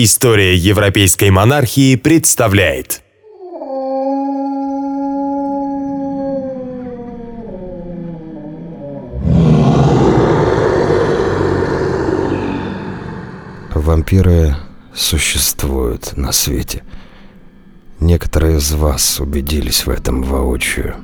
История 0.00 0.54
европейской 0.54 1.28
монархии 1.30 1.96
представляет 1.96 3.02
Вампиры 13.74 14.54
существуют 14.94 16.16
на 16.16 16.30
свете. 16.30 16.84
Некоторые 17.98 18.58
из 18.58 18.70
вас 18.74 19.18
убедились 19.18 19.84
в 19.84 19.90
этом 19.90 20.22
воочию. 20.22 20.94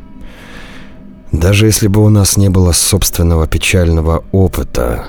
Даже 1.33 1.67
если 1.67 1.89
бы 1.89 2.01
у 2.01 2.11
нас 2.11 2.37
не 2.37 2.49
было 2.49 2.71
собственного 2.71 3.49
печального 3.49 4.25
опыта, 4.31 5.09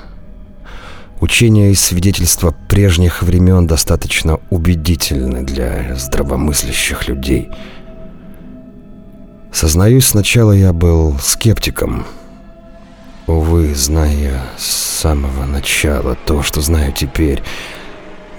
Учения 1.20 1.70
и 1.70 1.74
свидетельства 1.74 2.54
прежних 2.68 3.22
времен 3.22 3.66
достаточно 3.66 4.38
убедительны 4.50 5.42
для 5.42 5.96
здравомыслящих 5.96 7.08
людей. 7.08 7.48
Сознаюсь, 9.50 10.08
сначала 10.08 10.52
я 10.52 10.74
был 10.74 11.18
скептиком. 11.18 12.04
Увы, 13.26 13.74
зная 13.74 14.42
с 14.58 14.66
самого 14.66 15.46
начала 15.46 16.16
то, 16.26 16.42
что 16.42 16.60
знаю 16.60 16.92
теперь, 16.92 17.42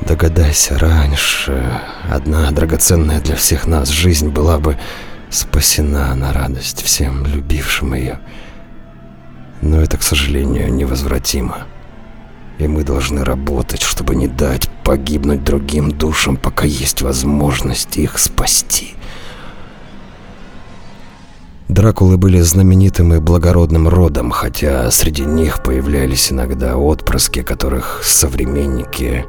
догадайся 0.02 0.78
раньше, 0.78 1.82
одна 2.08 2.52
драгоценная 2.52 3.20
для 3.20 3.36
всех 3.36 3.66
нас 3.66 3.90
жизнь 3.90 4.30
была 4.30 4.60
бы 4.60 4.78
спасена 5.32 6.14
на 6.14 6.32
радость 6.32 6.84
всем 6.84 7.26
любившим 7.26 7.96
ее. 7.96 8.20
Но 9.62 9.82
это, 9.82 9.98
к 9.98 10.04
сожалению, 10.04 10.72
невозвратимо. 10.72 11.66
И 12.60 12.68
мы 12.68 12.84
должны 12.84 13.24
работать, 13.24 13.82
чтобы 13.82 14.16
не 14.16 14.28
дать 14.28 14.70
погибнуть 14.84 15.44
другим 15.44 15.92
душам, 15.92 16.38
пока 16.38 16.66
есть 16.66 17.02
возможность 17.02 17.98
их 17.98 18.18
спасти. 18.18 18.96
Дракулы 21.68 22.18
были 22.18 22.40
знаменитым 22.40 23.14
и 23.14 23.20
благородным 23.20 23.90
родом, 23.90 24.32
хотя 24.32 24.90
среди 24.90 25.24
них 25.24 25.62
появлялись 25.62 26.32
иногда 26.32 26.78
отпрыски, 26.78 27.44
которых 27.44 28.02
современники 28.04 29.26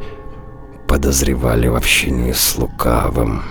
подозревали 0.86 1.66
в 1.66 1.75
общении 1.75 2.33
с 2.33 2.56
лукавым. 2.56 3.42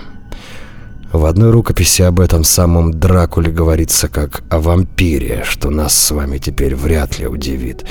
В 1.11 1.25
одной 1.25 1.51
рукописи 1.51 2.01
об 2.01 2.19
этом 2.19 2.43
самом 2.43 2.93
Дракуле 2.93 3.51
говорится 3.51 4.07
как 4.07 4.43
о 4.49 4.59
вампире, 4.59 5.43
что 5.45 5.69
нас 5.69 5.95
с 5.95 6.11
вами 6.11 6.37
теперь 6.37 6.75
вряд 6.75 7.19
ли 7.19 7.27
удивит. 7.27 7.85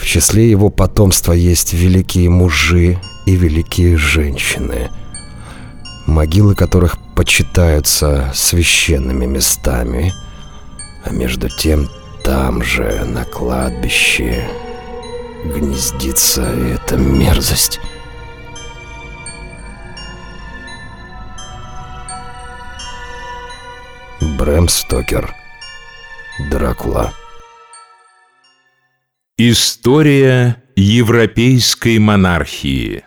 В 0.00 0.06
числе 0.06 0.50
его 0.50 0.70
потомства 0.70 1.34
есть 1.34 1.74
великие 1.74 2.30
мужи 2.30 2.98
и 3.26 3.36
великие 3.36 3.98
женщины, 3.98 4.90
могилы 6.06 6.54
которых 6.54 6.96
почитаются 7.14 8.32
священными 8.34 9.26
местами, 9.26 10.14
а 11.04 11.10
между 11.10 11.50
тем 11.50 11.90
там 12.24 12.62
же, 12.62 13.04
на 13.04 13.24
кладбище, 13.26 14.48
гнездится 15.44 16.44
эта 16.44 16.96
мерзость. 16.96 17.78
Брэм 24.38 24.68
Стокер 24.70 25.34
Дракула 26.50 27.12
История 29.42 30.62
европейской 30.76 31.98
монархии 31.98 33.04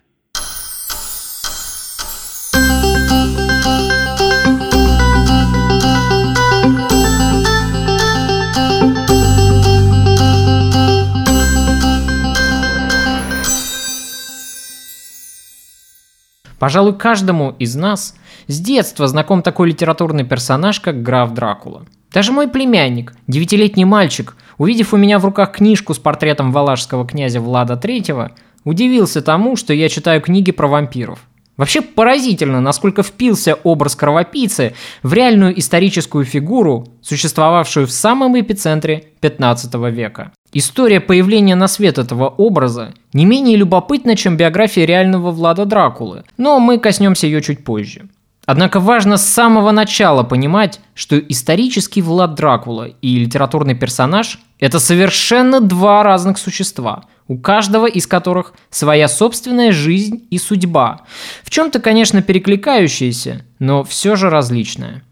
Пожалуй, 16.58 16.98
каждому 16.98 17.52
из 17.60 17.76
нас 17.76 18.16
с 18.48 18.60
детства 18.60 19.08
знаком 19.08 19.44
такой 19.44 19.70
литературный 19.70 20.24
персонаж, 20.24 20.80
как 20.80 21.04
граф 21.04 21.32
Дракула. 21.36 21.86
Даже 22.12 22.32
мой 22.32 22.48
племянник, 22.48 23.14
девятилетний 23.28 23.84
мальчик, 23.84 24.36
увидев 24.58 24.94
у 24.94 24.98
меня 24.98 25.20
в 25.20 25.26
руках 25.26 25.54
книжку 25.54 25.94
с 25.94 26.00
портретом 26.00 26.52
валашского 26.52 27.06
князя 27.06 27.40
Влада 27.40 27.74
III, 27.74 28.32
удивился 28.64 29.22
тому, 29.22 29.56
что 29.56 29.74
я 29.74 29.90
читаю 29.90 30.22
книги 30.22 30.52
про 30.52 30.68
вампиров. 30.68 31.20
Вообще 31.56 31.82
поразительно, 31.82 32.62
насколько 32.62 33.04
впился 33.04 33.56
образ 33.64 33.96
кровопийцы 33.96 34.74
в 35.04 35.14
реальную 35.14 35.58
историческую 35.60 36.26
фигуру, 36.26 36.88
существовавшую 37.02 37.86
в 37.86 37.92
самом 37.92 38.40
эпицентре 38.40 39.10
15 39.20 39.74
века. 39.92 40.32
История 40.52 41.00
появления 41.00 41.56
на 41.56 41.68
свет 41.68 42.00
этого 42.00 42.28
образа 42.28 42.94
не 43.14 43.26
менее 43.26 43.56
любопытна, 43.56 44.16
чем 44.16 44.36
биография 44.36 44.86
реального 44.86 45.32
Влада 45.32 45.66
Дракулы, 45.66 46.24
но 46.38 46.60
мы 46.60 46.80
коснемся 46.80 47.28
ее 47.28 47.42
чуть 47.42 47.64
позже. 47.64 48.08
Однако 48.46 48.80
важно 48.80 49.18
с 49.18 49.26
самого 49.26 49.72
начала 49.72 50.24
понимать, 50.24 50.82
что 50.96 51.18
исторический 51.18 52.02
Влад 52.02 52.36
Дракула 52.36 52.90
и 53.02 53.18
литературный 53.18 53.76
персонаж– 53.76 54.40
это 54.60 54.80
совершенно 54.80 55.62
два 55.62 56.04
разных 56.04 56.38
существа, 56.38 57.06
у 57.28 57.38
каждого 57.38 57.86
из 57.86 58.06
которых 58.06 58.54
своя 58.70 59.08
собственная 59.08 59.72
жизнь 59.72 60.28
и 60.30 60.38
судьба, 60.38 61.02
в 61.44 61.50
чем-то, 61.50 61.80
конечно, 61.80 62.22
перекликающиеся, 62.22 63.46
но 63.60 63.84
все 63.86 64.18
же 64.18 64.30
различная. 64.30 65.04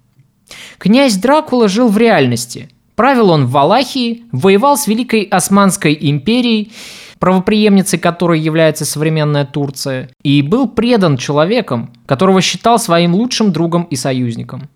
Князь 0.77 1.15
Дракула 1.15 1.69
жил 1.69 1.87
в 1.87 1.97
реальности. 1.97 2.69
Правил 2.95 3.29
он 3.29 3.45
в 3.45 3.51
Валахии, 3.51 4.25
воевал 4.33 4.77
с 4.77 4.87
Великой 4.87 5.23
Османской 5.23 5.97
империей– 5.99 6.73
правоприемницей 7.21 7.99
которой 7.99 8.39
является 8.39 8.83
современная 8.83 9.45
Турция, 9.45 10.09
и 10.23 10.41
был 10.41 10.67
предан 10.67 11.17
человеком, 11.17 11.93
которого 12.07 12.41
считал 12.41 12.79
своим 12.79 13.13
лучшим 13.13 13.51
другом 13.51 13.83
и 13.83 13.95
союзником. 13.95 14.69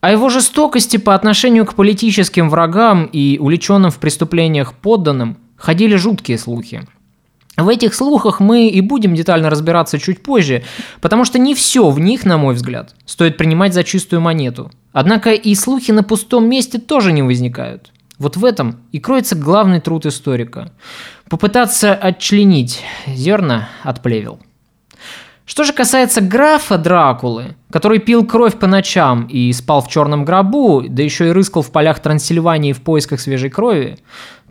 О 0.00 0.10
его 0.10 0.30
жестокости 0.30 0.96
по 0.96 1.14
отношению 1.14 1.66
к 1.66 1.74
политическим 1.74 2.48
врагам 2.48 3.04
и 3.12 3.38
увлеченным 3.38 3.90
в 3.90 3.98
преступлениях 3.98 4.72
подданным 4.72 5.36
ходили 5.54 5.94
жуткие 5.96 6.38
слухи. 6.38 6.88
В 7.58 7.68
этих 7.68 7.94
слухах 7.94 8.40
мы 8.40 8.68
и 8.68 8.80
будем 8.80 9.14
детально 9.14 9.50
разбираться 9.50 9.98
чуть 9.98 10.22
позже, 10.22 10.64
потому 11.02 11.26
что 11.26 11.38
не 11.38 11.54
все 11.54 11.90
в 11.90 12.00
них, 12.00 12.24
на 12.24 12.38
мой 12.38 12.54
взгляд, 12.54 12.94
стоит 13.04 13.36
принимать 13.36 13.74
за 13.74 13.84
чистую 13.84 14.22
монету. 14.22 14.72
Однако 14.92 15.32
и 15.32 15.54
слухи 15.54 15.90
на 15.90 16.02
пустом 16.02 16.48
месте 16.48 16.78
тоже 16.78 17.12
не 17.12 17.22
возникают. 17.22 17.91
Вот 18.22 18.36
в 18.36 18.44
этом 18.44 18.76
и 18.92 19.00
кроется 19.00 19.34
главный 19.34 19.80
труд 19.80 20.06
историка. 20.06 20.70
Попытаться 21.28 21.92
отчленить 21.92 22.80
зерна 23.08 23.68
от 23.82 24.00
плевел. 24.00 24.38
Что 25.44 25.64
же 25.64 25.72
касается 25.72 26.20
графа 26.20 26.78
Дракулы, 26.78 27.56
который 27.72 27.98
пил 27.98 28.24
кровь 28.24 28.60
по 28.60 28.68
ночам 28.68 29.26
и 29.26 29.52
спал 29.52 29.82
в 29.82 29.88
черном 29.88 30.24
гробу, 30.24 30.84
да 30.88 31.02
еще 31.02 31.30
и 31.30 31.32
рыскал 31.32 31.62
в 31.62 31.72
полях 31.72 31.98
Трансильвании 31.98 32.72
в 32.72 32.82
поисках 32.82 33.20
свежей 33.20 33.50
крови, 33.50 33.98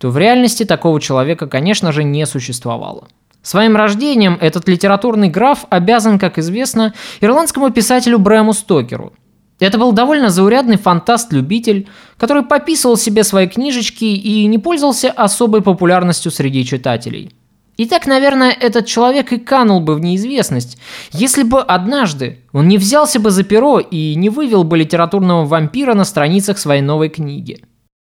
то 0.01 0.09
в 0.09 0.17
реальности 0.17 0.65
такого 0.65 0.99
человека, 0.99 1.47
конечно 1.47 1.93
же, 1.93 2.03
не 2.03 2.25
существовало. 2.25 3.07
Своим 3.41 3.77
рождением 3.77 4.37
этот 4.41 4.67
литературный 4.67 5.29
граф 5.29 5.65
обязан, 5.69 6.19
как 6.19 6.37
известно, 6.37 6.93
ирландскому 7.21 7.69
писателю 7.69 8.19
Брэму 8.19 8.51
Стокеру, 8.51 9.13
это 9.61 9.77
был 9.77 9.91
довольно 9.91 10.31
заурядный 10.31 10.77
фантаст-любитель, 10.77 11.87
который 12.17 12.43
пописывал 12.43 12.97
себе 12.97 13.23
свои 13.23 13.47
книжечки 13.47 14.05
и 14.05 14.47
не 14.47 14.57
пользовался 14.57 15.11
особой 15.11 15.61
популярностью 15.61 16.31
среди 16.31 16.65
читателей. 16.65 17.31
И 17.77 17.85
так, 17.85 18.07
наверное, 18.07 18.51
этот 18.51 18.87
человек 18.87 19.31
и 19.31 19.37
канул 19.37 19.79
бы 19.79 19.93
в 19.93 19.99
неизвестность, 19.99 20.79
если 21.11 21.43
бы 21.43 21.61
однажды 21.61 22.39
он 22.51 22.67
не 22.67 22.79
взялся 22.79 23.19
бы 23.19 23.29
за 23.29 23.43
перо 23.43 23.79
и 23.79 24.15
не 24.15 24.29
вывел 24.29 24.63
бы 24.63 24.77
литературного 24.77 25.45
вампира 25.45 25.93
на 25.93 26.05
страницах 26.05 26.57
своей 26.57 26.81
новой 26.81 27.09
книги. 27.09 27.63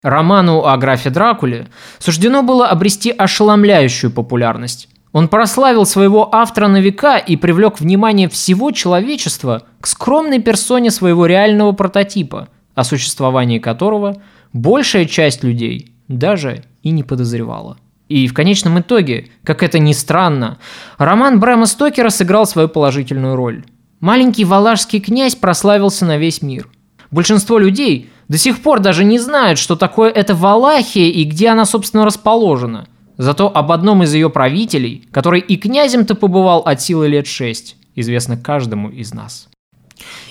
Роману 0.01 0.65
о 0.65 0.77
графе 0.77 1.09
Дракуле 1.09 1.67
суждено 1.99 2.41
было 2.41 2.67
обрести 2.67 3.11
ошеломляющую 3.11 4.11
популярность. 4.11 4.87
Он 5.13 5.27
прославил 5.27 5.85
своего 5.85 6.33
автора 6.33 6.67
на 6.67 6.81
века 6.81 7.17
и 7.17 7.37
привлек 7.37 7.79
внимание 7.79 8.27
всего 8.27 8.71
человечества 8.71 9.61
к 9.79 9.85
скромной 9.85 10.39
персоне 10.39 10.89
своего 10.89 11.27
реального 11.27 11.71
прототипа, 11.71 12.49
о 12.73 12.83
существовании 12.83 13.59
которого 13.59 14.21
большая 14.53 15.05
часть 15.05 15.43
людей 15.43 15.93
даже 16.07 16.63
и 16.81 16.89
не 16.89 17.03
подозревала. 17.03 17.77
И 18.09 18.27
в 18.27 18.33
конечном 18.33 18.79
итоге, 18.79 19.27
как 19.43 19.61
это 19.61 19.77
ни 19.77 19.93
странно, 19.93 20.57
роман 20.97 21.39
Брэма 21.39 21.67
Стокера 21.67 22.09
сыграл 22.09 22.47
свою 22.47 22.67
положительную 22.67 23.35
роль. 23.35 23.63
Маленький 23.99 24.45
валашский 24.45 24.99
князь 24.99 25.35
прославился 25.35 26.05
на 26.05 26.17
весь 26.17 26.41
мир. 26.41 26.67
Большинство 27.11 27.59
людей 27.59 28.09
до 28.27 28.39
сих 28.39 28.61
пор 28.63 28.79
даже 28.79 29.03
не 29.03 29.19
знают, 29.19 29.59
что 29.59 29.75
такое 29.75 30.09
это 30.09 30.33
Валахия 30.33 31.09
и 31.09 31.23
где 31.23 31.49
она, 31.49 31.65
собственно, 31.65 32.03
расположена– 32.03 32.87
Зато 33.17 33.51
об 33.53 33.71
одном 33.71 34.03
из 34.03 34.13
ее 34.13 34.29
правителей, 34.29 35.07
который 35.11 35.39
и 35.39 35.57
князем-то 35.57 36.15
побывал 36.15 36.59
от 36.61 36.81
силы 36.81 37.07
лет 37.07 37.27
шесть, 37.27 37.75
известно 37.95 38.37
каждому 38.37 38.89
из 38.89 39.13
нас. 39.13 39.49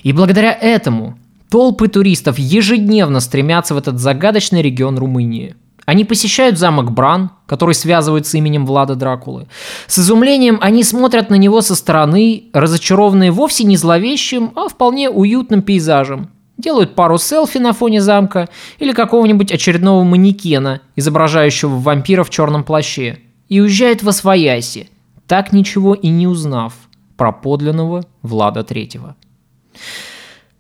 И 0.03 0.13
благодаря 0.13 0.53
этому 0.53 1.19
толпы 1.51 1.89
туристов 1.89 2.39
ежедневно 2.39 3.21
стремятся 3.21 3.75
в 3.75 3.79
этот 3.79 3.99
загадочный 3.99 4.63
регион 4.63 4.99
Румынии. 4.99 5.55
Они 5.85 6.05
посещают 6.05 6.59
замок 6.59 6.93
Бран, 6.93 7.31
который 7.47 7.75
связывают 7.75 8.27
с 8.27 8.35
именем 8.35 8.67
Влада 8.67 8.95
Дракулы. 8.95 9.49
С 9.89 9.99
изумлением 9.99 10.59
они 10.61 10.85
смотрят 10.85 11.29
на 11.29 11.35
него 11.35 11.61
со 11.61 11.75
стороны, 11.75 12.45
разочарованные 12.53 13.33
вовсе 13.33 13.65
не 13.65 13.77
зловещим, 13.77 14.53
а 14.55 14.69
вполне 14.69 15.11
уютным 15.11 15.63
пейзажем. 15.63 16.31
Делают 16.63 16.95
пару 16.95 17.19
селфи 17.19 17.59
на 17.59 17.73
фоне 17.73 18.01
замка 18.01 18.49
или 18.79 18.93
какого-нибудь 18.93 19.51
очередного 19.51 20.05
манекена, 20.05 20.81
изображающего 20.95 21.77
вампира 21.77 22.23
в 22.23 22.31
черном 22.31 22.63
плаще, 22.63 23.19
и 23.49 23.61
уезжают 23.61 24.05
во 24.05 24.13
свояси, 24.13 24.89
так 25.27 25.53
ничего 25.53 25.95
и 25.95 26.07
не 26.07 26.29
узнав 26.29 26.75
про 27.17 27.33
подлинного 27.33 28.05
Влада 28.23 28.63
Третьего. 28.63 29.17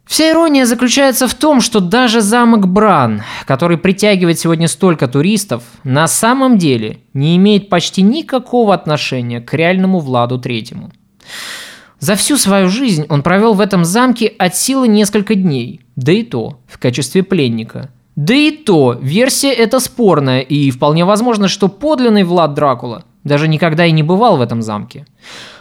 Вся 0.05 0.33
ирония 0.33 0.67
заключается 0.67 1.29
в 1.29 1.35
том, 1.35 1.61
что 1.61 1.79
даже 1.79 2.21
замок 2.21 2.67
Бран, 2.67 3.23
который 3.47 3.79
притягивает 3.79 4.41
сегодня 4.41 4.67
столько 4.67 5.07
туристов, 5.07 5.63
на 5.85 6.09
самом 6.09 6.59
деле 6.59 6.99
не 7.15 7.37
имеет 7.37 7.69
почти 7.69 8.03
никакого 8.03 8.75
отношения 8.75 9.41
к 9.41 9.55
реальному 9.55 10.01
Владу 10.01 10.41
Третьему. 10.41 10.91
За 12.01 12.17
всю 12.17 12.37
свою 12.37 12.69
жизнь 12.69 13.07
он 13.09 13.23
провел 13.23 13.55
в 13.55 13.61
этом 13.61 13.85
замке 13.85 14.27
от 14.27 14.57
силы 14.57 14.89
несколько 14.89 15.37
дней, 15.37 15.82
да 15.97 16.13
и 16.13 16.23
то 16.23 16.61
в 16.67 16.79
качестве 16.79 17.23
пленника. 17.23 17.91
Да 18.17 18.35
и 18.35 18.51
то, 18.51 18.99
версия 19.01 19.53
эта 19.53 19.81
спорная, 19.81 20.41
и 20.41 20.71
вполне 20.71 21.05
возможно, 21.05 21.49
что 21.49 21.69
подлинный 21.69 22.25
Влад 22.25 22.55
Дракула 22.55 23.05
даже 23.25 23.49
никогда 23.49 23.87
и 23.87 23.93
не 23.93 24.03
бывал 24.03 24.37
в 24.37 24.41
этом 24.41 24.63
замке. 24.63 25.07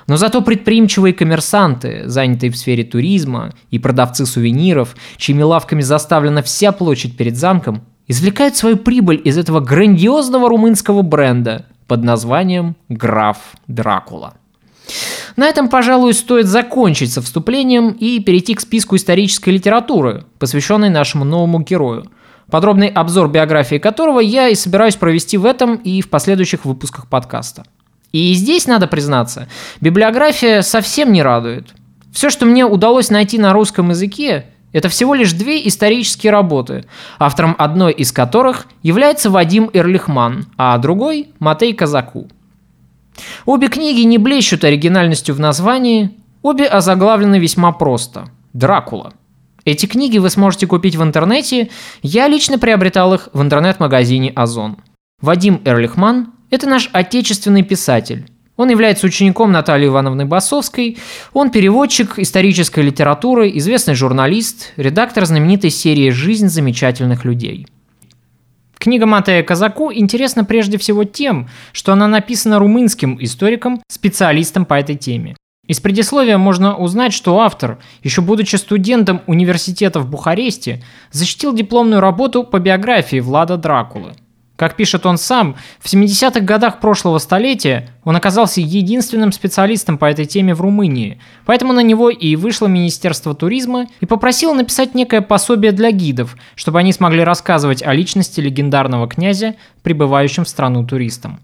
Но 0.07 0.17
зато 0.17 0.41
предприимчивые 0.41 1.13
коммерсанты, 1.13 2.03
занятые 2.05 2.51
в 2.51 2.57
сфере 2.57 2.83
туризма, 2.83 3.53
и 3.69 3.79
продавцы 3.79 4.25
сувениров, 4.25 4.95
чьими 5.17 5.43
лавками 5.43 5.81
заставлена 5.81 6.41
вся 6.41 6.71
площадь 6.71 7.15
перед 7.15 7.37
замком, 7.37 7.83
извлекают 8.07 8.57
свою 8.57 8.77
прибыль 8.77 9.21
из 9.23 9.37
этого 9.37 9.59
грандиозного 9.59 10.49
румынского 10.49 11.01
бренда 11.01 11.67
под 11.87 12.03
названием 12.03 12.75
«Граф 12.89 13.37
Дракула». 13.67 14.33
На 15.35 15.47
этом, 15.47 15.69
пожалуй, 15.69 16.13
стоит 16.13 16.47
закончить 16.47 17.13
со 17.13 17.21
вступлением 17.21 17.91
и 17.91 18.19
перейти 18.19 18.53
к 18.53 18.61
списку 18.61 18.95
исторической 18.95 19.51
литературы, 19.51 20.25
посвященной 20.39 20.89
нашему 20.89 21.25
новому 21.25 21.61
герою, 21.61 22.07
подробный 22.49 22.87
обзор 22.87 23.29
биографии 23.29 23.77
которого 23.77 24.19
я 24.19 24.49
и 24.49 24.55
собираюсь 24.55 24.95
провести 24.95 25.37
в 25.37 25.45
этом 25.45 25.75
и 25.75 26.01
в 26.01 26.09
последующих 26.09 26.65
выпусках 26.65 27.07
подкаста. 27.07 27.63
И 28.11 28.33
здесь, 28.33 28.67
надо 28.67 28.87
признаться, 28.87 29.47
библиография 29.79 30.61
совсем 30.61 31.13
не 31.13 31.23
радует. 31.23 31.73
Все, 32.11 32.29
что 32.29 32.45
мне 32.45 32.65
удалось 32.65 33.09
найти 33.09 33.37
на 33.37 33.53
русском 33.53 33.89
языке, 33.89 34.47
это 34.73 34.89
всего 34.89 35.13
лишь 35.13 35.33
две 35.33 35.65
исторические 35.67 36.31
работы, 36.31 36.85
автором 37.19 37.55
одной 37.57 37.93
из 37.93 38.11
которых 38.11 38.67
является 38.83 39.29
Вадим 39.29 39.69
Эрлихман, 39.73 40.45
а 40.57 40.77
другой– 40.77 41.29
Матей 41.39 41.73
Казаку. 41.73 42.27
Обе 43.45 43.67
книги 43.67 44.01
не 44.01 44.17
блещут 44.17 44.63
оригинальностью 44.63 45.35
в 45.35 45.39
названии, 45.39 46.11
обе 46.41 46.65
озаглавлены 46.65 47.39
весьма 47.39 47.71
просто– 47.71 48.29
«Дракула». 48.53 49.13
Эти 49.63 49.85
книги 49.85 50.17
вы 50.17 50.29
сможете 50.29 50.67
купить 50.67 50.95
в 50.95 51.03
интернете, 51.03 51.69
я 52.01 52.27
лично 52.27 52.57
приобретал 52.57 53.13
их 53.13 53.29
в 53.33 53.41
интернет-магазине 53.41 54.31
«Озон». 54.35 54.77
Вадим 55.21 55.61
Эрлихман 55.65 56.33
это 56.51 56.67
наш 56.67 56.89
отечественный 56.91 57.63
писатель. 57.63 58.25
Он 58.57 58.69
является 58.69 59.07
учеником 59.07 59.51
Натальи 59.51 59.87
Ивановны 59.87 60.25
Басовской. 60.25 60.97
Он 61.33 61.49
переводчик 61.49 62.19
исторической 62.19 62.81
литературы, 62.81 63.49
известный 63.55 63.95
журналист, 63.95 64.73
редактор 64.75 65.25
знаменитой 65.25 65.69
серии 65.69 66.09
«Жизнь 66.09 66.49
замечательных 66.49 67.23
людей». 67.23 67.67
Книга 68.81 69.05
Матея 69.05 69.43
Казаку 69.43 69.91
интересна 69.93 70.43
прежде 70.43 70.79
всего 70.79 71.03
тем, 71.03 71.47
что 71.71 71.93
она 71.93 72.07
написана 72.07 72.57
румынским 72.57 73.15
историком, 73.23 73.79
специалистом 73.87 74.65
по 74.65 74.73
этой 74.73 74.95
теме. 74.95 75.35
Из 75.67 75.79
предисловия 75.79 76.39
можно 76.39 76.75
узнать, 76.75 77.13
что 77.13 77.39
автор, 77.41 77.77
еще 78.01 78.21
будучи 78.21 78.55
студентом 78.55 79.21
университета 79.27 79.99
в 79.99 80.09
Бухаресте, 80.09 80.81
защитил 81.11 81.53
дипломную 81.53 82.01
работу 82.01 82.43
по 82.43 82.57
биографии 82.57 83.19
Влада 83.19 83.55
Дракулы– 83.55 84.13
как 84.61 84.75
пишет 84.75 85.07
он 85.07 85.17
сам, 85.17 85.55
в 85.79 85.91
70-х 85.91 86.41
годах 86.41 86.81
прошлого 86.81 87.17
столетия 87.17 87.89
он 88.03 88.15
оказался 88.15 88.61
единственным 88.61 89.31
специалистом 89.31 89.97
по 89.97 90.05
этой 90.05 90.25
теме 90.25 90.53
в 90.53 90.61
Румынии, 90.61 91.19
поэтому 91.47 91.73
на 91.73 91.79
него 91.79 92.11
и 92.11 92.35
вышло 92.35 92.67
Министерство 92.67 93.33
туризма 93.33 93.87
и 94.01 94.05
попросило 94.05 94.53
написать 94.53 94.93
некое 94.93 95.21
пособие 95.21 95.71
для 95.71 95.89
гидов, 95.89 96.37
чтобы 96.53 96.77
они 96.77 96.93
смогли 96.93 97.23
рассказывать 97.23 97.81
о 97.81 97.91
личности 97.91 98.39
легендарного 98.39 99.07
князя, 99.07 99.55
прибывающим 99.81 100.43
в 100.43 100.49
страну 100.49 100.85
туристам. 100.85 101.39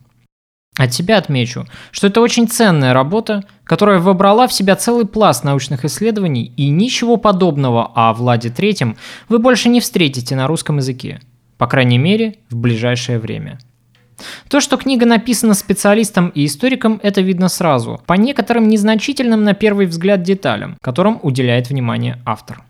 От 0.77 0.93
себя 0.93 1.17
отмечу, 1.17 1.65
что 1.89 2.05
это 2.05 2.21
очень 2.21 2.47
ценная 2.47 2.93
работа, 2.93 3.45
которая 3.63 3.97
вобрала 3.97 4.47
в 4.47 4.53
себя 4.53 4.75
целый 4.75 5.07
пласт 5.07 5.43
научных 5.43 5.85
исследований, 5.85 6.53
и 6.55 6.69
ничего 6.69 7.17
подобного 7.17 7.91
о 7.95 8.13
Владе 8.13 8.51
Третьем 8.51 8.95
вы 9.27 9.39
больше 9.39 9.69
не 9.69 9.79
встретите 9.81 10.35
на 10.35 10.45
русском 10.45 10.77
языке. 10.77 11.19
По 11.57 11.67
крайней 11.67 11.97
мере, 11.97 12.35
в 12.49 12.55
ближайшее 12.55 13.19
время. 13.19 13.59
То, 14.49 14.59
что 14.61 14.77
книга 14.77 15.05
написана 15.05 15.53
специалистом 15.53 16.29
и 16.29 16.45
историком, 16.45 16.99
это 17.03 17.21
видно 17.21 17.49
сразу, 17.49 18.01
по 18.05 18.13
некоторым 18.13 18.67
незначительным 18.67 19.43
на 19.43 19.53
первый 19.53 19.85
взгляд 19.85 20.23
деталям, 20.23 20.77
которым 20.81 21.19
уделяет 21.21 21.69
внимание 21.69 22.19
автор. 22.25 22.63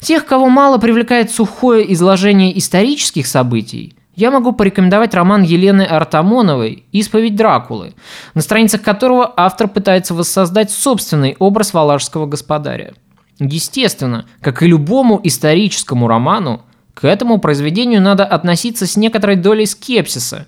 Тех, 0.00 0.26
кого 0.26 0.48
мало 0.48 0.78
привлекает 0.78 1.30
сухое 1.30 1.90
изложение 1.92 2.56
исторических 2.58 3.26
событий, 3.26 3.94
я 4.16 4.30
могу 4.30 4.52
порекомендовать 4.52 5.14
роман 5.14 5.42
Елены 5.42 5.82
Артамоновой 5.82 6.84
«Исповедь 6.92 7.36
Дракулы», 7.36 7.94
на 8.34 8.42
страницах 8.42 8.82
которого 8.82 9.32
автор 9.36 9.68
пытается 9.68 10.14
воссоздать 10.14 10.70
собственный 10.70 11.36
образ 11.38 11.72
валашского 11.72 12.26
господаря. 12.26 12.92
Естественно, 13.38 14.26
как 14.42 14.62
и 14.62 14.66
любому 14.66 15.20
историческому 15.22 16.08
роману, 16.08 16.62
к 16.94 17.04
этому 17.04 17.38
произведению 17.38 18.02
надо 18.02 18.24
относиться 18.24 18.86
с 18.86 18.96
некоторой 18.96 19.36
долей 19.36 19.66
скепсиса, 19.66 20.46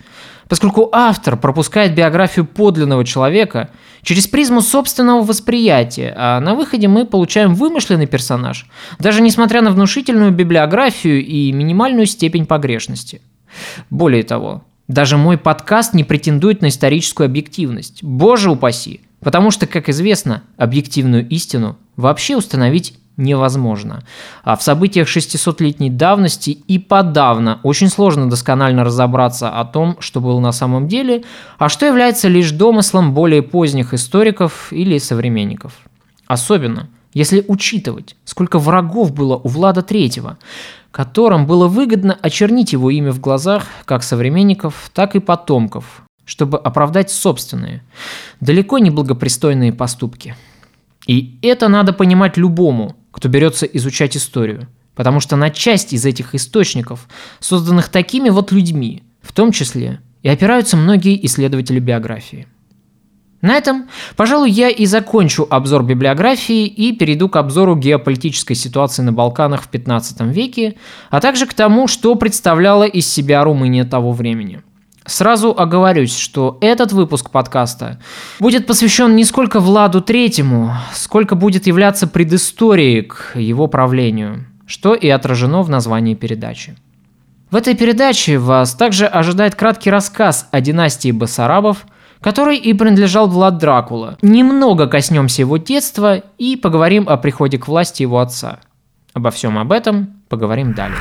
поскольку 0.48 0.88
автор 0.92 1.36
пропускает 1.36 1.94
биографию 1.94 2.44
подлинного 2.44 3.04
человека 3.04 3.70
через 4.02 4.26
призму 4.26 4.60
собственного 4.60 5.22
восприятия, 5.22 6.14
а 6.16 6.40
на 6.40 6.54
выходе 6.54 6.88
мы 6.88 7.06
получаем 7.06 7.54
вымышленный 7.54 8.06
персонаж, 8.06 8.66
даже 8.98 9.22
несмотря 9.22 9.62
на 9.62 9.70
внушительную 9.70 10.32
библиографию 10.32 11.24
и 11.24 11.52
минимальную 11.52 12.06
степень 12.06 12.46
погрешности. 12.46 13.22
Более 13.90 14.24
того, 14.24 14.64
даже 14.88 15.16
мой 15.16 15.38
подкаст 15.38 15.94
не 15.94 16.04
претендует 16.04 16.60
на 16.60 16.68
историческую 16.68 17.26
объективность. 17.26 18.02
Боже 18.02 18.50
упаси! 18.50 19.00
Потому 19.20 19.52
что, 19.52 19.66
как 19.66 19.88
известно, 19.88 20.42
объективную 20.56 21.26
истину 21.28 21.78
вообще 21.96 22.36
установить 22.36 22.98
невозможно. 23.16 24.02
А 24.42 24.56
в 24.56 24.62
событиях 24.62 25.08
600-летней 25.08 25.90
давности 25.90 26.50
и 26.50 26.78
подавно 26.78 27.60
очень 27.62 27.88
сложно 27.88 28.28
досконально 28.28 28.84
разобраться 28.84 29.50
о 29.50 29.64
том, 29.64 29.96
что 30.00 30.20
было 30.20 30.40
на 30.40 30.52
самом 30.52 30.88
деле, 30.88 31.24
а 31.58 31.68
что 31.68 31.86
является 31.86 32.28
лишь 32.28 32.50
домыслом 32.50 33.14
более 33.14 33.42
поздних 33.42 33.94
историков 33.94 34.72
или 34.72 34.98
современников. 34.98 35.74
Особенно, 36.26 36.88
если 37.14 37.44
учитывать, 37.46 38.16
сколько 38.24 38.58
врагов 38.58 39.12
было 39.12 39.36
у 39.36 39.48
Влада 39.48 39.82
Третьего, 39.82 40.38
которым 40.90 41.46
было 41.46 41.68
выгодно 41.68 42.16
очернить 42.20 42.72
его 42.72 42.90
имя 42.90 43.12
в 43.12 43.20
глазах 43.20 43.64
как 43.84 44.02
современников, 44.02 44.90
так 44.94 45.14
и 45.14 45.20
потомков, 45.20 46.02
чтобы 46.24 46.58
оправдать 46.58 47.10
собственные, 47.10 47.82
далеко 48.40 48.78
не 48.78 48.90
благопристойные 48.90 49.72
поступки. 49.72 50.36
И 51.06 51.38
это 51.42 51.68
надо 51.68 51.92
понимать 51.92 52.36
любому, 52.36 52.96
кто 53.12 53.28
берется 53.28 53.66
изучать 53.66 54.16
историю. 54.16 54.66
Потому 54.96 55.20
что 55.20 55.36
на 55.36 55.50
часть 55.50 55.92
из 55.92 56.04
этих 56.04 56.34
источников, 56.34 57.08
созданных 57.38 57.88
такими 57.88 58.28
вот 58.30 58.50
людьми, 58.50 59.04
в 59.22 59.32
том 59.32 59.52
числе 59.52 60.00
и 60.22 60.28
опираются 60.28 60.76
многие 60.76 61.24
исследователи 61.24 61.78
биографии. 61.78 62.48
На 63.40 63.54
этом, 63.54 63.88
пожалуй, 64.16 64.50
я 64.50 64.68
и 64.68 64.86
закончу 64.86 65.46
обзор 65.50 65.82
библиографии 65.82 66.66
и 66.66 66.94
перейду 66.94 67.28
к 67.28 67.36
обзору 67.36 67.74
геополитической 67.74 68.54
ситуации 68.54 69.02
на 69.02 69.12
Балканах 69.12 69.62
в 69.62 69.68
15 69.68 70.20
веке, 70.32 70.76
а 71.10 71.20
также 71.20 71.46
к 71.46 71.54
тому, 71.54 71.88
что 71.88 72.14
представляла 72.14 72.84
из 72.84 73.08
себя 73.08 73.42
Румыния 73.42 73.84
того 73.84 74.12
времени– 74.12 74.62
Сразу 75.04 75.54
оговорюсь, 75.56 76.16
что 76.16 76.58
этот 76.60 76.92
выпуск 76.92 77.30
подкаста 77.30 77.98
будет 78.38 78.66
посвящен 78.66 79.16
не 79.16 79.24
сколько 79.24 79.58
Владу 79.60 80.00
Третьему, 80.00 80.74
сколько 80.94 81.34
будет 81.34 81.66
являться 81.66 82.06
предысторией 82.06 83.02
к 83.02 83.32
его 83.34 83.66
правлению, 83.66 84.46
что 84.66 84.94
и 84.94 85.08
отражено 85.08 85.62
в 85.62 85.70
названии 85.70 86.14
передачи. 86.14 86.76
В 87.50 87.56
этой 87.56 87.74
передаче 87.74 88.38
вас 88.38 88.74
также 88.74 89.06
ожидает 89.06 89.54
краткий 89.54 89.90
рассказ 89.90 90.48
о 90.52 90.60
династии 90.60 91.10
Басарабов, 91.10 91.84
которой 92.20 92.56
и 92.56 92.72
принадлежал 92.72 93.28
Влад 93.28 93.58
Дракула. 93.58 94.16
Немного 94.22 94.86
коснемся 94.86 95.42
его 95.42 95.56
детства 95.56 96.22
и 96.38 96.56
поговорим 96.56 97.08
о 97.08 97.16
приходе 97.16 97.58
к 97.58 97.68
власти 97.68 98.02
его 98.02 98.20
отца. 98.20 98.60
Обо 99.12 99.30
всем 99.30 99.58
об 99.58 99.72
этом 99.72 100.22
поговорим 100.28 100.72
далее. 100.72 100.96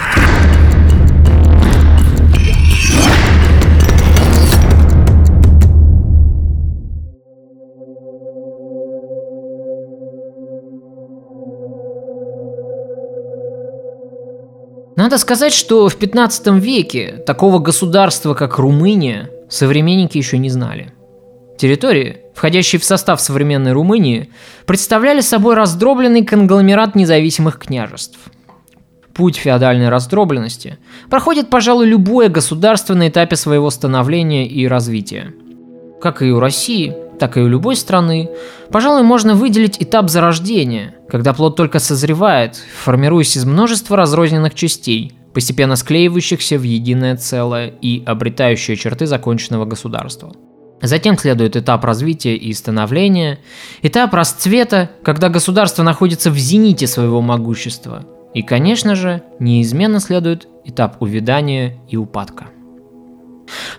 Надо 15.12 15.24
сказать, 15.24 15.51
что 15.51 15.89
в 15.89 15.98
15 15.98 16.48
веке 16.62 17.22
такого 17.25 17.60
государства, 17.60 18.34
как 18.34 18.58
Румыния, 18.60 19.30
современники 19.50 20.18
еще 20.18 20.38
не 20.38 20.50
знали. 20.50 20.94
Территории, 21.58 22.20
входящие 22.34 22.80
в 22.80 22.86
состав 22.86 23.20
современной 23.20 23.74
Румынии, 23.74 24.30
представляли 24.65 25.20
собой 25.20 25.56
раздробленный 25.56 26.24
конгломерат 26.24 26.96
независимых 26.96 27.60
княжеств. 27.60 28.20
Путь 29.13 29.36
феодальной 29.36 29.89
раздробленности 29.89 30.77
проходит, 31.10 31.50
пожалуй, 31.50 31.88
любое 31.88 32.30
государство 32.30 32.94
на 32.94 33.10
этапе 33.10 33.36
своего 33.36 33.70
становления 33.70 34.48
и 34.48 34.65
развития. 34.65 35.34
Как 36.00 36.22
и 36.22 36.32
у 36.32 36.39
России, 36.39 36.96
так 37.21 37.37
и 37.37 37.39
у 37.39 37.47
любой 37.47 37.75
страны, 37.75 38.31
пожалуй, 38.71 39.03
можно 39.03 39.35
выделить 39.35 39.77
этап 39.79 40.09
зарождения, 40.09 40.95
когда 41.07 41.33
плод 41.33 41.55
только 41.55 41.77
созревает, 41.77 42.55
формируясь 42.55 43.37
из 43.37 43.45
множества 43.45 43.95
разрозненных 43.95 44.55
частей, 44.55 45.13
постепенно 45.31 45.75
склеивающихся 45.75 46.57
в 46.57 46.63
единое 46.63 47.15
целое 47.17 47.67
и 47.67 48.03
обретающие 48.03 48.75
черты 48.75 49.05
законченного 49.05 49.65
государства. 49.65 50.33
Затем 50.81 51.15
следует 51.15 51.55
этап 51.55 51.85
развития 51.85 52.35
и 52.35 52.51
становления, 52.53 53.37
этап 53.83 54.15
расцвета, 54.15 54.89
когда 55.03 55.29
государство 55.29 55.83
находится 55.83 56.31
в 56.31 56.37
зените 56.39 56.87
своего 56.87 57.21
могущества. 57.21 58.03
И, 58.33 58.41
конечно 58.41 58.95
же, 58.95 59.21
неизменно 59.37 59.99
следует 59.99 60.47
этап 60.65 60.99
увядания 61.03 61.77
и 61.87 61.97
упадка. 61.97 62.47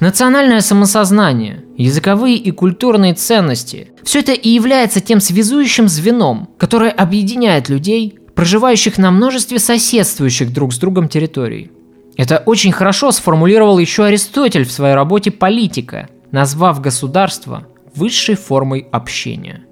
Национальное 0.00 0.60
самосознание, 0.60 1.64
языковые 1.76 2.36
и 2.36 2.50
культурные 2.50 3.14
ценности– 3.14 3.88
все 4.02 4.20
это 4.20 4.32
и 4.32 4.48
является 4.48 5.00
тем 5.00 5.20
связующим 5.20 5.88
звеном, 5.88 6.50
которое 6.58 6.90
объединяет 6.90 7.68
людей, 7.68 8.18
проживающих 8.34 8.98
на 8.98 9.10
множестве 9.10 9.58
соседствующих 9.58 10.52
друг 10.52 10.72
с 10.72 10.78
другом 10.78 11.08
территорий. 11.08 11.70
Это 12.16 12.42
очень 12.44 12.72
хорошо 12.72 13.10
сформулировал 13.12 13.78
еще 13.78 14.04
Аристотель 14.04 14.64
в 14.64 14.72
своей 14.72 14.94
работе 14.94 15.30
«Политика», 15.30 16.08
назвав 16.30 16.80
государство 16.80 17.66
высшей 17.94 18.34
формой 18.34 18.86
общения. 18.90 19.62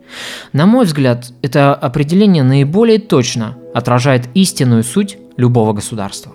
На 0.52 0.66
мой 0.66 0.84
взгляд, 0.84 1.32
это 1.42 1.74
определение 1.74 2.42
наиболее 2.42 2.98
точно 2.98 3.56
отражает 3.74 4.28
истинную 4.34 4.82
суть 4.82 5.18
любого 5.36 5.72
государства. 5.72 6.32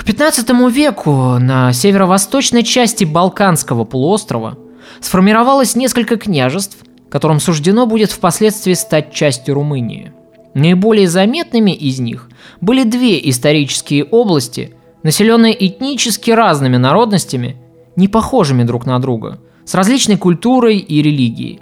К 0.00 0.04
15 0.04 0.48
веку 0.72 1.36
на 1.38 1.74
северо-восточной 1.74 2.62
части 2.62 3.04
Балканского 3.04 3.84
полуострова 3.84 4.56
сформировалось 4.98 5.76
несколько 5.76 6.16
княжеств, 6.16 6.78
которым 7.10 7.38
суждено 7.38 7.84
будет 7.84 8.10
впоследствии 8.10 8.72
стать 8.72 9.12
частью 9.12 9.56
Румынии. 9.56 10.14
Наиболее 10.54 11.06
заметными 11.06 11.72
из 11.72 12.00
них 12.00 12.30
были 12.62 12.84
две 12.84 13.20
исторические 13.28 14.04
области, 14.04 14.74
населенные 15.02 15.66
этнически 15.66 16.30
разными 16.30 16.78
народностями, 16.78 17.58
не 17.94 18.08
похожими 18.08 18.62
друг 18.62 18.86
на 18.86 18.98
друга, 19.00 19.38
с 19.66 19.74
различной 19.74 20.16
культурой 20.16 20.78
и 20.78 21.02
религией. 21.02 21.60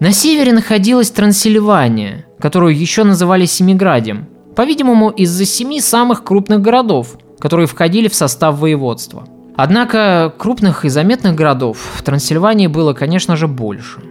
На 0.00 0.10
севере 0.10 0.52
находилась 0.52 1.12
Трансильвания, 1.12 2.26
которую 2.40 2.76
еще 2.76 3.04
называли 3.04 3.44
Семиградием– 3.44 4.26
по-видимому, 4.60 5.08
из-за 5.08 5.46
семи 5.46 5.80
самых 5.80 6.22
крупных 6.22 6.60
городов, 6.60 7.16
которые 7.38 7.66
входили 7.66 8.08
в 8.08 8.14
состав 8.14 8.58
воеводства. 8.58 9.26
Однако 9.56 10.34
крупных 10.36 10.84
и 10.84 10.90
заметных 10.90 11.34
городов 11.34 11.78
в 11.94 12.02
Трансильвании 12.02 12.66
было, 12.66 12.92
конечно 12.92 13.36
же, 13.36 13.48
больше. 13.48 14.02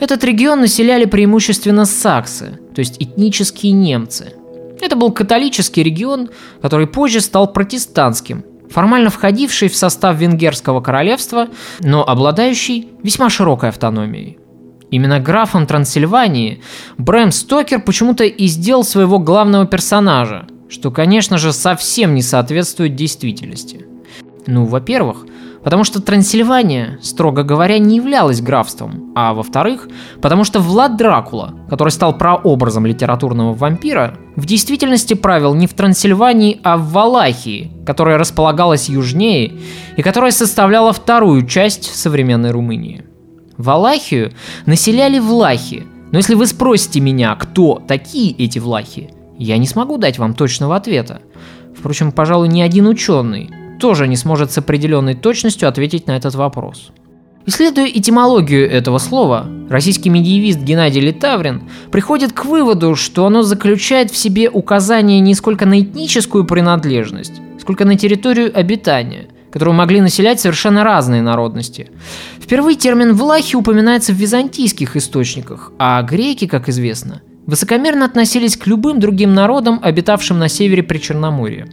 Этот 0.00 0.24
регион 0.24 0.62
населяли 0.62 1.04
преимущественно 1.04 1.84
саксы, 1.84 2.58
то 2.74 2.80
есть 2.80 2.96
этнические 3.00 3.70
немцы. 3.70 4.32
Это 4.80 4.96
был 4.96 5.12
католический 5.12 5.84
регион, 5.84 6.28
который 6.60 6.88
позже 6.88 7.20
стал 7.20 7.52
протестантским, 7.52 8.44
формально 8.68 9.10
входивший 9.10 9.68
в 9.68 9.76
состав 9.76 10.16
Венгерского 10.16 10.80
королевства, 10.80 11.46
но 11.78 12.04
обладающий 12.04 12.88
весьма 13.04 13.30
широкой 13.30 13.68
автономией. 13.68 14.38
Именно 14.90 15.20
графом 15.20 15.66
Трансильвании 15.66 16.60
Брэм 16.98 17.32
Стокер 17.32 17.80
почему-то 17.80 18.24
и 18.24 18.46
сделал 18.46 18.84
своего 18.84 19.18
главного 19.18 19.66
персонажа, 19.66 20.46
что, 20.68 20.90
конечно 20.90 21.38
же, 21.38 21.52
совсем 21.52 22.14
не 22.14 22.22
соответствует 22.22 22.94
действительности. 22.94 23.86
Ну, 24.46 24.66
во-первых, 24.66 25.26
потому 25.62 25.84
что 25.84 26.00
Трансильвания, 26.02 26.98
строго 27.02 27.42
говоря, 27.42 27.78
не 27.78 27.96
являлась 27.96 28.42
графством, 28.42 29.12
а 29.16 29.32
во-вторых, 29.32 29.88
потому 30.20 30.44
что 30.44 30.60
Влад 30.60 30.96
Дракула, 30.96 31.54
который 31.70 31.88
стал 31.88 32.16
прообразом 32.16 32.84
литературного 32.84 33.54
вампира, 33.54 34.18
в 34.36 34.44
действительности 34.44 35.14
правил 35.14 35.54
не 35.54 35.66
в 35.66 35.72
Трансильвании, 35.72 36.60
а 36.62 36.76
в 36.76 36.90
Валахии, 36.90 37.72
которая 37.86 38.18
располагалась 38.18 38.88
южнее 38.88 39.54
и 39.96 40.02
которая 40.02 40.30
составляла 40.30 40.92
вторую 40.92 41.46
часть 41.46 41.94
современной 41.94 42.50
Румынии. 42.50 43.04
Валахию 43.56 44.32
населяли 44.66 45.18
влахи, 45.18 45.86
но 46.12 46.18
если 46.18 46.34
вы 46.34 46.46
спросите 46.46 47.00
меня, 47.00 47.34
кто 47.34 47.82
такие 47.86 48.32
эти 48.32 48.58
влахи, 48.58 49.10
я 49.38 49.58
не 49.58 49.66
смогу 49.66 49.98
дать 49.98 50.18
вам 50.18 50.34
точного 50.34 50.76
ответа. 50.76 51.20
Впрочем, 51.76 52.12
пожалуй, 52.12 52.48
ни 52.48 52.60
один 52.60 52.86
ученый 52.86 53.50
тоже 53.80 54.06
не 54.08 54.16
сможет 54.16 54.52
с 54.52 54.58
определенной 54.58 55.14
точностью 55.14 55.68
ответить 55.68 56.06
на 56.06 56.16
этот 56.16 56.34
вопрос. 56.34 56.92
Исследуя 57.46 57.86
этимологию 57.86 58.70
этого 58.70 58.96
слова, 58.96 59.46
российский 59.68 60.08
медиевист 60.08 60.60
Геннадий 60.60 61.02
Литаврин 61.02 61.68
приходит 61.90 62.32
к 62.32 62.46
выводу, 62.46 62.96
что 62.96 63.26
оно 63.26 63.42
заключает 63.42 64.10
в 64.10 64.16
себе 64.16 64.48
указание 64.48 65.20
не 65.20 65.34
сколько 65.34 65.66
на 65.66 65.80
этническую 65.80 66.46
принадлежность, 66.46 67.34
сколько 67.60 67.84
на 67.84 67.98
территорию 67.98 68.50
обитания, 68.58 69.26
которую 69.54 69.76
могли 69.76 70.00
населять 70.00 70.40
совершенно 70.40 70.82
разные 70.82 71.22
народности. 71.22 71.88
Впервые 72.40 72.76
термин 72.76 73.14
«влахи» 73.14 73.54
упоминается 73.54 74.12
в 74.12 74.16
византийских 74.16 74.96
источниках, 74.96 75.70
а 75.78 76.02
греки, 76.02 76.48
как 76.48 76.68
известно, 76.68 77.22
высокомерно 77.46 78.04
относились 78.04 78.56
к 78.56 78.66
любым 78.66 78.98
другим 78.98 79.32
народам, 79.32 79.78
обитавшим 79.80 80.40
на 80.40 80.48
севере 80.48 80.82
Причерноморья. 80.82 81.68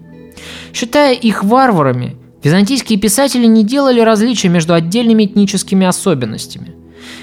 Считая 0.75 1.15
их 1.15 1.43
варварами, 1.43 2.17
византийские 2.43 2.99
писатели 2.99 3.47
не 3.47 3.63
делали 3.63 3.99
различия 3.99 4.49
между 4.49 4.75
отдельными 4.75 5.25
этническими 5.25 5.87
особенностями. 5.87 6.75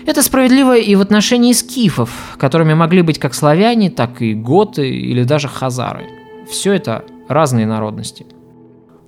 Это 0.06 0.24
справедливо 0.24 0.76
и 0.76 0.96
в 0.96 1.00
отношении 1.00 1.52
скифов, 1.52 2.10
которыми 2.36 2.74
могли 2.74 3.02
быть 3.02 3.20
как 3.20 3.34
славяне, 3.34 3.90
так 3.90 4.20
и 4.22 4.34
готы 4.34 4.90
или 4.90 5.22
даже 5.22 5.46
хазары. 5.46 6.06
Все 6.50 6.72
это 6.72 7.04
разные 7.28 7.66
народности– 7.68 8.26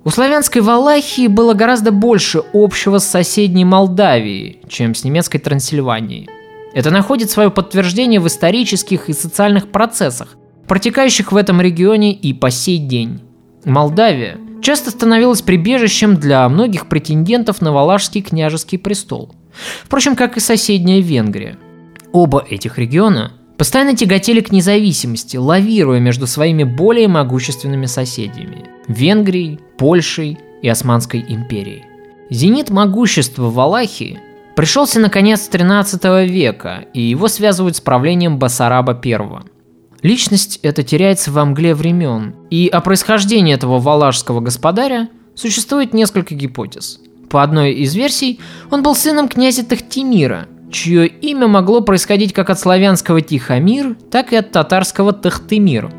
у 0.03 0.09
славянской 0.09 0.61
Валахии 0.61 1.27
было 1.27 1.53
гораздо 1.53 1.91
больше 1.91 2.41
общего 2.53 2.97
с 2.97 3.07
соседней 3.07 3.65
Молдавией, 3.65 4.59
чем 4.67 4.95
с 4.95 5.03
немецкой 5.03 5.37
Трансильванией. 5.37 6.27
Это 6.73 6.89
находит 6.89 7.29
свое 7.29 7.51
подтверждение 7.51 8.19
в 8.19 8.27
исторических 8.27 9.09
и 9.09 9.13
социальных 9.13 9.69
процессах, 9.69 10.37
протекающих 10.67 11.31
в 11.31 11.37
этом 11.37 11.61
регионе 11.61 12.13
и 12.13 12.33
по 12.33 12.49
сей 12.49 12.79
день. 12.79 13.21
Молдавия 13.65 14.37
часто 14.61 14.89
становилась 14.89 15.41
прибежищем 15.41 16.15
для 16.15 16.47
многих 16.49 16.87
претендентов 16.87 17.61
на 17.61 17.71
Валашский 17.71 18.21
княжеский 18.21 18.79
престол. 18.79 19.35
Впрочем, 19.83 20.15
как 20.15 20.37
и 20.37 20.39
соседняя 20.39 21.01
Венгрия. 21.01 21.57
Оба 22.11 22.43
этих 22.49 22.77
региона 22.77 23.33
постоянно 23.57 23.95
тяготели 23.95 24.39
к 24.39 24.51
независимости, 24.51 25.37
лавируя 25.37 25.99
между 25.99 26.25
своими 26.25 26.63
более 26.63 27.07
могущественными 27.07 27.85
соседями– 27.85 28.65
Венгрией, 28.87 29.59
Польшей 29.81 30.37
и 30.61 30.69
Османской 30.69 31.25
империей. 31.27 31.85
Зенит 32.29 32.69
могущества 32.69 33.49
Валахии 33.49 34.19
пришелся 34.55 34.99
на 34.99 35.09
конец 35.09 35.47
13 35.47 36.29
века, 36.29 36.85
и 36.93 37.01
его 37.01 37.27
связывают 37.27 37.77
с 37.77 37.81
правлением 37.81 38.37
Басараба 38.37 39.01
I. 39.03 39.41
Личность 40.03 40.59
эта 40.61 40.83
теряется 40.83 41.31
во 41.31 41.45
мгле 41.45 41.73
времен, 41.73 42.35
и 42.51 42.67
о 42.67 42.79
происхождении 42.79 43.55
этого 43.55 43.79
валашского 43.79 44.39
господаря 44.39 45.09
существует 45.33 45.95
несколько 45.95 46.35
гипотез. 46.35 46.99
По 47.31 47.41
одной 47.41 47.71
из 47.71 47.95
версий, 47.95 48.39
он 48.69 48.83
был 48.83 48.93
сыном 48.93 49.27
князя 49.27 49.65
Тахтимира, 49.65 50.47
чье 50.71 51.07
имя 51.07 51.47
могло 51.47 51.81
происходить 51.81 52.33
как 52.33 52.51
от 52.51 52.59
славянского 52.59 53.21
Тихомир, 53.21 53.95
так 54.11 54.31
и 54.31 54.35
от 54.35 54.51
татарского 54.51 55.11
Тахтемир. 55.11 55.91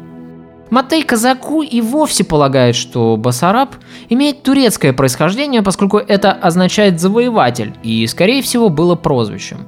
Матей 0.73 1.03
Казаку 1.03 1.63
и 1.63 1.83
вовсе 1.83 2.25
полагает, 2.25 2.77
что 2.77 3.19
Басараб 3.19 3.75
имеет 4.09 4.43
турецкое 4.43 4.95
происхождение, 4.95 5.61
поскольку 5.61 5.99
это 5.99 6.33
означает 6.33 6.99
«завоеватель» 6.99 7.75
и, 7.83 8.07
скорее 8.07 8.41
всего, 8.41 8.71
было 8.71 8.95
прозвищем. 8.95 9.67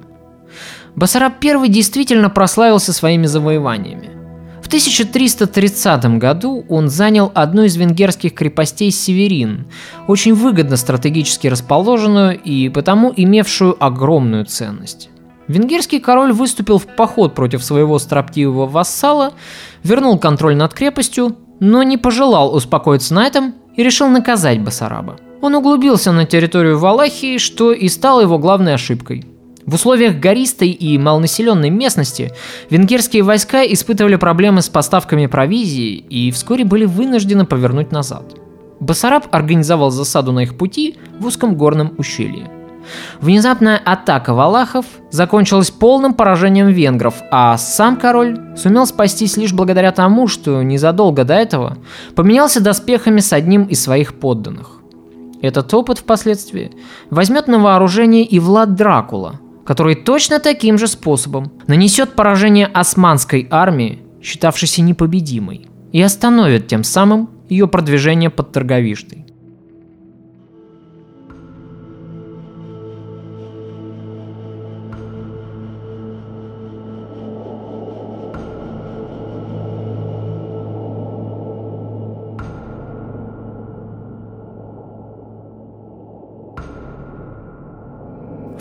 Басараб 0.97 1.35
I 1.45 1.69
действительно 1.69 2.31
прославился 2.31 2.95
своими 2.95 3.27
завоеваниями. 3.27 4.13
В 4.63 4.67
1330 4.69 6.07
году 6.17 6.65
он 6.71 6.89
занял 6.89 7.31
одну 7.35 7.65
из 7.65 7.77
венгерских 7.77 8.33
крепостей 8.33 8.91
Северин, 8.91 9.67
очень 10.09 10.33
выгодно 10.33 10.79
стратегически 10.79 11.49
расположенную 11.49 12.41
и 12.41 12.71
потому 12.71 13.13
имевшую 13.15 13.77
огромную 13.79 14.47
ценность. 14.47 15.11
Венгерский 15.49 16.01
король 16.01 16.33
выступил 16.33 16.79
в 16.79 16.87
поход 16.87 17.35
против 17.35 17.63
своего 17.63 17.99
строптивого 17.99 18.67
вассала, 18.67 19.35
вернул 19.85 20.19
контроль 20.19 20.57
над 20.57 20.75
крепостью, 20.75 21.37
но 21.61 21.83
не 21.85 21.97
пожелал 21.97 22.55
успокоиться 22.55 23.15
на 23.15 23.27
этом 23.27 23.55
и 23.77 23.83
решил 23.85 24.09
наказать 24.09 24.61
Басараба. 24.61 25.19
Он 25.41 25.55
углубился 25.55 26.11
на 26.11 26.25
территорию 26.25 26.79
Валахии, 26.79 27.39
что 27.39 27.73
и 27.73 27.89
стало 27.89 28.23
его 28.23 28.39
главной 28.39 28.75
ошибкой. 28.75 29.27
В 29.67 29.75
условиях 29.75 30.17
гористой 30.17 30.71
и 30.71 30.99
малонаселенной 30.99 31.71
местности 31.71 32.33
венгерские 32.69 33.23
войска 33.23 33.63
испытывали 33.65 34.17
проблемы 34.17 34.61
с 34.61 34.69
поставками 34.69 35.27
провизии 35.27 35.97
и 35.97 36.31
вскоре 36.33 36.65
были 36.65 36.85
вынуждены 36.85 37.47
повернуть 37.47 37.93
назад. 37.93 38.35
Басараб 38.81 39.27
организовал 39.35 39.91
засаду 39.91 40.33
на 40.33 40.41
их 40.41 40.57
пути 40.59 40.97
в 41.19 41.27
узком 41.27 41.57
горном 41.57 41.95
ущелье. 41.97 42.51
Внезапная 43.21 43.81
атака 43.85 44.35
валахов 44.35 44.87
закончилась 45.11 45.71
полным 45.71 46.15
поражением 46.15 46.69
венгров, 46.69 47.15
а 47.31 47.57
сам 47.57 47.97
король 47.97 48.39
сумел 48.57 48.87
спастись 48.87 49.37
лишь 49.37 49.53
благодаря 49.53 49.93
тому, 49.93 50.29
что 50.29 50.63
незадолго 50.63 51.25
до 51.25 51.35
этого 51.35 51.79
поменялся 52.15 52.61
доспехами 52.61 53.21
с 53.21 53.33
одним 53.33 53.65
из 53.65 53.83
своих 53.83 54.15
подданных. 54.15 54.81
Этот 55.43 55.73
опыт 55.75 55.99
впоследствии 55.99 56.73
возьмет 57.11 57.49
на 57.49 57.59
вооружение 57.59 58.25
и 58.25 58.39
Влад 58.39 58.75
Дракула, 58.75 59.41
который 59.67 59.95
точно 59.95 60.41
таким 60.41 60.79
же 60.79 60.87
способом 60.87 61.53
нанесет 61.67 62.13
поражение 62.15 62.67
османской 62.67 63.47
армии, 63.51 64.01
считавшейся 64.23 64.83
непобедимой, 64.83 65.69
и 65.93 66.01
остановит 66.01 66.67
тем 66.67 66.83
самым 66.83 67.31
ее 67.49 67.69
продвижение 67.69 68.31
под 68.31 68.53
Торговиштой. 68.53 69.27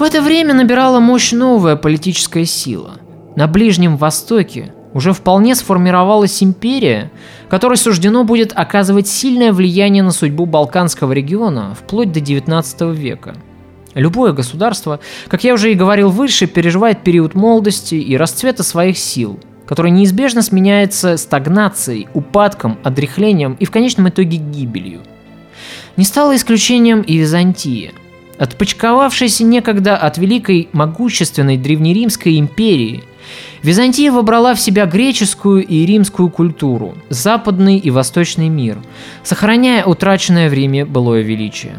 В 0.03 0.05
это 0.05 0.22
время 0.22 0.53
набирала 0.53 1.00
мощь 1.00 1.31
новая 1.31 1.77
политическая 1.77 2.43
сила. 2.43 2.95
На 3.38 3.48
Ближнем 3.48 3.95
Востоке 3.95 4.74
уже 4.93 5.13
вполне 5.13 5.55
сформировалась 5.55 6.43
империя, 6.43 7.10
которой 7.48 7.77
суждено 7.77 8.25
будет 8.25 8.51
оказывать 8.53 9.07
сильное 9.07 9.53
влияние 9.53 10.03
на 10.03 10.12
судьбу 10.12 10.45
Балканского 10.45 11.13
региона 11.13 11.74
вплоть 11.74 12.12
до 12.12 12.19
19 12.19 12.81
века. 12.93 13.36
Любое 13.93 14.33
государство, 14.33 15.00
как 15.29 15.45
я 15.45 15.53
уже 15.53 15.72
и 15.72 15.75
говорил 15.75 16.10
выше, 16.10 16.48
переживает 16.48 17.05
период 17.05 17.33
молодости 17.33 17.95
и 17.95 18.17
расцвета 18.17 18.63
своих 18.63 18.98
сил, 18.98 19.39
который 19.65 19.91
неизбежно 19.91 20.41
сменяется 20.41 21.15
стагнацией, 21.15 22.10
упадком, 22.13 22.77
отрехлением 22.83 23.55
и 23.57 23.63
в 23.63 23.72
конечном 23.72 24.10
итоге 24.10 24.36
гибелью. 24.36 25.00
Не 25.95 26.03
стало 26.03 26.36
исключением 26.36 27.03
и 27.03 27.15
Византия– 27.15 27.93
Отпочковавшаяся 28.38 29.44
некогда 29.44 29.96
от 29.96 30.18
великой 30.18 30.70
могущественной 30.74 31.58
древнеримской 31.58 32.40
империи, 32.40 33.04
Византия 33.62 34.12
вобрала 34.12 34.54
в 34.54 34.60
себя 34.60 34.86
греческую 34.86 35.66
и 35.66 35.86
римскую 35.86 36.30
культуру, 36.30 36.96
западный 37.10 37.77
и 37.77 37.90
восточный 37.90 38.50
мир, 38.50 38.79
сохраняя 39.24 39.86
утраченное 39.86 40.50
в 40.50 40.53
Риме 40.53 40.84
былое 40.84 41.22
величие. 41.22 41.75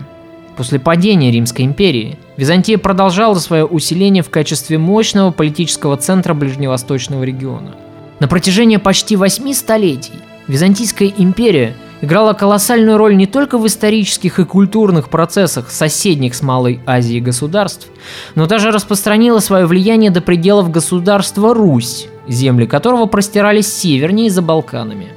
После 0.57 0.79
падения 0.79 1.31
Римской 1.31 1.65
империи 1.65 2.17
Византия 2.37 2.79
продолжала 2.79 3.35
свое 3.35 3.67
усиление 3.67 4.23
в 4.23 4.31
качестве 4.31 4.79
мощного 4.79 5.33
политического 5.33 5.97
центра 5.97 6.33
ближневосточного 6.33 7.25
региона. 7.25 7.75
На 8.21 8.29
протяжении 8.29 8.77
почти 8.77 9.17
восьми 9.17 9.53
столетий 9.53 10.13
Византийская 10.47 11.13
империя 11.17 11.75
играла 12.01 12.33
колоссальную 12.33 12.99
роль 12.99 13.17
не 13.17 13.27
только 13.27 13.59
в 13.59 13.67
исторических 13.67 14.39
и 14.39 14.45
культурных 14.45 15.09
процессах 15.09 15.71
соседних 15.71 16.35
с 16.35 16.43
Малой 16.43 16.81
Азией 16.87 17.21
государств, 17.21 17.89
но 18.35 18.47
даже 18.47 18.71
распространила 18.71 19.39
свое 19.39 19.67
влияние 19.67 20.11
до 20.11 20.21
пределов 20.21 20.71
государства 20.71 21.55
Русь, 21.55 22.09
земли 22.29 22.67
которого 22.67 23.07
простирались 23.07 23.73
севернее 23.73 24.31
за 24.31 24.43
Балканами. 24.43 25.09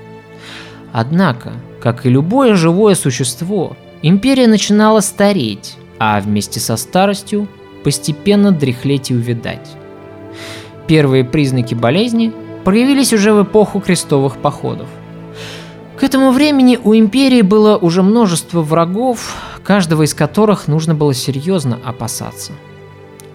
Однако, 0.93 1.53
как 1.81 2.05
и 2.05 2.09
любое 2.09 2.55
живое 2.55 2.95
существо, 2.95 3.75
империя 4.01 4.47
начинала 4.47 4.99
стареть, 5.01 5.75
а 5.99 6.19
вместе 6.19 6.59
со 6.59 6.77
старостью 6.77 7.47
постепенно 7.83 8.51
дряхлеть 8.51 9.11
и 9.11 9.15
увядать. 9.15 9.67
Первые 10.87 11.25
признаки 11.25 11.73
болезни 11.73 12.31
проявились 12.63 13.13
уже 13.13 13.33
в 13.33 13.43
эпоху 13.43 13.79
крестовых 13.79 14.37
походов– 14.37 14.87
к 15.97 16.03
этому 16.03 16.31
времени 16.31 16.79
у 16.81 16.93
империи 16.93 17.41
было 17.41 17.75
уже 17.75 18.03
множество 18.03 18.61
врагов, 18.61 19.35
каждого 19.63 20.03
из 20.03 20.13
которых 20.13 20.67
нужно 20.67 20.93
было 20.93 21.13
серьезно 21.13 21.79
опасаться. 21.83 22.53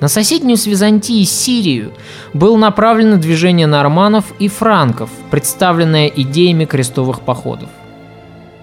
На 0.01 0.09
соседнюю 0.09 0.57
с 0.57 0.66
Византией 0.66 1.25
Сирию 1.25 1.92
было 2.33 2.57
направлено 2.57 3.16
движение 3.16 3.66
норманов 3.66 4.33
и 4.38 4.48
франков, 4.48 5.11
представленное 5.31 6.07
идеями 6.07 6.64
крестовых 6.64 7.22
походов. 7.22 7.68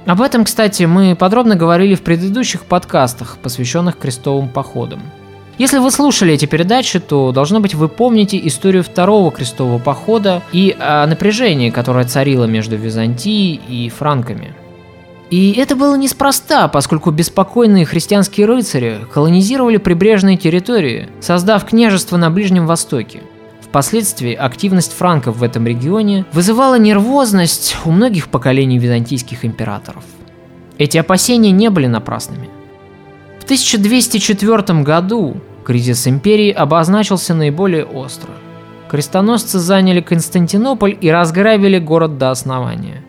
Об 0.06 0.22
этом, 0.22 0.46
кстати, 0.46 0.84
мы 0.84 1.16
подробно 1.16 1.56
говорили 1.56 1.96
в 1.96 2.02
предыдущих 2.02 2.64
подкастах, 2.64 3.38
посвященных 3.42 3.98
крестовым 3.98 4.50
походам– 4.50 5.02
если 5.60 5.78
вы 5.78 5.92
слушали 5.92 6.34
эти 6.34 6.46
передачи, 6.46 7.00
то, 7.00 7.34
должно 7.34 7.60
быть, 7.60 7.76
вы 7.76 7.90
помните 7.90 8.40
историю 8.48 8.82
второго 8.82 9.30
крестового 9.30 9.78
похода 9.78 10.42
и 10.54 10.76
о 10.80 11.06
напряжении, 11.06 11.70
которое 11.70 12.06
царило 12.06 12.46
между 12.46 12.78
Византией 12.78 13.60
и 13.68 13.90
франками. 13.90 14.56
И 15.30 15.52
это 15.52 15.76
было 15.76 15.96
неспроста, 15.96 16.70
поскольку 16.70 17.12
беспокойные 17.12 17.86
христианские 17.86 18.48
рыцари 18.48 19.02
колонизировали 19.14 19.76
прибрежные 19.76 20.38
территории, 20.38 21.10
создав 21.20 21.66
княжество 21.66 22.16
на 22.16 22.32
Ближнем 22.32 22.66
Востоке. 22.66 23.22
Впоследствии 23.62 24.34
активность 24.34 24.94
франков 24.94 25.38
в 25.38 25.44
этом 25.44 25.68
регионе 25.68 26.26
вызывала 26.32 26.80
нервозность 26.80 27.76
у 27.86 27.92
многих 27.92 28.30
поколений 28.30 28.80
византийских 28.80 29.44
императоров. 29.44 30.06
Эти 30.78 30.98
опасения 30.98 31.52
не 31.52 31.70
были 31.70 31.88
напрасными. 31.88 32.50
В 33.40 33.44
1204 33.44 34.82
году 34.82 35.42
Кризис 35.64 36.08
империи 36.08 36.52
обозначился 36.52 37.34
наиболее 37.34 37.86
остро. 37.86 38.32
Крестоносцы 38.90 39.60
заняли 39.60 40.02
Константинополь 40.02 40.98
и 41.00 41.12
разграбили 41.12 41.78
город 41.78 42.18
до 42.18 42.32
основания. 42.32 43.04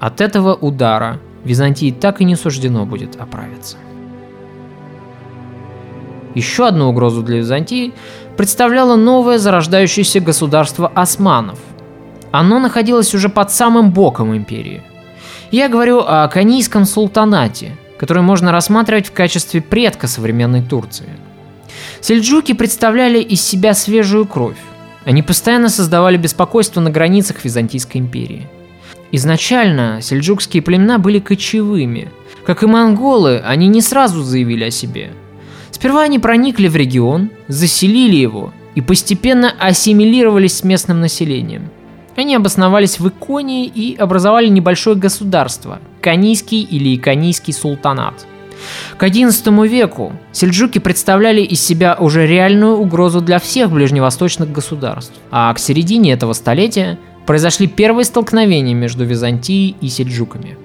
От 0.00 0.20
этого 0.20 0.54
удара 0.54 1.20
Византии 1.44 1.92
так 1.92 2.20
и 2.20 2.24
не 2.24 2.36
суждено 2.36 2.84
будет 2.84 3.20
оправиться. 3.20 3.76
Еще 6.34 6.66
одну 6.66 6.88
угрозу 6.88 7.22
для 7.22 7.38
Византии 7.38 7.92
представляло 8.36 8.96
новое 8.96 9.38
зарождающееся 9.38 10.20
государство 10.20 10.90
османов. 10.94 11.58
Оно 12.30 12.58
находилось 12.58 13.14
уже 13.14 13.28
под 13.28 13.50
самым 13.50 13.90
боком 13.90 14.36
империи. 14.36 14.82
Я 15.50 15.68
говорю 15.68 16.00
о 16.00 16.28
Канийском 16.28 16.84
султанате, 16.84 17.76
который 17.98 18.22
можно 18.22 18.52
рассматривать 18.52 19.08
в 19.08 19.12
качестве 19.12 19.60
предка 19.60 20.06
современной 20.06 20.62
Турции– 20.62 21.08
Сельджуки 22.00 22.52
представляли 22.52 23.20
из 23.20 23.42
себя 23.42 23.74
свежую 23.74 24.26
кровь. 24.26 24.56
Они 25.04 25.22
постоянно 25.22 25.68
создавали 25.68 26.16
беспокойство 26.16 26.80
на 26.80 26.90
границах 26.90 27.44
Византийской 27.44 28.00
империи. 28.00 28.46
Изначально 29.12 30.00
сельджукские 30.02 30.62
племена 30.62 30.98
были 30.98 31.18
кочевыми. 31.18 32.10
Как 32.44 32.62
и 32.62 32.66
монголы, 32.66 33.42
они 33.44 33.68
не 33.68 33.80
сразу 33.80 34.22
заявили 34.22 34.64
о 34.64 34.70
себе. 34.70 35.10
Сперва 35.70 36.02
они 36.02 36.18
проникли 36.18 36.68
в 36.68 36.76
регион, 36.76 37.30
заселили 37.48 38.16
его 38.16 38.52
и 38.74 38.80
постепенно 38.80 39.52
ассимилировались 39.58 40.58
с 40.58 40.64
местным 40.64 41.00
населением. 41.00 41.70
Они 42.16 42.34
обосновались 42.34 42.98
в 42.98 43.08
Иконии 43.08 43.66
и 43.66 43.96
образовали 43.96 44.48
небольшое 44.48 44.96
государство– 44.96 45.80
Канийский 46.00 46.62
или 46.62 46.94
Иконийский 46.94 47.52
султанат– 47.52 48.26
к 48.96 49.02
XI 49.02 49.68
веку 49.68 50.12
сельджуки 50.32 50.78
представляли 50.78 51.40
из 51.40 51.64
себя 51.64 51.96
уже 51.98 52.26
реальную 52.26 52.76
угрозу 52.76 53.20
для 53.20 53.38
всех 53.38 53.70
ближневосточных 53.70 54.50
государств, 54.52 55.14
а 55.30 55.52
к 55.54 55.58
середине 55.58 56.12
этого 56.12 56.32
столетия 56.32 56.98
произошли 57.26 57.66
первые 57.66 58.04
столкновения 58.04 58.74
между 58.74 59.04
Византией 59.04 59.76
и 59.80 59.88
сельджуками. 59.88 60.56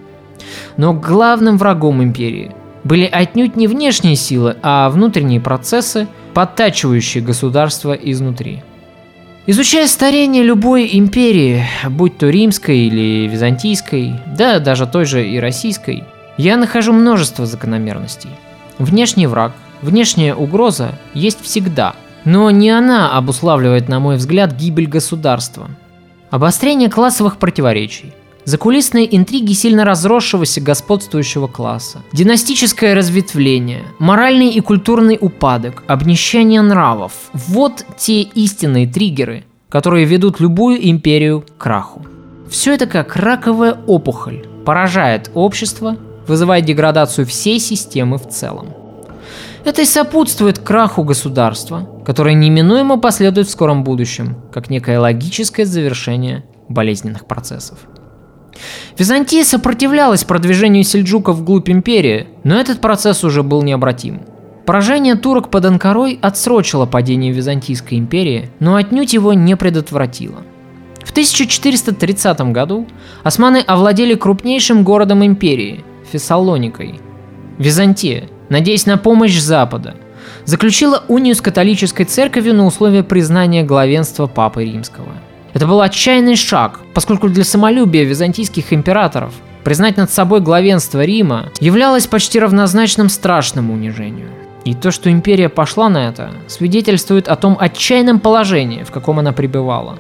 Но 0.78 0.94
главным 0.94 1.58
врагом 1.58 2.04
империи 2.04 2.52
были 2.84 3.06
отнюдь 3.06 3.56
не 3.56 3.68
внешние 3.68 4.16
силы, 4.16 4.58
а 4.62 4.90
внутренние 4.90 5.42
процессы, 5.42 6.08
подтачивающие 6.34 7.24
государство 7.24 7.94
изнутри. 7.94 8.62
Изучая 9.48 9.88
старение 9.88 10.44
любой 10.44 10.90
империи, 10.94 11.66
будь 11.88 12.18
то 12.18 12.30
римской 12.30 12.80
или 12.80 13.28
византийской, 13.28 14.14
да 14.36 14.60
даже 14.60 14.88
той 14.88 15.06
же 15.06 15.28
и 15.28 15.40
российской, 15.40 16.04
я 16.38 16.58
нахожу 16.58 16.94
множество 16.94 17.46
закономерностей. 17.46 18.30
Внешний 18.78 19.28
враг, 19.28 19.54
внешняя 19.82 20.36
угроза 20.36 21.00
есть 21.14 21.42
всегда, 21.42 21.96
но 22.26 22.52
не 22.52 22.70
она 22.70 23.18
обуславливает, 23.18 23.88
на 23.88 24.00
мой 24.00 24.18
взгляд, 24.18 24.54
гибель 24.54 24.88
государства. 24.88 25.70
Обострение 26.32 26.90
классовых 26.90 27.38
противоречий, 27.38 28.14
закулисные 28.44 29.16
интриги 29.16 29.54
сильно 29.54 29.86
разросшегося 29.86 30.60
господствующего 30.60 31.48
класса, 31.48 32.02
династическое 32.12 32.96
разветвление, 32.96 33.84
моральный 34.00 34.50
и 34.50 34.60
культурный 34.60 35.18
упадок, 35.20 35.84
обнищание 35.88 36.62
нравов– 36.62 37.14
вот 37.34 37.86
те 37.98 38.22
истинные 38.22 38.88
триггеры, 38.88 39.46
которые 39.70 40.06
ведут 40.06 40.40
любую 40.40 40.90
империю 40.90 41.42
к 41.42 41.58
краху. 41.58 42.06
Все 42.50 42.74
это 42.74 42.86
как 42.88 43.16
раковая 43.16 43.78
опухоль 43.88 44.46
поражает 44.66 45.30
общество 45.34 45.98
вызывая 46.28 46.62
деградацию 46.62 47.26
всей 47.26 47.60
системы 47.60 48.18
в 48.18 48.28
целом. 48.28 48.74
Это 49.64 49.82
и 49.82 49.86
сопутствует 49.86 50.60
краху 50.60 51.04
государства, 51.04 51.90
которое 52.06 52.36
неминуемо 52.36 53.00
последует 53.00 53.48
в 53.48 53.52
скором 53.52 53.84
будущем, 53.84 54.38
как 54.54 54.70
некое 54.70 55.00
логическое 55.00 55.66
завершение 55.66 56.44
болезненных 56.70 57.26
процессов. 57.26 57.80
Византия 58.98 59.44
сопротивлялась 59.44 60.24
продвижению 60.24 60.84
сельджуков 60.84 61.38
вглубь 61.38 61.70
империи, 61.70 62.28
но 62.44 62.60
этот 62.60 62.80
процесс 62.80 63.24
уже 63.24 63.44
был 63.44 63.64
необратим. 63.64 64.22
Поражение 64.66 65.16
турок 65.16 65.50
под 65.50 65.66
Анкарой 65.66 66.18
отсрочило 66.22 66.86
падение 66.86 67.32
Византийской 67.32 67.98
империи, 67.98 68.50
но 68.60 68.76
отнюдь 68.76 69.14
его 69.14 69.34
не 69.34 69.56
предотвратило. 69.56 70.44
В 71.04 71.12
1430 71.12 72.52
году 72.52 72.88
османы 73.24 73.64
овладели 73.66 74.16
крупнейшим 74.16 74.84
городом 74.84 75.24
империи 75.24 75.84
Фессалоникой. 76.12 77.00
Византия, 77.58 78.30
надеясь 78.50 78.86
на 78.86 78.98
помощь 78.98 79.38
Запада, 79.40 79.96
заключила 80.46 81.04
унию 81.08 81.36
с 81.36 81.42
католической 81.42 82.04
церковью 82.04 82.54
на 82.56 82.66
условие 82.66 83.04
признания 83.04 83.64
главенства 83.64 84.28
Папы 84.28 84.66
Римского. 84.66 85.14
Это 85.54 85.68
был 85.68 85.82
отчаянный 85.82 86.36
шаг, 86.36 86.82
поскольку 86.94 87.30
для 87.30 87.44
самолюбия 87.44 88.04
византийских 88.04 88.74
императоров 88.74 89.34
признать 89.64 89.98
над 89.98 90.12
собой 90.12 90.42
главенство 90.42 91.04
Рима 91.04 91.50
являлось 91.60 92.08
почти 92.08 92.40
равнозначным 92.40 93.10
страшному 93.10 93.74
унижению. 93.74 94.30
И 94.66 94.74
то, 94.74 94.92
что 94.92 95.12
империя 95.12 95.48
пошла 95.48 95.90
на 95.90 96.10
это, 96.10 96.32
свидетельствует 96.48 97.28
о 97.28 97.36
том 97.36 97.56
отчаянном 97.60 98.20
положении, 98.20 98.84
в 98.84 98.92
каком 98.92 99.20
она 99.20 99.32
пребывала. 99.32 99.98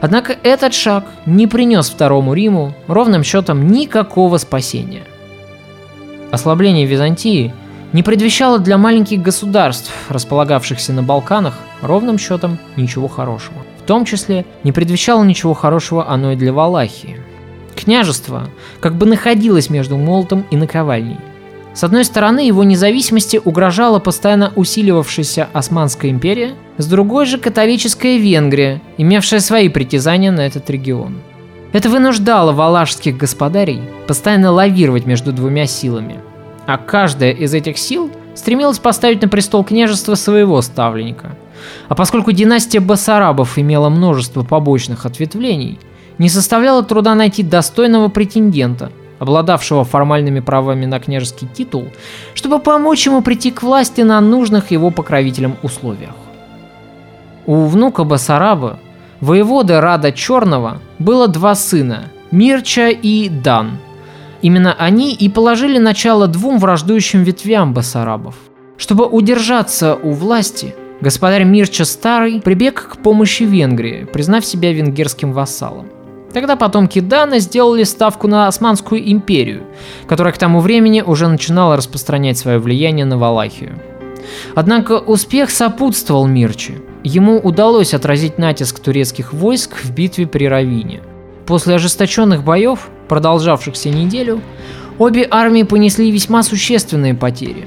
Однако 0.00 0.36
этот 0.42 0.74
шаг 0.74 1.06
не 1.26 1.46
принес 1.46 1.88
Второму 1.88 2.34
Риму 2.34 2.74
ровным 2.86 3.24
счетом 3.24 3.68
никакого 3.68 4.36
спасения– 4.36 5.02
Ослабление 6.34 6.84
Византии 6.84 7.54
не 7.92 8.02
предвещало 8.02 8.58
для 8.58 8.76
маленьких 8.76 9.22
государств, 9.22 9.92
располагавшихся 10.08 10.92
на 10.92 11.04
Балканах, 11.04 11.56
ровным 11.80 12.18
счетом 12.18 12.58
ничего 12.76 13.06
хорошего. 13.06 13.58
В 13.78 13.86
том 13.86 14.04
числе 14.04 14.44
не 14.64 14.72
предвещало 14.72 15.22
ничего 15.22 15.54
хорошего 15.54 16.08
оно 16.10 16.32
и 16.32 16.36
для 16.36 16.52
Валахии. 16.52 17.20
Княжество 17.76 18.48
как 18.80 18.96
бы 18.96 19.06
находилось 19.06 19.70
между 19.70 19.96
молотом 19.96 20.44
и 20.50 20.56
наковальней. 20.56 21.18
С 21.72 21.84
одной 21.84 22.04
стороны, 22.04 22.40
его 22.40 22.64
независимости 22.64 23.40
угрожала 23.44 24.00
постоянно 24.00 24.52
усиливавшаяся 24.56 25.48
Османская 25.52 26.10
империя, 26.10 26.54
с 26.78 26.86
другой 26.86 27.26
же 27.26 27.38
католическая 27.38 28.18
Венгрия, 28.18 28.82
имевшая 28.98 29.38
свои 29.38 29.68
притязания 29.68 30.32
на 30.32 30.40
этот 30.40 30.68
регион– 30.68 31.14
это 31.74 31.90
вынуждало 31.90 32.52
валашских 32.52 33.16
господарей 33.16 33.82
постоянно 34.06 34.52
лавировать 34.52 35.06
между 35.06 35.32
двумя 35.32 35.66
силами. 35.66 36.20
А 36.66 36.78
каждая 36.78 37.32
из 37.32 37.52
этих 37.52 37.78
сил 37.78 38.12
стремилась 38.36 38.78
поставить 38.78 39.22
на 39.22 39.28
престол 39.28 39.64
княжества 39.64 40.14
своего 40.14 40.62
ставленника. 40.62 41.36
А 41.88 41.96
поскольку 41.96 42.30
династия 42.30 42.78
Басарабов 42.78 43.58
имела 43.58 43.88
множество 43.88 44.44
побочных 44.44 45.04
ответвлений, 45.04 45.80
не 46.18 46.28
составляло 46.28 46.84
труда 46.84 47.16
найти 47.16 47.42
достойного 47.42 48.06
претендента, 48.06 48.92
обладавшего 49.18 49.82
формальными 49.82 50.38
правами 50.38 50.86
на 50.86 51.00
княжеский 51.00 51.48
титул, 51.52 51.88
чтобы 52.34 52.60
помочь 52.60 53.04
ему 53.04 53.20
прийти 53.20 53.50
к 53.50 53.64
власти 53.64 54.02
на 54.02 54.20
нужных 54.20 54.70
его 54.70 54.90
покровителям 54.90 55.56
условиях. 55.64 56.14
У 57.46 57.64
внука 57.64 58.04
Басараба 58.04 58.78
воевода 59.24 59.80
Рада 59.80 60.12
Черного 60.12 60.80
было 60.98 61.28
два 61.28 61.54
сына– 61.54 62.04
Мирча 62.30 62.88
и 62.88 63.28
Дан. 63.28 63.78
Именно 64.42 64.74
они 64.74 65.14
и 65.14 65.28
положили 65.28 65.78
начало 65.78 66.26
двум 66.26 66.58
враждующим 66.58 67.22
ветвям 67.22 67.72
басарабов. 67.72 68.34
Чтобы 68.76 69.06
удержаться 69.06 69.94
у 69.94 70.10
власти, 70.10 70.74
господарь 71.00 71.44
Мирча 71.44 71.84
Старый 71.84 72.42
прибег 72.42 72.88
к 72.92 72.96
помощи 72.98 73.44
Венгрии, 73.44 74.04
признав 74.04 74.44
себя 74.44 74.72
венгерским 74.72 75.32
вассалом. 75.32 75.86
Тогда 76.34 76.56
потомки 76.56 76.98
Дана 76.98 77.38
сделали 77.38 77.84
ставку 77.84 78.26
на 78.28 78.48
Османскую 78.48 79.10
империю, 79.10 79.62
которая 80.06 80.34
к 80.34 80.38
тому 80.38 80.60
времени 80.60 81.00
уже 81.00 81.28
начинала 81.28 81.76
распространять 81.76 82.36
свое 82.36 82.58
влияние 82.58 83.06
на 83.06 83.16
Валахию. 83.16 83.78
Однако 84.54 84.98
успех 84.98 85.50
сопутствовал 85.50 86.26
Мирче– 86.26 86.74
Ему 87.04 87.38
удалось 87.38 87.92
отразить 87.92 88.38
натиск 88.38 88.80
турецких 88.80 89.34
войск 89.34 89.76
в 89.76 89.90
битве 89.92 90.26
при 90.26 90.48
Равине. 90.48 91.02
После 91.44 91.74
ожесточенных 91.74 92.42
боев, 92.42 92.88
продолжавшихся 93.08 93.90
неделю, 93.90 94.40
обе 94.96 95.28
армии 95.30 95.64
понесли 95.64 96.10
весьма 96.10 96.42
существенные 96.42 97.12
потери. 97.14 97.66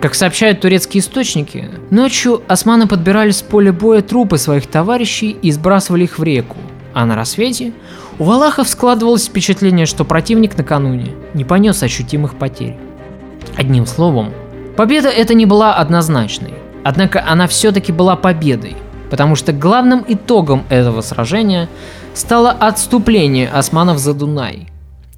Как 0.00 0.14
сообщают 0.14 0.62
турецкие 0.62 1.02
источники, 1.02 1.68
ночью 1.90 2.40
османы 2.48 2.86
подбирали 2.86 3.30
с 3.30 3.42
поля 3.42 3.74
боя 3.74 4.00
трупы 4.00 4.38
своих 4.38 4.66
товарищей 4.66 5.36
и 5.42 5.50
сбрасывали 5.50 6.04
их 6.04 6.18
в 6.18 6.22
реку, 6.22 6.56
а 6.94 7.04
на 7.04 7.14
рассвете 7.14 7.74
у 8.18 8.24
валахов 8.24 8.68
складывалось 8.68 9.26
впечатление, 9.26 9.84
что 9.84 10.06
противник 10.06 10.56
накануне 10.56 11.08
не 11.34 11.44
понес 11.44 11.82
ощутимых 11.82 12.36
потерь. 12.36 12.76
Одним 13.54 13.84
словом, 13.84 14.32
победа 14.78 15.08
эта 15.08 15.34
не 15.34 15.44
была 15.44 15.74
однозначной. 15.74 16.54
Однако 16.84 17.24
она 17.26 17.48
все-таки 17.48 17.90
была 17.90 18.14
победой, 18.14 18.76
потому 19.10 19.34
что 19.34 19.52
главным 19.52 20.04
итогом 20.06 20.64
этого 20.68 21.00
сражения 21.00 21.68
стало 22.14 22.52
отступление 22.52 23.48
османов 23.48 23.98
за 23.98 24.14
Дунай. 24.14 24.68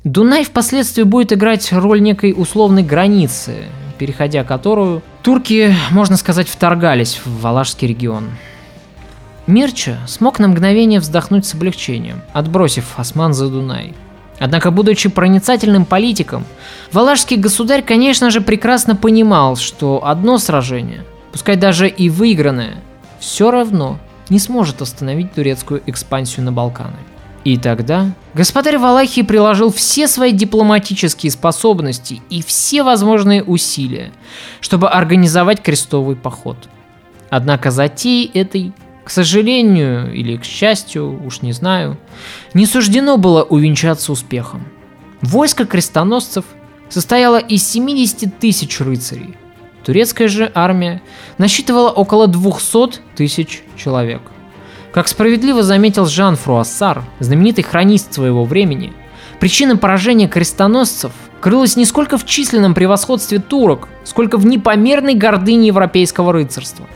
Дунай 0.02 0.44
впоследствии 0.44 1.02
будет 1.02 1.34
играть 1.34 1.70
роль 1.74 2.00
некой 2.00 2.34
условной 2.34 2.82
границы, 2.82 3.66
переходя 3.98 4.44
которую 4.44 5.02
турки, 5.22 5.74
можно 5.90 6.16
сказать, 6.16 6.48
вторгались 6.48 7.20
в 7.22 7.42
Валашский 7.42 7.86
регион. 7.86 8.30
Мирча 9.46 9.98
смог 10.06 10.38
на 10.38 10.48
мгновение 10.48 11.00
вздохнуть 11.00 11.44
с 11.44 11.52
облегчением, 11.52 12.22
отбросив 12.32 12.98
осман 12.98 13.34
за 13.34 13.50
Дунай. 13.50 13.92
Однако, 14.40 14.72
будучи 14.72 15.08
проницательным 15.08 15.84
политиком, 15.84 16.44
Валашский 16.90 17.36
государь, 17.36 17.82
конечно 17.82 18.30
же, 18.30 18.40
прекрасно 18.40 18.96
понимал, 18.96 19.54
что 19.54 20.04
одно 20.04 20.38
сражение 20.38 21.04
пускай 21.32 21.56
даже 21.56 21.88
и 21.88 22.08
выигранная, 22.08 22.76
все 23.18 23.50
равно 23.50 23.98
не 24.28 24.38
сможет 24.38 24.82
остановить 24.82 25.32
турецкую 25.32 25.82
экспансию 25.86 26.44
на 26.44 26.52
Балканы. 26.52 26.96
И 27.42 27.56
тогда 27.56 28.10
господарь 28.34 28.76
Валахии 28.76 29.22
приложил 29.22 29.72
все 29.72 30.06
свои 30.06 30.32
дипломатические 30.32 31.32
способности 31.32 32.20
и 32.28 32.42
все 32.42 32.82
возможные 32.82 33.42
усилия, 33.42 34.12
чтобы 34.60 34.90
организовать 34.90 35.62
крестовый 35.62 36.16
поход. 36.16 36.56
Однако 37.30 37.70
затеи 37.70 38.30
этой, 38.34 38.72
к 39.10 39.12
сожалению 39.12 40.14
или 40.14 40.36
к 40.36 40.44
счастью, 40.44 41.20
уж 41.26 41.42
не 41.42 41.50
знаю, 41.50 41.98
не 42.54 42.64
суждено 42.64 43.16
было 43.16 43.42
увенчаться 43.42 44.12
успехом. 44.12 44.68
Войско 45.20 45.66
крестоносцев 45.66 46.44
состояло 46.88 47.38
из 47.38 47.68
70 47.68 48.38
тысяч 48.38 48.78
рыцарей, 48.78 49.34
Турецкая 49.84 50.28
же 50.28 50.52
армия 50.54 51.02
насчитывала 51.38 51.90
около 51.90 52.28
200 52.28 53.00
тысяч 53.16 53.64
человек. 53.76 54.22
Как 54.92 55.08
справедливо 55.08 55.64
заметил 55.64 56.06
Жан 56.06 56.36
Фруассар, 56.36 57.02
знаменитый 57.18 57.64
хронист 57.64 58.14
своего 58.14 58.44
времени, 58.44 58.92
причина 59.40 59.76
поражения 59.76 60.28
крестоносцев 60.28 61.10
крылась 61.40 61.74
не 61.74 61.84
сколько 61.84 62.16
в 62.16 62.24
численном 62.24 62.74
превосходстве 62.74 63.40
турок, 63.40 63.88
сколько 64.04 64.38
в 64.38 64.46
непомерной 64.46 65.16
гордыне 65.16 65.66
европейского 65.66 66.32
рыцарства. 66.32 66.86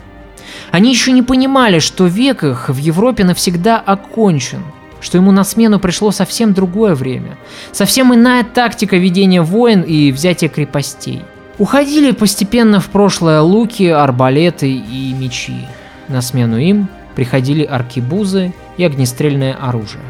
Они 0.75 0.89
еще 0.89 1.13
не 1.13 1.21
понимали, 1.21 1.79
что 1.79 2.05
век 2.05 2.43
их 2.43 2.67
в 2.67 2.75
Европе 2.75 3.23
навсегда 3.23 3.77
окончен, 3.79 4.61
что 4.99 5.17
ему 5.17 5.31
на 5.31 5.45
смену 5.45 5.79
пришло 5.79 6.11
совсем 6.11 6.53
другое 6.53 6.95
время, 6.95 7.37
совсем 7.71 8.13
иная 8.13 8.43
тактика 8.43 8.97
ведения 8.97 9.41
войн 9.41 9.83
и 9.83 10.11
взятия 10.11 10.49
крепостей. 10.49 11.21
Уходили 11.59 12.11
постепенно 12.11 12.81
в 12.81 12.89
прошлое 12.89 13.39
луки, 13.39 13.85
арбалеты 13.85 14.69
и 14.69 15.13
мечи. 15.13 15.65
На 16.09 16.21
смену 16.21 16.57
им 16.57 16.89
приходили 17.15 17.63
аркибузы 17.63 18.51
и 18.75 18.83
огнестрельное 18.83 19.53
оружие. 19.53 20.03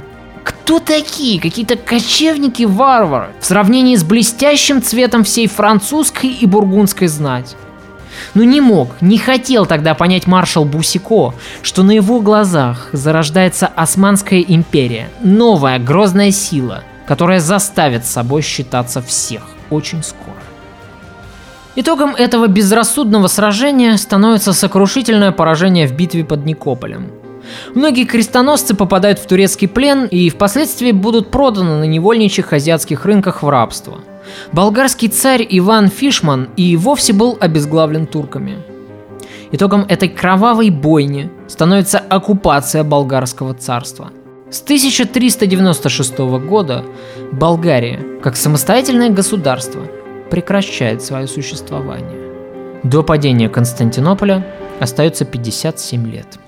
Кто 0.43 0.79
такие? 0.79 1.39
Какие-то 1.39 1.75
кочевники-варвары 1.75 3.27
в 3.39 3.45
сравнении 3.45 3.95
с 3.95 4.03
блестящим 4.03 4.81
цветом 4.81 5.25
всей 5.25 5.45
французской 5.45 6.31
и 6.31 6.47
бургундской 6.47 7.07
знать. 7.07 7.55
Но 8.33 8.43
не 8.43 8.61
мог, 8.61 9.01
не 9.01 9.17
хотел 9.17 9.65
тогда 9.65 9.93
понять 9.93 10.27
маршал 10.27 10.65
Бусико, 10.65 11.33
что 11.61 11.83
на 11.83 11.91
его 11.91 12.21
глазах 12.21 12.89
зарождается 12.91 13.67
Османская 13.67 14.41
империя, 14.41 15.09
новая 15.21 15.79
грозная 15.79 16.31
сила, 16.31 16.83
которая 17.07 17.39
заставит 17.39 18.05
собой 18.05 18.41
считаться 18.41 19.01
всех 19.01 19.43
очень 19.69 20.03
скоро. 20.03 20.35
Итогом 21.77 22.15
этого 22.15 22.47
безрассудного 22.47 23.27
сражения 23.27 23.97
становится 23.97 24.53
сокрушительное 24.53 25.31
поражение 25.31 25.87
в 25.87 25.93
битве 25.93 26.23
под 26.23 26.45
Никополем. 26.45 27.11
Многие 27.73 28.05
крестоносцы 28.05 28.73
попадают 28.73 29.19
в 29.19 29.27
турецкий 29.27 29.67
плен 29.67 30.05
и 30.05 30.29
впоследствии 30.29 30.91
будут 30.91 31.31
проданы 31.31 31.79
на 31.79 31.83
невольничьих 31.83 32.53
азиатских 32.53 33.05
рынках 33.05 33.43
в 33.43 33.49
рабство– 33.49 33.99
болгарский 34.51 35.07
царь 35.07 35.45
Иван 35.49 35.89
Фишман 35.89 36.49
и 36.57 36.75
вовсе 36.77 37.13
был 37.13 37.37
обезглавлен 37.39 38.07
турками. 38.07 38.57
Итогом 39.51 39.85
этой 39.87 40.09
кровавой 40.09 40.69
бойни 40.69 41.29
становится 41.47 41.99
оккупация 41.99 42.83
болгарского 42.83 43.53
царства. 43.53 44.11
С 44.49 44.61
1396 44.61 46.17
года 46.47 46.85
Болгария, 47.31 47.99
как 48.21 48.35
самостоятельное 48.35 49.09
государство, 49.09 49.81
прекращает 50.29 51.01
свое 51.01 51.27
существование. 51.27 52.25
До 52.83 53.03
падения 53.03 53.49
Константинополя 53.49 54.45
остается 54.79 55.25
57 55.25 56.07
лет. 56.11 56.39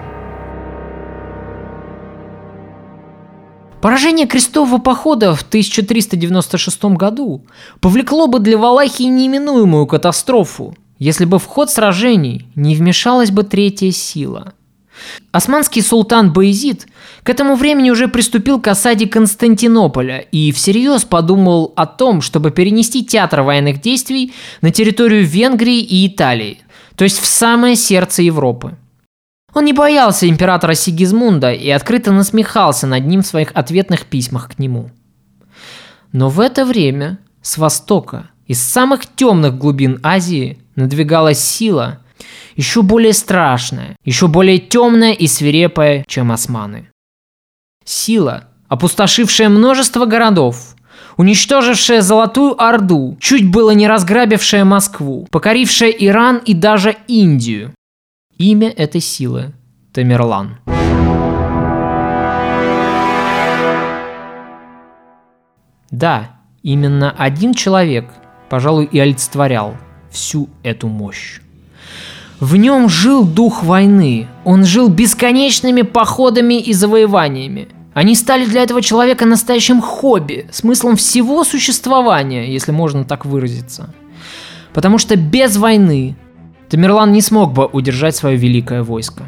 Поражение 3.81 4.25
крестового 4.25 4.79
похода 4.79 5.35
в 5.35 5.43
1396 5.43 6.83
году 6.95 7.45
повлекло 7.79 8.27
бы 8.27 8.39
для 8.39 8.57
Валахии 8.57 9.03
неименуемую 9.03 9.85
катастрофу, 9.85 10.75
если 10.97 11.25
бы 11.25 11.37
в 11.37 11.45
ход 11.45 11.69
сражений 11.69 12.47
не 12.55 12.75
вмешалась 12.75 13.29
бы 13.29 13.43
третья 13.43 13.91
сила. 13.91 14.53
Османский 15.31 15.83
султан 15.83 16.33
Баизид 16.33 16.87
к 17.21 17.29
этому 17.29 17.55
времени 17.55 17.91
уже 17.91 18.07
приступил 18.07 18.59
к 18.59 18.67
осаде 18.67 19.07
Константинополя 19.07 20.19
и 20.31 20.51
всерьез 20.51 21.03
подумал 21.03 21.71
о 21.75 21.85
том, 21.85 22.21
чтобы 22.21 22.49
перенести 22.49 23.05
театр 23.05 23.41
военных 23.41 23.79
действий 23.79 24.33
на 24.61 24.71
территорию 24.71 25.23
Венгрии 25.23 25.81
и 25.81 26.07
Италии, 26.07 26.61
то 26.95 27.03
есть 27.03 27.19
в 27.19 27.27
самое 27.27 27.75
сердце 27.75 28.23
Европы. 28.23 28.75
Он 29.53 29.65
не 29.65 29.73
боялся 29.73 30.29
императора 30.29 30.75
Сигизмунда 30.75 31.51
и 31.51 31.69
открыто 31.69 32.11
насмехался 32.11 32.85
над 32.85 33.07
ним 33.07 33.23
в 33.23 33.27
своих 33.27 33.51
ответных 33.53 34.05
письмах 34.05 34.49
к 34.49 34.59
нему. 34.59 34.91
Но 36.11 36.29
в 36.29 36.39
это 36.39 36.63
время 36.63 37.17
с 37.41 37.57
востока, 37.57 38.29
из 38.45 38.61
самых 38.61 39.07
темных 39.15 39.57
глубин 39.57 39.99
Азии, 40.03 40.59
надвигалась 40.75 41.39
сила, 41.39 41.99
еще 42.55 42.81
более 42.81 43.13
страшная, 43.13 43.95
еще 44.03 44.27
более 44.27 44.59
темная 44.59 45.13
и 45.13 45.27
свирепая, 45.27 46.03
чем 46.07 46.31
османы. 46.31 46.89
Сила, 47.83 48.49
опустошившая 48.67 49.49
множество 49.49 50.05
городов, 50.05 50.75
уничтожившая 51.17 52.01
Золотую 52.01 52.61
Орду, 52.61 53.17
чуть 53.19 53.49
было 53.49 53.71
не 53.71 53.87
разграбившая 53.87 54.65
Москву, 54.65 55.27
покорившая 55.31 55.89
Иран 55.89 56.37
и 56.37 56.53
даже 56.53 56.95
Индию, 57.07 57.73
Имя 58.39 58.69
этой 58.69 59.01
силы– 59.01 59.53
Тамерлан. 59.93 60.59
Да, 65.89 66.37
именно 66.61 67.09
один 67.17 67.55
человек, 67.55 68.11
пожалуй, 68.47 68.85
и 68.91 68.99
олицетворял 68.99 69.75
всю 70.11 70.49
эту 70.61 70.87
мощь. 70.87 71.39
В 72.39 72.57
нем 72.57 72.89
жил 72.89 73.25
дух 73.25 73.63
войны, 73.63 74.27
он 74.45 74.65
жил 74.65 74.87
бесконечными 74.89 75.81
походами 75.81 76.61
и 76.61 76.73
завоеваниями. 76.73 77.69
Они 77.95 78.13
стали 78.13 78.45
для 78.45 78.61
этого 78.61 78.83
человека 78.83 79.25
настоящим 79.25 79.81
хобби, 79.81 80.47
смыслом 80.51 80.95
всего 80.95 81.43
существования, 81.43 82.53
если 82.53 82.71
можно 82.71 83.03
так 83.03 83.25
выразиться. 83.25 83.95
Потому 84.75 84.99
что 84.99 85.15
без 85.15 85.57
войны 85.57 86.15
Тамерлан 86.69 87.13
не 87.13 87.21
смог 87.21 87.53
бы 87.53 87.65
удержать 87.65 88.15
свое 88.15 88.35
великое 88.35 88.83
войско. 88.83 89.23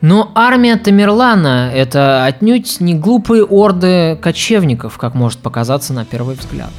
Но 0.00 0.30
армия 0.36 0.76
Тамерлана– 0.76 1.72
это 1.74 2.24
отнюдь 2.24 2.80
не 2.80 2.94
глупые 2.94 3.44
орды 3.44 4.16
кочевников, 4.22 4.96
как 4.96 5.14
может 5.14 5.40
показаться 5.40 5.92
на 5.92 6.04
первый 6.04 6.36
взгляд. 6.36 6.70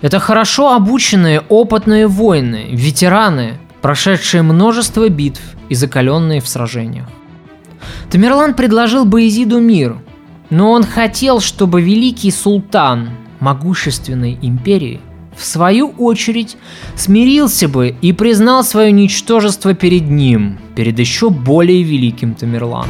Это 0.00 0.18
хорошо 0.18 0.74
обученные, 0.74 1.40
опытные 1.48 2.08
воины, 2.08 2.66
ветераны, 2.72 3.58
прошедшие 3.80 4.42
множество 4.42 5.08
битв 5.08 5.40
и 5.68 5.76
закаленные 5.76 6.40
в 6.40 6.48
сражениях. 6.48 7.08
Тамерлан 8.10 8.54
предложил 8.54 9.04
Боязиду 9.04 9.60
мир, 9.60 9.98
но 10.50 10.72
он 10.72 10.82
хотел, 10.82 11.40
чтобы 11.40 11.80
великий 11.80 12.32
султан 12.32 13.10
могущественной 13.38 14.36
империи– 14.42 15.00
в 15.42 15.44
свою 15.44 15.88
очередь, 15.98 16.56
смирился 16.96 17.68
бы 17.68 17.94
и 18.00 18.12
признал 18.12 18.62
свое 18.62 18.92
ничтожество 18.92 19.74
перед 19.74 20.08
ним, 20.08 20.58
перед 20.76 20.98
еще 20.98 21.30
более 21.30 21.82
великим 21.82 22.34
Тамерланом. 22.34 22.88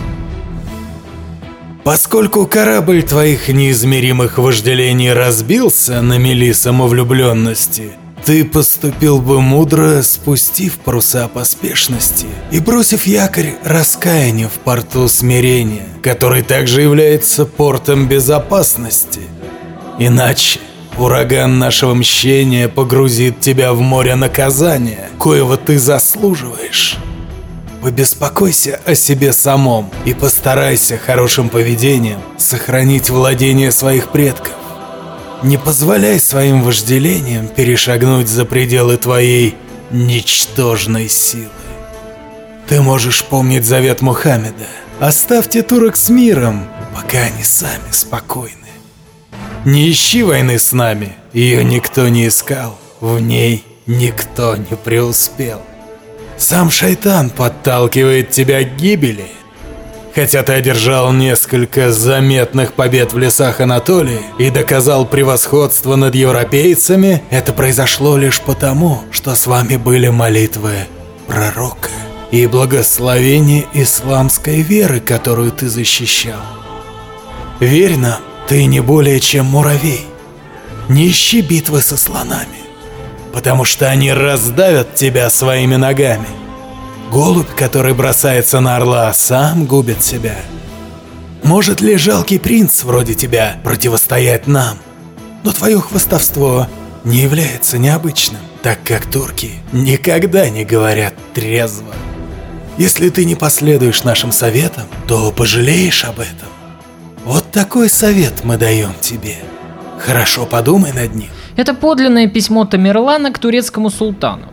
Поскольку 1.82 2.46
корабль 2.46 3.02
твоих 3.02 3.48
неизмеримых 3.48 4.38
вожделений 4.38 5.12
разбился 5.12 6.02
на 6.02 6.18
мели 6.18 6.52
самовлюбленности, 6.52 7.92
ты 8.24 8.44
поступил 8.44 9.18
бы 9.20 9.40
мудро, 9.40 10.02
спустив 10.02 10.78
паруса 10.78 11.26
поспешности 11.26 12.26
и 12.52 12.60
бросив 12.60 13.06
якорь 13.06 13.54
раскаяния 13.64 14.48
в 14.48 14.60
порту 14.60 15.08
смирения, 15.08 15.86
который 16.02 16.42
также 16.42 16.82
является 16.82 17.46
портом 17.46 18.06
безопасности. 18.06 19.22
Иначе 19.98 20.60
Ураган 20.98 21.58
нашего 21.58 21.94
мщения 21.94 22.68
погрузит 22.68 23.40
тебя 23.40 23.72
в 23.72 23.80
море 23.80 24.14
наказания, 24.14 25.08
коего 25.18 25.56
ты 25.56 25.78
заслуживаешь. 25.78 26.98
Побеспокойся 27.80 28.78
о 28.84 28.94
себе 28.94 29.32
самом 29.32 29.90
и 30.04 30.14
постарайся 30.14 30.98
хорошим 30.98 31.48
поведением 31.48 32.20
сохранить 32.36 33.10
владение 33.10 33.72
своих 33.72 34.10
предков. 34.10 34.52
Не 35.42 35.56
позволяй 35.56 36.20
своим 36.20 36.62
вожделениям 36.62 37.48
перешагнуть 37.48 38.28
за 38.28 38.44
пределы 38.44 38.98
твоей 38.98 39.56
ничтожной 39.90 41.08
силы. 41.08 41.48
Ты 42.68 42.80
можешь 42.80 43.24
помнить 43.24 43.64
завет 43.64 44.02
Мухаммеда. 44.02 44.68
Оставьте 45.00 45.62
турок 45.62 45.96
с 45.96 46.08
миром, 46.08 46.68
пока 46.94 47.18
они 47.18 47.42
сами 47.42 47.90
спокойны. 47.90 48.61
Не 49.64 49.92
ищи 49.92 50.24
войны 50.24 50.58
с 50.58 50.72
нами, 50.72 51.14
ее 51.32 51.62
никто 51.62 52.08
не 52.08 52.26
искал, 52.26 52.76
в 53.00 53.20
ней 53.20 53.64
никто 53.86 54.56
не 54.56 54.76
преуспел. 54.76 55.62
Сам 56.36 56.68
шайтан 56.68 57.30
подталкивает 57.30 58.30
тебя 58.30 58.64
к 58.64 58.74
гибели. 58.74 59.26
Хотя 60.16 60.42
ты 60.42 60.54
одержал 60.54 61.12
несколько 61.12 61.92
заметных 61.92 62.72
побед 62.72 63.12
в 63.12 63.18
лесах 63.18 63.60
Анатолии 63.60 64.20
и 64.38 64.50
доказал 64.50 65.06
превосходство 65.06 65.94
над 65.94 66.16
европейцами, 66.16 67.22
это 67.30 67.52
произошло 67.52 68.16
лишь 68.16 68.40
потому, 68.40 69.02
что 69.12 69.36
с 69.36 69.46
вами 69.46 69.76
были 69.76 70.08
молитвы 70.08 70.88
пророка 71.28 71.88
и 72.32 72.48
благословение 72.48 73.64
исламской 73.74 74.62
веры, 74.62 74.98
которую 74.98 75.52
ты 75.52 75.68
защищал. 75.68 76.40
Верь 77.60 77.96
нам, 77.96 78.20
ты 78.48 78.66
не 78.66 78.80
более 78.80 79.20
чем 79.20 79.46
муравей. 79.46 80.06
Не 80.88 81.08
ищи 81.08 81.40
битвы 81.40 81.80
со 81.80 81.96
слонами, 81.96 82.58
потому 83.32 83.64
что 83.64 83.88
они 83.88 84.12
раздавят 84.12 84.94
тебя 84.94 85.30
своими 85.30 85.76
ногами. 85.76 86.26
Голубь, 87.10 87.54
который 87.54 87.94
бросается 87.94 88.60
на 88.60 88.76
орла, 88.76 89.12
сам 89.12 89.66
губит 89.66 90.02
себя. 90.02 90.36
Может 91.42 91.80
ли 91.80 91.96
жалкий 91.96 92.38
принц 92.38 92.84
вроде 92.84 93.14
тебя 93.14 93.56
противостоять 93.64 94.46
нам? 94.46 94.78
Но 95.44 95.52
твое 95.52 95.80
хвостовство 95.80 96.68
не 97.04 97.18
является 97.18 97.78
необычным, 97.78 98.40
так 98.62 98.78
как 98.84 99.06
турки 99.06 99.52
никогда 99.72 100.48
не 100.50 100.64
говорят 100.64 101.14
трезво. 101.34 101.92
Если 102.78 103.10
ты 103.10 103.24
не 103.24 103.34
последуешь 103.34 104.04
нашим 104.04 104.32
советам, 104.32 104.84
то 105.06 105.30
пожалеешь 105.32 106.04
об 106.04 106.20
этом. 106.20 106.51
Вот 107.24 107.52
такой 107.52 107.88
совет 107.88 108.42
мы 108.42 108.56
даем 108.56 108.94
тебе. 109.00 109.36
Хорошо 110.00 110.44
подумай 110.44 110.92
над 110.92 111.14
ним. 111.14 111.28
Это 111.56 111.72
подлинное 111.72 112.26
письмо 112.26 112.64
Тамерлана 112.64 113.32
к 113.32 113.38
турецкому 113.38 113.90
султану. 113.90 114.46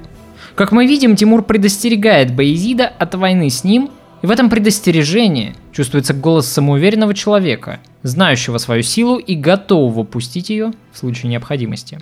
Как 0.53 0.71
мы 0.71 0.85
видим, 0.85 1.15
Тимур 1.15 1.41
предостерегает 1.41 2.35
Баезида 2.35 2.85
от 2.85 3.15
войны 3.15 3.49
с 3.49 3.63
ним, 3.63 3.89
и 4.21 4.27
в 4.27 4.31
этом 4.31 4.51
предостережении 4.51 5.55
чувствуется 5.71 6.13
голос 6.13 6.47
самоуверенного 6.47 7.15
человека, 7.15 7.79
знающего 8.03 8.59
свою 8.59 8.83
силу 8.83 9.17
и 9.17 9.33
готового 9.33 10.03
пустить 10.03 10.51
ее 10.51 10.73
в 10.91 10.99
случае 10.99 11.31
необходимости. 11.31 11.99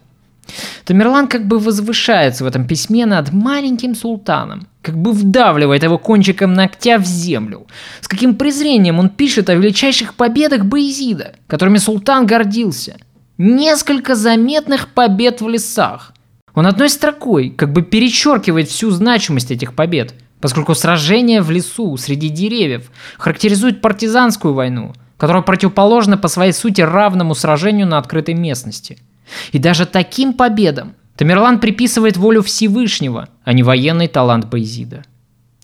Тамерлан 0.88 1.28
как 1.28 1.45
бы 1.50 1.60
возвышается 1.60 2.45
в 2.45 2.47
этом 2.47 2.65
письме 2.65 3.06
над 3.06 3.34
маленьким 3.34 3.93
султаном, 3.93 4.67
как 4.82 4.97
бы 4.97 5.12
вдавливает 5.12 5.84
его 5.84 5.97
кончиком 5.97 6.54
ногтя 6.54 6.97
в 6.97 7.04
землю. 7.04 7.67
С 8.00 8.08
каким 8.08 8.36
презрением 8.36 8.97
он 8.97 9.10
пишет 9.10 9.50
о 9.50 9.56
величайших 9.56 10.13
победах 10.13 10.63
Баезида, 10.63 11.34
которыми 11.47 11.78
султан 11.78 12.26
гордился. 12.26 12.95
Несколько 13.38 14.15
заметных 14.15 14.88
побед 14.88 15.41
в 15.41 15.50
лесах. 15.50 16.13
Он 16.54 16.65
одной 16.65 16.88
строкой 16.88 17.50
как 17.50 17.73
бы 17.73 17.82
перечеркивает 17.82 18.69
всю 18.69 18.89
значимость 18.89 19.52
этих 19.52 19.73
побед, 19.73 20.13
поскольку 20.39 20.73
сражение 20.73 21.41
в 21.41 21.52
лесу 21.52 21.97
среди 21.97 22.30
деревьев 22.30 22.91
характеризует 23.17 23.82
партизанскую 23.82 24.54
войну, 24.54 24.93
которая 25.17 25.43
противоположна 25.43 26.17
по 26.17 26.30
своей 26.30 26.54
сути 26.54 26.80
равному 26.80 27.36
сражению 27.36 27.88
на 27.88 27.97
открытой 27.97 28.36
местности– 28.36 29.00
и 29.51 29.59
даже 29.59 29.85
таким 29.85 30.33
победам 30.33 30.95
Тамерлан 31.17 31.59
приписывает 31.59 32.15
волю 32.15 32.43
Всевышнего, 32.43 33.27
а 33.43 33.53
не 33.53 33.63
военный 33.63 34.07
талант 34.07 34.45
Байзида. 34.45 35.03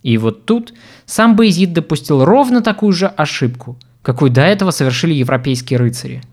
И 0.01 0.17
вот 0.17 0.45
тут 0.45 0.73
сам 1.05 1.35
Байзид 1.35 1.73
допустил 1.73 2.25
ровно 2.25 2.61
такую 2.61 2.91
же 2.91 3.05
ошибку, 3.05 3.77
какую 4.01 4.31
до 4.31 4.41
этого 4.41 4.71
совершили 4.71 5.13
европейские 5.13 5.77
рыцари. 5.77 6.23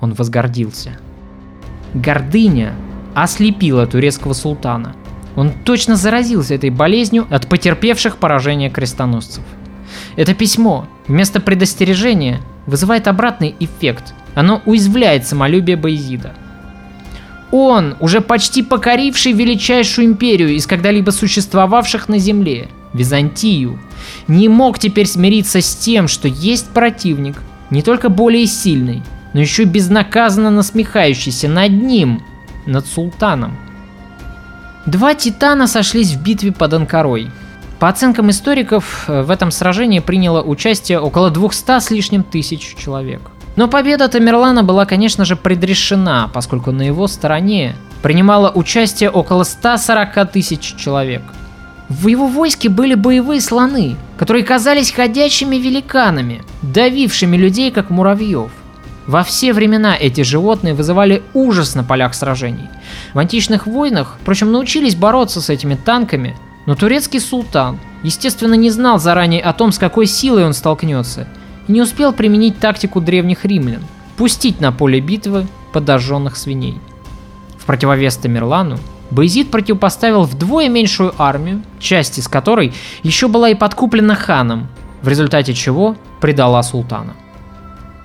Он 0.00 0.14
возгордился. 0.14 0.98
Гордыня 1.94 2.74
ослепила 3.14 3.86
турецкого 3.86 4.32
султана. 4.32 4.96
Он 5.36 5.52
точно 5.52 5.96
заразился 5.96 6.54
этой 6.54 6.70
болезнью 6.70 7.26
от 7.30 7.48
потерпевших 7.48 8.16
поражение 8.16 8.70
крестоносцев. 8.70 9.44
Это 10.16 10.34
письмо 10.34 10.88
вместо 11.06 11.40
предостережения 11.40 12.40
вызывает 12.66 13.06
обратный 13.06 13.54
эффект. 13.60 14.14
Оно 14.34 14.62
уязвляет 14.64 15.26
самолюбие 15.26 15.76
Байзида– 15.76 16.34
он, 17.52 17.96
уже 18.00 18.20
почти 18.20 18.62
покоривший 18.62 19.32
величайшую 19.32 20.08
империю 20.08 20.56
из 20.56 20.66
когда-либо 20.66 21.10
существовавших 21.10 22.08
на 22.08 22.18
Земле, 22.18 22.68
Византию, 22.94 23.78
не 24.26 24.48
мог 24.48 24.78
теперь 24.78 25.06
смириться 25.06 25.60
с 25.60 25.76
тем, 25.76 26.08
что 26.08 26.26
есть 26.26 26.70
противник, 26.70 27.36
не 27.70 27.82
только 27.82 28.08
более 28.08 28.46
сильный, 28.46 29.02
но 29.34 29.40
еще 29.40 29.64
безнаказанно 29.64 30.50
насмехающийся 30.50 31.48
над 31.48 31.70
ним, 31.72 32.22
над 32.66 32.86
султаном. 32.86 33.56
Два 34.86 35.14
титана 35.14 35.66
сошлись 35.66 36.12
в 36.12 36.22
битве 36.22 36.52
под 36.52 36.72
Анкарой. 36.74 37.30
По 37.78 37.88
оценкам 37.88 38.30
историков, 38.30 39.04
в 39.06 39.30
этом 39.30 39.50
сражении 39.50 40.00
приняло 40.00 40.42
участие 40.42 41.00
около 41.00 41.30
200 41.30 41.80
с 41.80 41.90
лишним 41.90 42.22
тысяч 42.24 42.74
человек. 42.76 43.20
Но 43.56 43.68
победа 43.68 44.08
Тамерлана 44.08 44.62
была, 44.62 44.86
конечно 44.86 45.24
же, 45.24 45.36
предрешена, 45.36 46.30
поскольку 46.32 46.72
на 46.72 46.82
его 46.82 47.06
стороне 47.06 47.76
принимало 48.02 48.50
участие 48.50 49.10
около 49.10 49.44
140 49.44 50.32
тысяч 50.32 50.74
человек. 50.76 51.22
В 51.88 52.06
его 52.06 52.26
войске 52.26 52.70
были 52.70 52.94
боевые 52.94 53.40
слоны, 53.42 53.96
которые 54.16 54.44
казались 54.44 54.90
ходячими 54.90 55.56
великанами, 55.56 56.42
давившими 56.62 57.36
людей 57.36 57.70
как 57.70 57.90
муравьев. 57.90 58.50
Во 59.06 59.24
все 59.24 59.52
времена 59.52 59.94
эти 59.98 60.22
животные 60.22 60.74
вызывали 60.74 61.22
ужас 61.34 61.74
на 61.74 61.84
полях 61.84 62.14
сражений. 62.14 62.70
В 63.12 63.18
античных 63.18 63.66
войнах, 63.66 64.16
впрочем, 64.22 64.52
научились 64.52 64.94
бороться 64.94 65.40
с 65.42 65.50
этими 65.50 65.74
танками, 65.74 66.36
но 66.66 66.76
турецкий 66.76 67.20
султан, 67.20 67.78
естественно, 68.02 68.54
не 68.54 68.70
знал 68.70 68.98
заранее 68.98 69.42
о 69.42 69.52
том, 69.52 69.72
с 69.72 69.78
какой 69.78 70.06
силой 70.06 70.46
он 70.46 70.54
столкнется– 70.54 71.28
и 71.68 71.72
не 71.72 71.82
успел 71.82 72.12
применить 72.12 72.58
тактику 72.58 73.00
древних 73.00 73.44
римлян– 73.44 73.82
пустить 74.16 74.60
на 74.60 74.72
поле 74.72 75.00
битвы 75.00 75.46
подожженных 75.72 76.36
свиней. 76.36 76.78
В 77.58 77.64
противовес 77.64 78.16
Тамерлану 78.16 78.78
Байзид 79.10 79.50
противопоставил 79.50 80.22
вдвое 80.22 80.68
меньшую 80.68 81.14
армию, 81.18 81.62
часть 81.78 82.18
из 82.18 82.28
которой 82.28 82.72
еще 83.02 83.28
была 83.28 83.50
и 83.50 83.54
подкуплена 83.54 84.14
ханом, 84.14 84.68
в 85.02 85.08
результате 85.08 85.54
чего 85.54 85.96
предала 86.20 86.62
султана. 86.62 87.14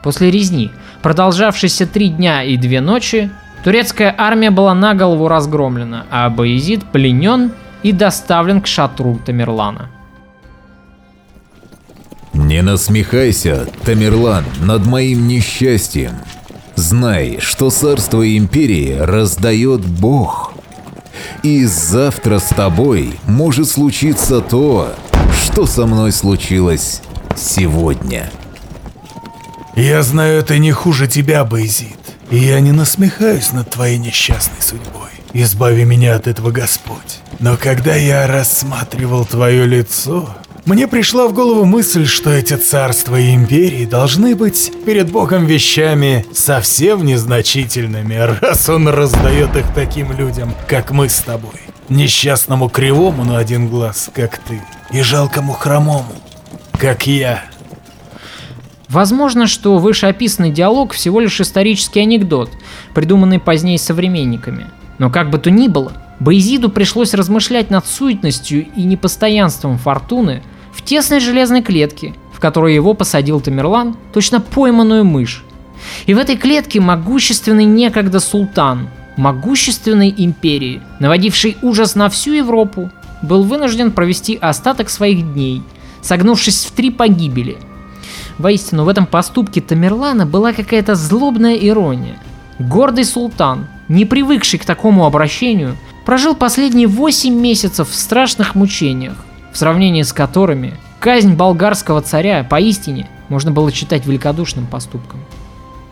После 0.03 0.31
резни, 0.31 0.71
продолжавшейся 1.01 1.87
три 1.87 2.09
дня 2.09 2.43
и 2.43 2.57
две 2.57 2.81
ночи, 2.81 3.31
турецкая 3.63 4.13
армия 4.17 4.51
была 4.51 4.73
на 4.73 4.95
голову 4.95 5.27
разгромлена, 5.27 6.05
а 6.11 6.29
Баязид 6.29 6.83
пленен 6.91 7.51
и 7.83 7.91
доставлен 7.91 8.61
к 8.61 8.67
шатру 8.67 9.19
Тамерлана– 9.25 9.89
не 12.37 12.61
насмехайся, 12.61 13.67
Тамерлан, 13.83 14.45
над 14.61 14.85
моим 14.85 15.27
несчастьем. 15.27 16.13
Знай, 16.75 17.39
что 17.41 17.69
царство 17.71 18.37
империи 18.37 18.95
раздает 18.99 19.81
Бог. 19.81 20.53
И 21.41 21.65
завтра 21.65 22.39
с 22.39 22.49
тобой 22.49 23.19
может 23.25 23.69
случиться 23.69 24.41
то, 24.41 24.93
что 25.43 25.65
со 25.65 25.87
мной 25.87 26.11
случилось 26.11 27.01
сегодня. 27.35 28.31
Я 29.75 30.03
знаю 30.03 30.39
это 30.39 30.57
не 30.59 30.71
хуже 30.71 31.07
тебя, 31.07 31.43
Байзит. 31.43 31.97
И 32.29 32.37
я 32.37 32.59
не 32.59 32.71
насмехаюсь 32.71 33.51
над 33.51 33.69
твоей 33.69 33.97
несчастной 33.97 34.61
судьбой. 34.61 35.09
Избави 35.33 35.85
меня 35.85 36.15
от 36.15 36.27
этого 36.27 36.51
Господь. 36.51 37.19
Но 37.39 37.57
когда 37.57 37.95
я 37.95 38.27
рассматривал 38.27 39.25
твое 39.25 39.65
лицо, 39.65 40.29
мне 40.67 40.85
пришла 40.85 41.29
в 41.29 41.33
голову 41.33 41.63
мысль, 41.63 42.05
что 42.05 42.29
эти 42.29 42.55
царства 42.55 43.15
и 43.17 43.33
империи 43.33 43.85
должны 43.85 44.35
быть 44.35 44.73
перед 44.85 45.09
Богом 45.09 45.45
вещами 45.45 46.25
совсем 46.33 47.05
незначительными, 47.05 48.15
раз 48.41 48.67
он 48.67 48.89
раздает 48.89 49.55
их 49.55 49.73
таким 49.73 50.11
людям, 50.11 50.53
как 50.67 50.91
мы 50.91 51.07
с 51.07 51.19
тобой. 51.19 51.53
Несчастному 51.87 52.67
кривому 52.67 53.23
на 53.23 53.37
один 53.37 53.69
глаз, 53.69 54.09
как 54.13 54.39
ты, 54.39 54.61
и 54.91 55.01
жалкому 55.01 55.53
хромому, 55.53 56.11
как 56.77 57.07
я. 57.07 57.45
Возможно, 58.89 59.47
что 59.47 59.77
вышеописанный 59.77 60.51
диалог 60.51 60.91
всего 60.91 61.21
лишь 61.21 61.39
исторический 61.39 62.01
анекдот, 62.01 62.49
придуманный 62.93 63.39
позднее 63.39 63.79
современниками. 63.79 64.65
Но 64.97 65.09
как 65.09 65.29
бы 65.29 65.37
то 65.37 65.49
ни 65.49 65.69
было, 65.69 65.93
Боязиду 66.19 66.69
пришлось 66.69 67.13
размышлять 67.13 67.69
над 67.69 67.85
суетностью 67.85 68.67
и 68.75 68.83
непостоянством 68.83 69.77
фортуны– 69.77 70.43
тесной 70.87 71.19
железной 71.19 71.61
клетке, 71.61 72.15
в 72.33 72.39
которой 72.39 72.73
его 72.73 72.93
посадил 72.93 73.41
Тамерлан, 73.41 73.97
точно 74.13 74.39
пойманную 74.39 75.03
мышь. 75.03 75.43
И 76.05 76.13
в 76.13 76.17
этой 76.17 76.37
клетке 76.37 76.79
могущественный 76.79 77.65
некогда 77.65 78.19
султан, 78.19 78.89
могущественной 79.17 80.13
империи, 80.17 80.81
наводивший 80.99 81.57
ужас 81.61 81.95
на 81.95 82.09
всю 82.09 82.33
Европу, 82.33 82.89
был 83.21 83.43
вынужден 83.43 83.91
провести 83.91 84.35
остаток 84.35 84.89
своих 84.89 85.33
дней, 85.33 85.61
согнувшись 86.01 86.65
в 86.65 86.71
три 86.71 86.89
погибели. 86.89 87.57
Воистину, 88.37 88.85
в 88.85 88.89
этом 88.89 89.07
поступке 89.07 89.61
Тамерлана 89.61 90.25
была 90.25 90.53
какая-то 90.53 90.95
злобная 90.95 91.55
ирония. 91.55 92.17
Гордый 92.59 93.03
султан, 93.03 93.67
не 93.89 94.05
привыкший 94.05 94.59
к 94.59 94.65
такому 94.65 95.05
обращению, 95.05 95.75
прожил 96.05 96.35
последние 96.35 96.87
восемь 96.87 97.35
месяцев 97.35 97.89
в 97.89 97.95
страшных 97.95 98.55
мучениях, 98.55 99.17
в 99.51 99.57
сравнении 99.57 100.03
с 100.03 100.13
которыми 100.13 100.73
казнь 100.99 101.35
болгарского 101.35 102.01
царя 102.01 102.43
поистине 102.43 103.09
можно 103.29 103.51
было 103.51 103.71
считать 103.71 104.05
великодушным 104.05 104.67
поступком. 104.67 105.19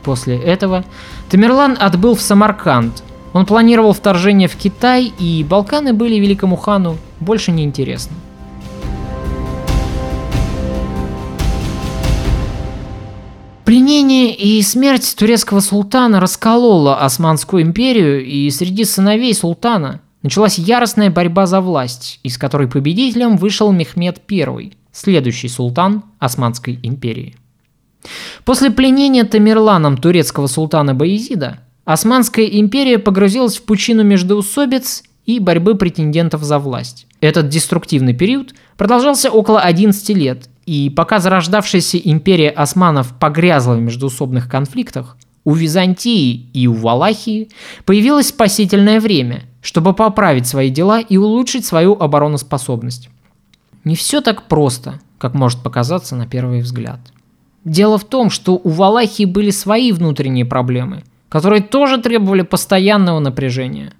После 0.03 0.37
этого 0.37 0.85
Тамерлан 1.29 1.77
отбыл 1.79 2.15
в 2.15 2.21
Самарканд. 2.21 3.03
Он 3.33 3.45
планировал 3.45 3.91
вторжение 3.91 4.47
в 4.47 4.55
Китай, 4.55 5.11
и 5.19 5.43
Балканы 5.43 5.93
были 5.93 6.15
великому 6.15 6.55
хану 6.55 6.97
больше 7.19 7.51
не 7.51 7.63
интересны. 7.63 8.15
Пленение 13.65 14.31
и 14.31 14.61
смерть 14.61 15.15
турецкого 15.17 15.59
султана 15.59 16.19
расколола 16.19 16.99
Османскую 16.99 17.63
империю, 17.63 18.23
и 18.23 18.47
среди 18.51 18.85
сыновей 18.85 19.33
султана 19.33 20.01
Началась 20.25 20.57
яростная 20.57 21.11
борьба 21.11 21.45
за 21.45 21.61
власть, 21.61 22.19
из 22.23 22.39
которой 22.39 22.67
победителем 22.67 23.37
вышел 23.37 23.71
Мехмед 23.71 24.23
I, 24.27 24.73
следующий 24.91 25.47
султан 25.47 26.03
Османской 26.17 26.79
империи. 26.81 27.35
После 28.43 28.71
пленения 28.71 29.23
Тамерланом 29.23 29.97
турецкого 29.97 30.47
султана 30.47 30.95
Баезида, 30.95 31.59
Османская 31.83 32.47
империя 32.47 32.97
погрузилась 32.97 33.57
в 33.57 33.65
пучину 33.65 34.01
междоусобиц 34.01 35.03
и 35.27 35.37
борьбы 35.37 35.75
претендентов 35.75 36.41
за 36.41 36.57
власть. 36.57 37.05
Этот 37.21 37.47
деструктивный 37.49 38.15
период 38.15 38.55
продолжался 38.77 39.29
около 39.29 39.61
11 39.61 40.09
лет 40.09 40.49
И 40.65 40.89
пока 40.89 41.19
зарождавшаяся 41.19 41.99
империя 41.99 42.49
османов 42.49 43.13
погрязла 43.19 43.75
в 43.75 43.79
междуусобных 43.79 44.49
конфликтах, 44.49 45.17
у 45.43 45.53
Византии 45.53 46.49
и 46.53 46.65
у 46.65 46.73
Валахии 46.73 47.49
появилось 47.85 48.29
спасительное 48.29 48.99
время, 48.99 49.43
чтобы 49.65 49.93
поправить 49.93 50.45
свои 50.45 50.69
дела 50.69 50.99
и 50.99 51.17
улучшить 51.17 51.65
свою 51.65 51.93
обороноспособность. 51.99 53.09
Не 53.83 53.95
все 53.95 54.21
так 54.21 54.43
просто, 54.43 54.99
как 55.17 55.33
может 55.33 55.63
показаться 55.63 56.15
на 56.15 56.27
первый 56.27 56.61
взгляд. 56.61 56.99
Дело 57.63 57.97
в 57.97 58.03
том, 58.03 58.29
что 58.29 58.61
у 58.63 58.69
Валахии 58.69 59.25
были 59.25 59.49
свои 59.49 59.91
внутренние 59.91 60.45
проблемы, 60.45 61.03
которые 61.29 61.63
тоже 61.63 61.97
требовали 61.97 62.43
постоянного 62.43 63.17
напряжения. 63.17 63.93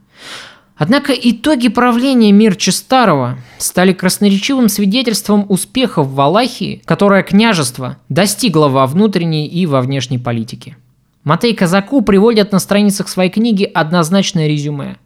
Однако 0.78 1.14
итоги 1.14 1.70
правления 1.70 2.32
Мирча 2.32 2.72
Старого 2.72 3.40
стали 3.58 3.92
красноречивым 3.92 4.70
свидетельством 4.70 5.48
успехов 5.50 6.10
Валахии, 6.10 6.84
которое 6.86 7.24
княжество 7.24 7.98
достигло 8.08 8.68
во 8.68 8.86
внутренней 8.86 9.48
и 9.48 9.66
во 9.66 9.82
внешней 9.82 10.20
политике. 10.20 10.78
Матей 11.24 11.56
Казаку 11.56 12.02
приводят 12.02 12.52
на 12.52 12.60
страницах 12.60 13.08
своей 13.08 13.32
книги 13.32 13.64
однозначное 13.64 14.48
резюме. 14.48 14.98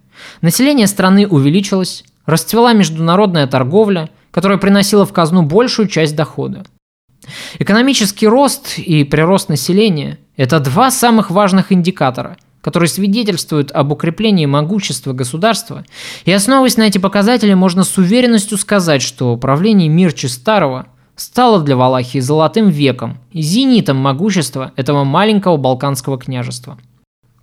Население 0.42 0.88
страны 0.88 1.28
увеличилось, 1.28 2.04
расцвела 2.26 2.74
международная 2.74 3.48
торговля, 3.48 4.10
которая 4.32 4.58
приносила 4.58 5.06
в 5.06 5.14
казну 5.14 5.44
большую 5.44 5.88
часть 5.88 6.16
дохода. 6.16 6.64
Экономический 7.60 8.28
рост 8.28 8.78
и 8.78 9.04
прирост 9.04 9.50
населения– 9.50 10.20
это 10.38 10.60
два 10.60 10.92
самых 10.92 11.30
важных 11.30 11.72
индикатора, 11.72 12.38
которые 12.62 12.90
свидетельствуют 12.90 13.72
об 13.72 13.92
укреплении 13.92 14.46
могущества 14.46 15.14
государства, 15.14 15.86
и 16.26 16.32
основываясь 16.32 16.78
на 16.78 16.84
эти 16.84 16.98
показатели, 16.98 17.54
можно 17.54 17.84
с 17.84 17.98
уверенностью 17.98 18.58
сказать, 18.58 19.02
что 19.02 19.36
правление 19.38 19.90
Мирчи 19.90 20.28
Старого– 20.28 20.88
стало 21.20 21.62
для 21.62 21.76
Валахии 21.76 22.20
золотым 22.20 22.70
веком 22.70 23.18
зенитом 23.34 23.98
могущества 23.98 24.72
этого 24.76 25.04
маленького 25.04 25.58
балканского 25.58 26.18
княжества. 26.18 26.78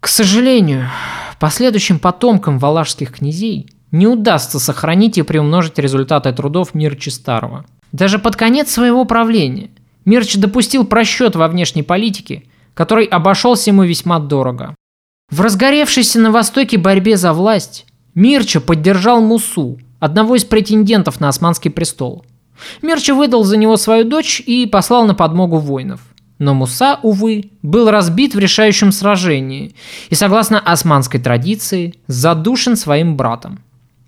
К 0.01 0.09
сожалению, 0.09 0.89
последующим 1.39 1.99
потомкам 1.99 2.59
валашских 2.59 3.13
князей 3.13 3.71
не 3.91 4.07
удастся 4.07 4.59
сохранить 4.59 5.19
и 5.19 5.23
приумножить 5.23 5.79
результаты 5.79 6.33
трудов 6.33 6.75
Мирчи 6.75 7.11
Старого. 7.11 7.65
Даже 7.93 8.19
под 8.19 8.37
конец 8.37 8.71
своего 8.71 9.05
правления 9.05 9.71
Мирч 10.05 10.37
допустил 10.37 10.85
просчет 10.85 11.37
во 11.37 11.49
внешней 11.49 11.83
политике, 11.83 12.45
который 12.75 13.07
обошелся 13.07 13.71
ему 13.71 13.85
весьма 13.85 14.19
дорого. 14.19 14.75
В 15.31 15.41
разгоревшейся 15.41 16.21
на 16.21 16.31
Востоке 16.31 16.79
борьбе 16.79 17.17
за 17.17 17.33
власть 17.33 17.87
Мирча 18.15 18.61
поддержал 18.61 19.21
Мусу, 19.21 19.79
одного 19.99 20.37
из 20.37 20.45
претендентов 20.45 21.21
на 21.21 21.29
османский 21.29 21.71
престол– 21.71 22.25
Мерча 22.83 23.15
выдал 23.15 23.45
за 23.45 23.57
него 23.57 23.77
свою 23.77 24.05
дочь 24.05 24.41
и 24.41 24.67
послал 24.67 25.07
на 25.07 25.15
подмогу 25.15 25.59
воинов. 25.59 26.01
Но 26.39 26.55
Муса, 26.55 27.01
увы, 27.03 27.51
был 27.63 27.91
разбит 27.91 28.35
в 28.35 28.39
решающем 28.39 28.93
сражении 28.93 29.75
и, 30.11 30.15
согласно 30.15 30.61
османской 30.61 31.19
традиции, 31.19 31.95
задушен 32.09 32.77
своим 32.77 33.17
братом. 33.17 33.61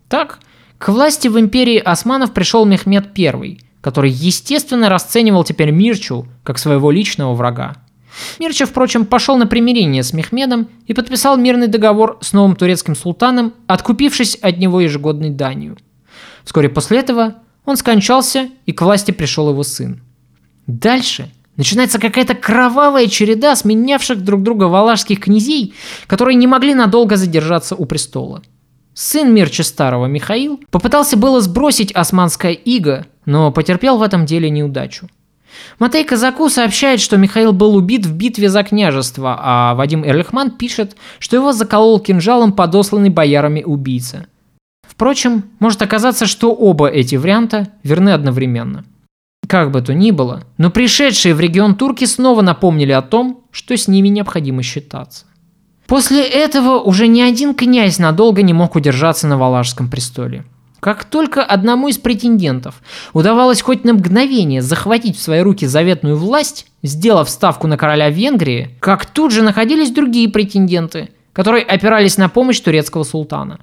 Так, 0.08 0.40
к 0.76 0.88
власти 0.90 1.28
в 1.28 1.38
империи 1.38 1.78
османов 1.78 2.32
пришел 2.32 2.66
Мехмед 2.66 3.18
I, 3.18 3.60
который, 3.80 4.10
естественно, 4.10 4.88
расценивал 4.88 5.44
теперь 5.44 5.70
Мирчу 5.70 6.26
как 6.44 6.58
своего 6.58 6.90
личного 6.90 7.34
врага. 7.34 7.76
Мирча, 8.38 8.66
впрочем, 8.66 9.06
пошел 9.06 9.36
на 9.36 9.46
примирение 9.46 10.02
с 10.02 10.12
Мехмедом 10.12 10.68
и 10.86 10.94
подписал 10.94 11.36
мирный 11.36 11.68
договор 11.68 12.18
с 12.20 12.32
новым 12.32 12.56
турецким 12.56 12.94
султаном, 12.94 13.54
откупившись 13.66 14.34
от 14.36 14.58
него 14.58 14.80
ежегодной 14.80 15.30
данью. 15.30 15.78
Вскоре 16.44 16.68
после 16.68 16.98
этого 16.98 17.34
он 17.64 17.76
скончался, 17.76 18.48
и 18.66 18.72
к 18.72 18.82
власти 18.82 19.10
пришел 19.10 19.50
его 19.50 19.62
сын. 19.62 20.00
Дальше 20.66 21.30
начинается 21.58 21.98
какая-то 21.98 22.34
кровавая 22.34 23.06
череда 23.06 23.54
сменявших 23.54 24.24
друг 24.24 24.42
друга 24.42 24.64
валашских 24.64 25.20
князей, 25.20 25.74
которые 26.06 26.36
не 26.36 26.46
могли 26.46 26.72
надолго 26.72 27.16
задержаться 27.16 27.74
у 27.74 27.84
престола. 27.84 28.42
Сын 28.94 29.32
Мирча 29.34 29.62
Старого 29.62 30.06
Михаил 30.06 30.58
попытался 30.70 31.18
было 31.18 31.42
сбросить 31.42 31.92
османское 31.92 32.52
иго, 32.52 33.04
но 33.26 33.52
потерпел 33.52 33.98
в 33.98 34.02
этом 34.02 34.24
деле 34.24 34.48
неудачу. 34.48 35.08
Матей 35.78 36.04
Казаку 36.04 36.48
сообщает, 36.48 37.00
что 37.00 37.18
Михаил 37.18 37.52
был 37.52 37.76
убит 37.76 38.06
в 38.06 38.14
битве 38.14 38.48
за 38.48 38.62
княжество, 38.62 39.36
а 39.38 39.74
Вадим 39.74 40.04
Эрлихман 40.04 40.52
пишет, 40.52 40.96
что 41.18 41.36
его 41.36 41.52
заколол 41.52 42.00
кинжалом 42.00 42.52
подосланный 42.52 43.10
боярами 43.10 43.62
убийца– 43.62 44.26
Впрочем, 44.98 45.44
может 45.60 45.80
оказаться, 45.80 46.26
что 46.26 46.52
оба 46.52 46.88
эти 46.88 47.14
варианта 47.14 47.68
верны 47.84 48.10
одновременно. 48.10 48.84
Как 49.48 49.70
бы 49.70 49.80
то 49.80 49.94
ни 49.94 50.10
было, 50.10 50.42
но 50.58 50.70
пришедшие 50.70 51.34
в 51.34 51.40
регион 51.40 51.74
турки 51.74 52.04
снова 52.04 52.42
напомнили 52.42 52.92
о 52.92 53.00
том, 53.00 53.44
что 53.50 53.76
с 53.76 53.88
ними 53.88 54.08
необходимо 54.08 54.62
считаться. 54.62 55.24
После 55.86 56.22
этого 56.22 56.78
уже 56.78 57.06
ни 57.06 57.22
один 57.22 57.54
князь 57.54 57.98
надолго 57.98 58.42
не 58.42 58.52
мог 58.52 58.76
удержаться 58.76 59.26
на 59.26 59.38
Валашском 59.38 59.88
престоле. 59.90 60.44
Как 60.80 61.06
только 61.06 61.42
одному 61.42 61.88
из 61.88 61.96
претендентов 61.96 62.82
удавалось 63.14 63.62
хоть 63.62 63.84
на 63.84 63.94
мгновение 63.94 64.60
захватить 64.60 65.16
в 65.16 65.22
свои 65.22 65.40
руки 65.40 65.66
заветную 65.66 66.18
власть, 66.18 66.66
сделав 66.82 67.30
ставку 67.30 67.66
на 67.66 67.78
короля 67.78 68.10
Венгрии, 68.10 68.76
как 68.80 69.06
тут 69.06 69.32
же 69.32 69.42
находились 69.42 69.90
другие 69.90 70.28
претенденты, 70.28 71.08
которые 71.32 71.64
опирались 71.64 72.18
на 72.18 72.28
помощь 72.28 72.60
турецкого 72.60 73.02
султана. 73.02 73.60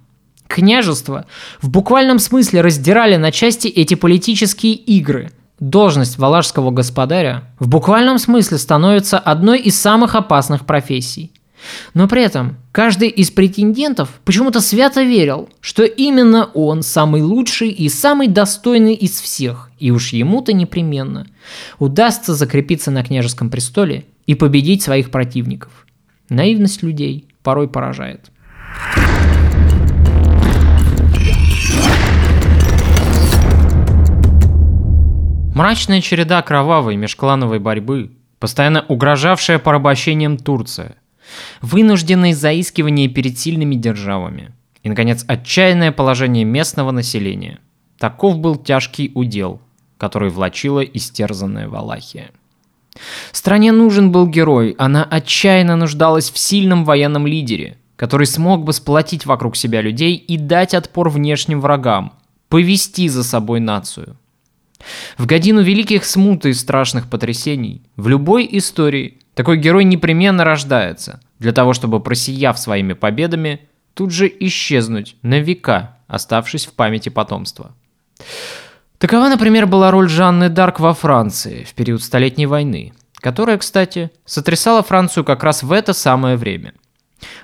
Княжество 0.48 1.26
в 1.62 1.70
буквальном 1.70 2.18
смысле 2.18 2.62
раздирали 2.62 3.18
на 3.18 3.32
части 3.32 3.68
эти 3.68 3.94
политические 3.94 4.74
игры. 4.74 5.32
Должность 5.60 6.18
валашского 6.18 6.72
господаря 6.72 7.46
в 7.60 7.70
буквальном 7.70 8.20
смысле 8.20 8.58
становится 8.58 9.18
одной 9.18 9.60
из 9.60 9.80
самых 9.80 10.16
опасных 10.16 10.66
профессий. 10.66 11.32
Но 11.94 12.08
при 12.08 12.24
этом 12.24 12.58
каждый 12.72 13.08
из 13.10 13.32
претендентов 13.32 14.10
почему-то 14.26 14.60
свято 14.60 15.02
верил, 15.02 15.50
что 15.62 15.84
именно 15.84 16.46
он 16.54 16.84
самый 16.84 17.22
лучший 17.22 17.70
и 17.70 17.90
самый 17.90 18.28
достойный 18.28 18.94
из 18.94 19.20
всех, 19.20 19.72
и 19.80 19.92
уж 19.92 20.10
ему-то 20.10 20.54
непременно 20.54 21.26
удастся 21.80 22.36
закрепиться 22.36 22.92
на 22.92 23.04
княжеском 23.04 23.50
престоле 23.50 24.06
и 24.28 24.36
победить 24.36 24.84
своих 24.84 25.10
противников. 25.10 25.72
Наивность 26.30 26.84
людей 26.84 27.28
порой 27.44 27.68
поражает. 27.68 28.30
Мрачная 35.56 36.02
череда 36.02 36.42
кровавой 36.42 36.98
межклановой 36.98 37.60
борьбы, 37.60 38.12
постоянно 38.40 38.84
угрожавшая 38.90 39.58
порабощением 39.58 40.38
Турция, 40.38 40.98
вынужденные 41.62 42.36
заискивания 42.36 43.08
перед 43.08 43.40
сильными 43.40 43.76
державами 43.76 44.52
и, 44.84 44.90
наконец, 44.90 45.24
отчаянное 45.26 45.94
положение 45.94 46.44
местного 46.44 46.92
населения. 46.92 47.60
Таков 47.98 48.38
был 48.38 48.58
тяжкий 48.58 49.14
удел, 49.16 49.62
который 49.98 50.30
влачила 50.30 50.82
истерзанная 50.82 51.70
Валахия. 51.70 52.32
Стране 53.32 53.72
нужен 53.72 54.12
был 54.12 54.28
герой, 54.28 54.76
она 54.78 55.06
отчаянно 55.06 55.78
нуждалась 55.78 56.32
в 56.32 56.38
сильном 56.38 56.84
военном 56.84 57.26
лидере, 57.26 57.78
который 57.96 58.28
смог 58.28 58.66
бы 58.66 58.74
сплотить 58.74 59.26
вокруг 59.26 59.56
себя 59.56 59.80
людей 59.80 60.18
и 60.18 60.36
дать 60.36 60.74
отпор 60.74 61.08
внешним 61.08 61.62
врагам, 61.62 62.12
повести 62.50 63.08
за 63.08 63.24
собой 63.24 63.62
нацию– 63.62 64.18
в 65.18 65.26
годину 65.26 65.62
великих 65.62 66.06
смут 66.06 66.46
и 66.46 66.54
страшных 66.54 67.10
потрясений 67.10 67.82
в 67.96 68.08
любой 68.08 68.48
истории 68.52 69.20
такой 69.34 69.58
герой 69.58 69.84
непременно 69.84 70.44
рождается 70.44 71.20
для 71.40 71.52
того, 71.52 71.74
чтобы, 71.74 72.00
просияв 72.00 72.58
своими 72.58 72.94
победами, 72.94 73.62
тут 73.94 74.12
же 74.12 74.32
исчезнуть 74.40 75.18
на 75.22 75.40
века, 75.40 75.98
оставшись 76.08 76.66
в 76.66 76.74
памяти 76.74 77.10
потомства. 77.10 77.76
Такова, 78.98 79.28
например, 79.28 79.68
была 79.68 79.92
роль 79.92 80.10
Жанны 80.10 80.50
Дарк 80.50 80.80
во 80.80 80.94
Франции 80.94 81.64
в 81.64 81.74
период 81.74 82.02
Столетней 82.02 82.46
войны, 82.46 82.94
которая, 83.16 83.58
кстати, 83.58 84.10
сотрясала 84.26 84.84
Францию 84.84 85.26
как 85.26 85.44
раз 85.44 85.64
в 85.64 85.72
это 85.72 85.94
самое 85.94 86.38
время. 86.38 86.74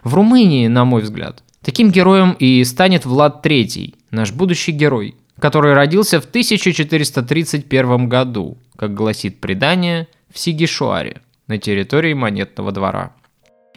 В 0.04 0.14
Румынии, 0.16 0.68
на 0.68 0.86
мой 0.86 1.02
взгляд, 1.02 1.44
таким 1.62 1.92
героем 1.92 2.32
и 2.34 2.64
станет 2.64 3.06
Влад 3.06 3.46
III, 3.46 3.96
наш 4.12 4.32
будущий 4.32 4.72
герой, 4.72 5.16
который 5.42 5.74
родился 5.74 6.22
в 6.22 6.26
1431 6.26 8.08
году, 8.08 8.58
как 8.78 8.94
гласит 8.94 9.42
предание, 9.42 10.08
в 10.32 10.38
Сигишуаре, 10.39 11.22
на 11.48 11.58
территории 11.58 12.14
Монетного 12.14 12.72
двора. 12.72 13.12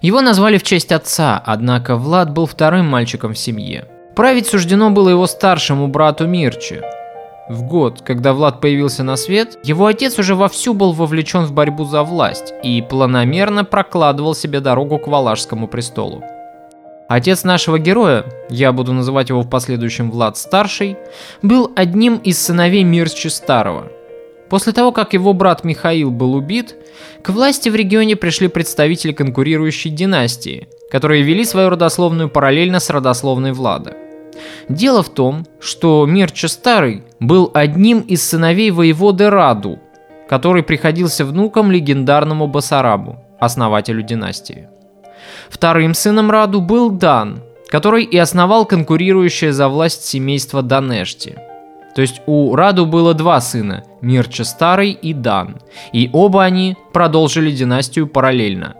Его 0.03 0.21
назвали 0.21 0.59
в 0.59 0.63
честь 0.63 0.93
отца, 0.93 1.43
однако 1.45 1.97
Влад 1.97 2.31
был 2.33 2.47
вторым 2.47 2.87
мальчиком 2.87 3.33
в 3.33 3.39
семье. 3.39 3.89
Править 4.15 4.47
суждено 4.47 4.91
было 4.91 5.09
его 5.09 5.27
старшему 5.27 5.89
брату 5.89 6.27
Мирче. 6.27 6.83
В 7.49 7.63
год, 7.63 8.03
когда 8.03 8.35
Влад 8.35 8.61
появился 8.61 9.03
на 9.03 9.17
свет, 9.17 9.59
его 9.65 9.87
отец 9.87 10.19
уже 10.19 10.35
вовсю 10.35 10.75
был 10.75 10.93
вовлечен 10.93 11.45
в 11.45 11.53
борьбу 11.53 11.85
за 11.85 12.03
власть 12.03 12.53
и 12.63 12.83
планомерно 12.83 13.65
прокладывал 13.65 14.35
себе 14.35 14.61
дорогу 14.61 14.99
к 14.99 15.09
Валашскому 15.09 15.67
престолу. 15.67 16.23
Отец 17.09 17.45
нашего 17.45 17.79
героя, 17.79 18.25
я 18.49 18.73
буду 18.73 18.93
называть 18.93 19.29
его 19.29 19.43
в 19.43 19.51
последующем 19.51 20.11
Влад 20.11 20.39
Старший, 20.39 20.97
был 21.43 21.71
одним 21.77 22.17
из 22.17 22.39
сыновей 22.39 22.83
Мирчи 22.83 23.29
Старого. 23.29 23.93
После 24.49 24.73
того, 24.73 24.91
как 24.93 25.13
его 25.13 25.33
брат 25.35 25.65
Михаил 25.65 26.11
был 26.11 26.35
убит, 26.35 26.77
к 27.23 27.29
власти 27.29 27.69
в 27.69 27.75
регионе 27.75 28.17
пришли 28.17 28.49
представители 28.49 29.13
конкурирующей 29.13 29.91
династии, 29.91 30.69
которые 30.91 31.23
вели 31.23 31.45
свою 31.45 31.71
родословную 31.71 32.31
параллельно 32.31 32.81
с 32.81 32.89
родословной 32.89 33.53
Влада. 33.53 33.95
Дело 34.69 35.03
в 35.03 35.11
том, 35.11 35.47
что 35.61 36.07
Мирча 36.07 36.49
Старый 36.49 37.03
был 37.21 37.51
одним 37.53 38.01
из 38.01 38.27
сыновей 38.27 38.71
воеводы 38.71 39.29
Раду, 39.29 39.79
который 40.29 40.63
приходился 40.63 41.25
внуком 41.25 41.71
легендарному 41.71 42.47
Басарабу, 42.47 43.19
основателю 43.39 44.03
династии. 44.03 44.69
Вторым 45.49 45.95
сыном 45.95 46.31
Раду 46.31 46.61
был 46.61 46.91
Дан, 46.91 47.43
который 47.69 48.05
и 48.05 48.17
основал 48.17 48.67
конкурирующее 48.67 49.53
за 49.53 49.69
власть 49.69 50.05
семейство 50.05 50.63
Данешти. 50.63 51.37
То 51.95 52.03
есть 52.03 52.23
у 52.27 52.55
Раду 52.57 52.87
было 52.87 53.15
два 53.15 53.41
сына, 53.41 53.85
Мирча 54.01 54.45
Старый 54.45 54.91
и 54.91 55.15
Дан, 55.15 55.61
и 55.93 56.11
оба 56.13 56.43
они 56.43 56.77
продолжили 56.93 57.51
династию 57.53 58.09
параллельно. 58.09 58.75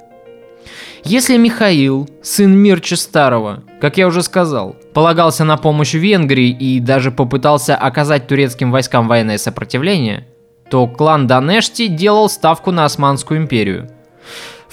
Если 1.05 1.37
Михаил, 1.37 2.09
сын 2.23 2.57
Мирча 2.57 2.97
Старого, 2.97 3.63
как 3.81 3.99
я 3.99 4.07
уже 4.07 4.23
сказал, 4.23 4.75
полагался 4.95 5.45
на 5.45 5.59
помощь 5.59 5.93
Венгрии 5.93 6.49
и 6.49 6.81
даже 6.81 7.11
попытался 7.11 7.77
оказать 7.77 8.27
турецким 8.27 8.73
войскам 8.73 9.07
военное 9.07 9.37
сопротивление, 9.37 10.27
то 10.71 10.87
клан 10.87 11.27
Данешти 11.27 11.89
делал 11.89 12.31
ставку 12.31 12.71
на 12.71 12.87
Османскую 12.87 13.39
империю. 13.39 13.91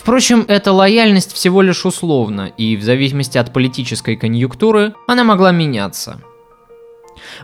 Впрочем, 0.01 0.45
эта 0.47 0.71
лояльность 0.71 1.31
всего 1.31 1.61
лишь 1.61 1.85
условна, 1.85 2.51
и 2.57 2.75
в 2.75 2.81
зависимости 2.81 3.37
от 3.37 3.53
политической 3.53 4.15
конъюнктуры 4.15 4.95
она 5.07 5.23
могла 5.23 5.51
меняться. 5.51 6.19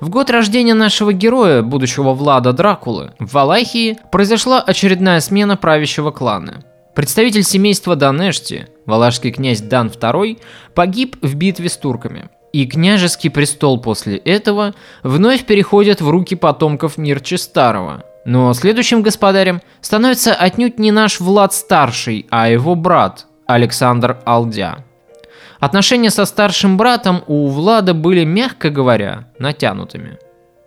В 0.01 0.09
год 0.09 0.31
рождения 0.31 0.73
нашего 0.73 1.13
героя, 1.13 1.61
будущего 1.61 2.15
Влада 2.15 2.53
Дракулы, 2.53 3.13
в 3.19 3.31
Валахии 3.31 3.99
произошла 4.11 4.59
очередная 4.59 5.19
смена 5.19 5.55
правящего 5.55 6.09
клана. 6.09 6.63
Представитель 6.95 7.43
семейства 7.43 7.95
Данешти, 7.95 8.67
валашский 8.87 9.31
князь 9.31 9.61
Дан 9.61 9.89
II, 9.89 10.39
погиб 10.73 11.15
в 11.21 11.35
битве 11.35 11.69
с 11.69 11.77
турками. 11.77 12.31
И 12.53 12.65
княжеский 12.65 13.29
престол 13.29 13.79
после 13.79 14.17
этого 14.17 14.73
вновь 15.03 15.45
переходит 15.45 16.01
в 16.01 16.09
руки 16.09 16.33
потомков 16.33 16.97
Мирчи 16.97 17.37
Старого, 17.37 18.03
но 18.27 18.53
следующим 18.53 19.03
господарем 19.03 19.61
становится 19.79 20.33
отнюдь 20.33 20.79
не 20.79 20.91
наш 20.91 21.21
Влад 21.21 21.53
Старший, 21.53 22.27
а 22.29 22.49
его 22.49 22.75
брат 22.75 23.25
Александр 23.45 24.17
Алдя. 24.25 24.83
Отношения 25.61 26.09
со 26.09 26.25
старшим 26.25 26.75
братом 26.75 27.23
у 27.27 27.47
Влада 27.47 27.93
были, 27.93 28.25
мягко 28.25 28.69
говоря, 28.69 29.29
натянутыми. 29.39 30.19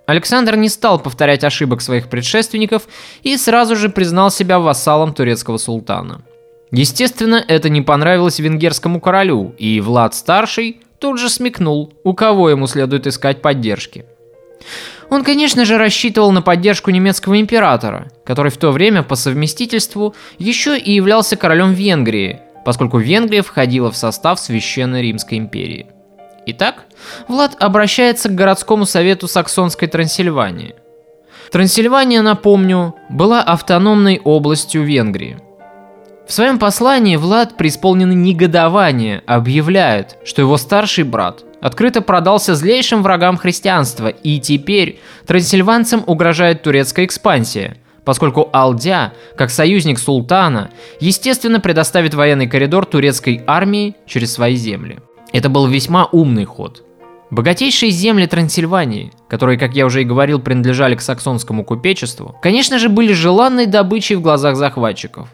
Александр 0.06 0.56
не 0.56 0.70
стал 0.70 0.98
повторять 0.98 1.44
ошибок 1.44 1.82
своих 1.82 2.08
предшественников 2.08 2.88
и 3.22 3.36
сразу 3.36 3.76
же 3.76 3.90
признал 3.90 4.30
себя 4.30 4.58
вассалом 4.58 5.12
турецкого 5.12 5.58
султана. 5.58 6.22
Естественно, 6.72 7.44
это 7.46 7.68
не 7.68 7.82
понравилось 7.82 8.38
венгерскому 8.38 9.02
королю, 9.02 9.54
и 9.58 9.82
Влад 9.82 10.14
Старший 10.14 10.80
тут 10.98 11.20
же 11.20 11.28
смекнул, 11.28 11.92
у 12.04 12.14
кого 12.14 12.48
ему 12.48 12.66
следует 12.66 13.06
искать 13.06 13.42
поддержки. 13.42 14.06
Он, 15.10 15.24
конечно 15.24 15.64
же, 15.64 15.76
рассчитывал 15.76 16.30
на 16.30 16.40
поддержку 16.40 16.92
немецкого 16.92 17.40
императора, 17.40 18.08
который 18.24 18.52
в 18.52 18.56
то 18.56 18.70
время 18.70 19.02
по 19.02 19.16
совместительству 19.16 20.14
еще 20.38 20.78
и 20.78 20.92
являлся 20.92 21.36
королем 21.36 21.72
Венгрии, 21.72 22.40
поскольку 22.64 22.98
Венгрия 22.98 23.42
входила 23.42 23.90
в 23.90 23.96
состав 23.96 24.38
Священной 24.38 25.02
Римской 25.02 25.38
империи. 25.38 25.88
Итак, 26.46 26.84
Влад 27.26 27.56
обращается 27.58 28.28
к 28.28 28.34
городскому 28.36 28.86
совету 28.86 29.26
Саксонской 29.26 29.88
Трансильвании. 29.88 30.76
Трансильвания, 31.50 32.22
напомню, 32.22 32.94
была 33.08 33.42
автономной 33.42 34.20
областью 34.22 34.84
Венгрии. 34.84 35.38
В 36.28 36.32
своем 36.32 36.60
послании 36.60 37.16
Влад, 37.16 37.56
преисполненный 37.56 38.14
негодования, 38.14 39.24
объявляет, 39.26 40.18
что 40.24 40.40
его 40.42 40.56
старший 40.56 41.02
брат– 41.02 41.42
открыто 41.60 42.02
продался 42.02 42.54
злейшим 42.54 43.02
врагам 43.02 43.36
христианства, 43.36 44.08
и 44.08 44.38
теперь 44.40 45.00
трансильванцам 45.26 46.02
угрожает 46.06 46.62
турецкая 46.62 47.06
экспансия, 47.06 47.76
поскольку 48.04 48.48
Алдя, 48.52 49.12
как 49.36 49.50
союзник 49.50 49.98
султана, 49.98 50.70
естественно 51.00 51.60
предоставит 51.60 52.14
военный 52.14 52.46
коридор 52.48 52.86
турецкой 52.86 53.42
армии 53.46 53.94
через 54.06 54.32
свои 54.32 54.56
земли. 54.56 54.98
Это 55.32 55.48
был 55.48 55.66
весьма 55.66 56.06
умный 56.06 56.44
ход. 56.44 56.82
Богатейшие 57.30 57.92
земли 57.92 58.26
Трансильвании, 58.26 59.12
которые, 59.28 59.56
как 59.56 59.74
я 59.76 59.86
уже 59.86 60.02
и 60.02 60.04
говорил, 60.04 60.40
принадлежали 60.40 60.96
к 60.96 61.00
саксонскому 61.00 61.64
купечеству, 61.64 62.34
конечно 62.42 62.80
же, 62.80 62.88
были 62.88 63.12
желанной 63.12 63.66
добычей 63.66 64.16
в 64.16 64.20
глазах 64.20 64.56
захватчиков. 64.56 65.28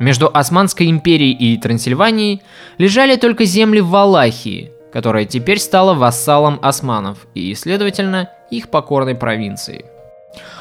Между 0.00 0.30
Османской 0.32 0.88
империей 0.88 1.32
и 1.32 1.58
Трансильванией 1.58 2.40
лежали 2.78 3.16
только 3.16 3.44
земли 3.44 3.80
Валахии, 3.80 4.72
которая 4.94 5.24
теперь 5.24 5.58
стала 5.58 5.92
вассалом 5.92 6.60
османов 6.62 7.26
и, 7.34 7.52
следовательно, 7.56 8.30
их 8.52 8.68
покорной 8.68 9.16
провинцией. 9.16 9.86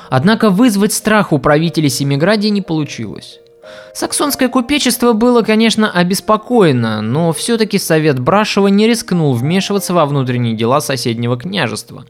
Однако 0.09 0.49
вызвать 0.49 0.91
страх 0.91 1.31
у 1.31 1.37
правителей 1.37 1.89
Семиградии 1.89 2.47
не 2.47 2.63
получилось. 2.63 3.39
Саксонское 3.93 4.49
купечество 4.49 5.13
было, 5.13 5.43
конечно, 5.43 5.91
обеспокоено, 5.91 7.01
но 7.01 7.31
все-таки 7.31 7.77
Совет 7.77 8.19
Брашева 8.19 8.69
не 8.69 8.87
рискнул 8.87 9.33
вмешиваться 9.33 9.93
во 9.93 10.07
внутренние 10.07 10.55
дела 10.55 10.81
соседнего 10.81 11.37
княжества, 11.37 12.05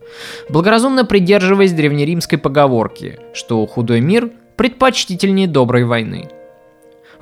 благоразумно 0.47 1.03
придерживаясь 1.03 1.73
древнеримской 1.73 2.37
поговорки, 2.37 3.19
что 3.33 3.65
худой 3.67 3.99
мир 3.99 4.31
предпочтительнее 4.55 5.47
доброй 5.47 5.83
войны. 5.83 6.29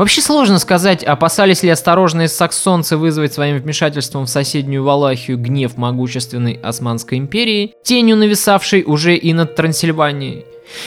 Вообще 0.02 0.22
сложно 0.22 0.58
сказать, 0.58 1.04
опасались 1.04 1.62
ли 1.62 1.70
осторожные 1.70 2.28
саксонцы 2.28 2.98
вызвать 2.98 3.34
своим 3.34 3.60
вмешательством 3.60 4.26
в 4.26 4.30
соседнюю 4.30 4.84
Валахию 4.84 5.38
гнев 5.38 5.78
могущественной 5.78 6.54
Османской 6.54 7.20
империи, 7.20 7.76
тенью 7.84 8.18
нависавшей 8.18 8.84
уже 8.84 9.16
и 9.16 9.32
над 9.32 9.56
Трансильванией. 9.56 10.46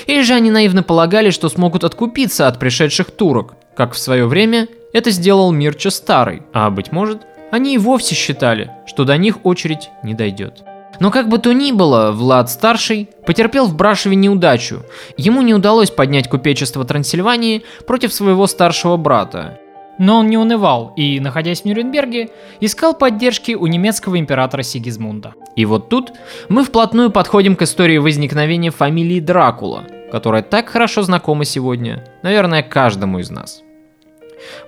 Или 0.09 0.23
же 0.23 0.35
они 0.35 0.51
наивно 0.51 0.83
полагали, 0.83 1.31
что 1.31 1.49
смогут 1.49 1.85
откупиться 1.85 2.49
от 2.49 2.59
пришедших 2.59 3.13
турок, 3.13 3.55
как 3.77 3.93
в 3.93 3.99
свое 3.99 4.27
время 4.27 4.67
это 4.93 5.13
сделал 5.13 5.53
Мирча 5.53 5.91
Старый, 5.91 6.43
а 6.53 6.69
быть 6.71 6.91
может, 6.91 7.23
они 7.53 7.77
и 7.77 7.79
вовсе 7.79 8.17
считали, 8.17 8.73
что 8.85 9.05
до 9.05 9.17
них 9.17 9.47
очередь 9.47 9.91
не 10.03 10.15
дойдет. 10.15 10.65
Но 11.01 11.11
как 11.11 11.29
бы 11.29 11.39
то 11.39 11.53
ни 11.53 11.73
было, 11.73 12.13
Влад 12.13 12.51
Старший 12.51 13.09
потерпел 13.27 13.67
в 13.67 13.77
Брашеве 13.77 14.17
неудачу. 14.17 14.83
Ему 15.17 15.43
не 15.43 15.55
удалось 15.55 15.91
поднять 15.91 16.29
купечество 16.29 16.85
Трансильвании 16.85 17.63
против 17.87 18.13
своего 18.13 18.47
старшего 18.47 18.97
брата. 18.97 19.59
Но 19.99 20.19
он 20.19 20.29
не 20.29 20.37
унывал 20.37 20.93
и, 20.97 21.21
находясь 21.21 21.63
в 21.63 21.65
Нюрнберге, 21.67 22.31
искал 22.61 22.95
поддержки 22.95 23.53
у 23.53 23.67
немецкого 23.67 24.19
императора 24.19 24.63
Сигизмунда. 24.63 25.35
И 25.57 25.65
вот 25.65 25.89
тут 25.89 26.13
мы 26.49 26.65
вплотную 26.65 27.11
подходим 27.11 27.55
к 27.55 27.63
истории 27.63 27.99
возникновения 27.99 28.71
фамилии 28.71 29.21
Дракула, 29.21 29.85
которая 30.11 30.43
так 30.43 30.69
хорошо 30.69 31.03
знакома 31.03 31.45
сегодня, 31.45 32.05
наверное, 32.23 32.63
каждому 32.63 33.21
из 33.21 33.31
нас. 33.31 33.64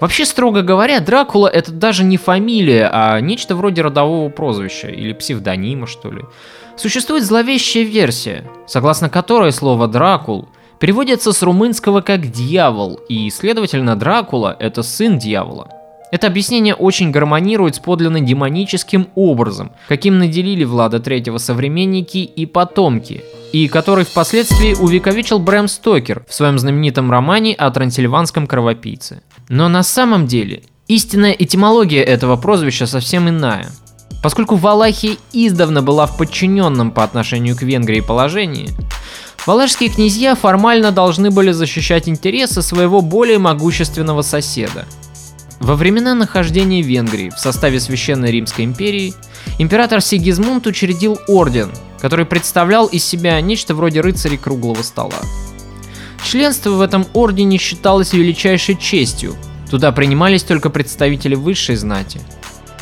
Вообще, 0.01 0.25
строго 0.25 0.63
говоря, 0.63 1.01
Дракула 1.01 1.49
это 1.49 1.73
даже 1.73 2.05
не 2.05 2.17
фамилия, 2.17 2.89
а 2.93 3.21
нечто 3.21 3.57
вроде 3.57 3.83
родового 3.83 4.29
прозвища 4.29 4.89
или 4.89 5.13
псевдонима, 5.13 5.87
что 5.87 6.11
ли. 6.11 6.23
Существует 6.77 7.25
зловещая 7.25 7.85
версия, 7.85 8.45
согласно 8.67 9.09
которой 9.09 9.53
слово 9.53 9.89
«дракул» 9.89 10.49
переводится 10.79 11.33
с 11.33 11.43
румынского 11.43 12.03
как 12.03 12.31
«дьявол», 12.31 13.01
и, 13.09 13.31
следовательно, 13.31 13.97
Дракула– 13.97 14.55
это 14.61 14.83
сын 14.83 15.19
дьявола. 15.19 15.71
Это 16.13 16.29
объяснение 16.29 16.75
очень 16.75 17.11
гармонирует 17.11 17.77
с 17.77 17.79
подлинно 17.81 18.21
демоническим 18.21 19.09
образом, 19.17 19.73
каким 19.89 20.19
наделили 20.19 20.63
Влада 20.65 21.01
Третьего 21.01 21.39
современники 21.39 22.19
и 22.19 22.47
потомки, 22.47 23.25
и 23.53 23.67
который 23.67 24.05
впоследствии 24.05 24.75
увековечил 24.75 25.41
Брэм 25.41 25.67
Стокер 25.67 26.25
в 26.29 26.35
своем 26.35 26.59
знаменитом 26.59 27.11
романе 27.11 27.55
о 27.55 27.71
трансильванском 27.71 28.47
кровопийце. 28.47 29.23
Но 29.49 29.69
на 29.69 29.83
самом 29.83 30.27
деле, 30.27 30.63
истинная 30.87 31.33
этимология 31.33 32.03
этого 32.03 32.37
прозвища 32.37 32.87
совсем 32.87 33.29
иная. 33.29 33.69
Поскольку 34.23 34.55
Валахия 34.55 35.17
издавна 35.33 35.83
была 35.83 36.07
в 36.07 36.17
подчиненном 36.17 36.93
по 36.93 37.03
отношению 37.03 37.57
к 37.57 37.63
Венгрии 37.63 38.01
положении, 38.01 38.71
валашские 39.45 39.91
князья 39.91 40.37
формально 40.37 40.93
должны 40.93 41.33
были 41.33 41.51
защищать 41.51 42.09
интересы 42.09 42.63
своего 42.63 43.01
более 43.01 43.39
могущественного 43.39 44.23
соседа– 44.23 44.87
во 45.61 45.75
времена 45.75 46.15
нахождения 46.15 46.83
Венгрии 46.83 47.31
в 47.31 47.39
составе 47.39 47.81
Священной 47.81 48.31
Римской 48.31 48.65
империи 48.65 49.15
император 49.59 50.01
Сигизмунд 50.01 50.67
учредил 50.67 51.19
орден, 51.29 51.71
который 52.01 52.27
представлял 52.27 52.87
из 52.87 53.05
себя 53.05 53.41
нечто 53.41 53.75
вроде 53.75 54.01
рыцарей 54.01 54.39
круглого 54.39 54.83
стола. 54.83 55.21
Членство 56.25 56.71
в 56.71 56.81
этом 56.81 57.07
ордене 57.15 57.59
считалось 57.59 58.13
величайшей 58.13 58.77
честью, 58.77 59.35
туда 59.71 59.93
принимались 59.93 60.43
только 60.43 60.71
представители 60.71 61.35
высшей 61.35 61.77
знати. 61.77 62.21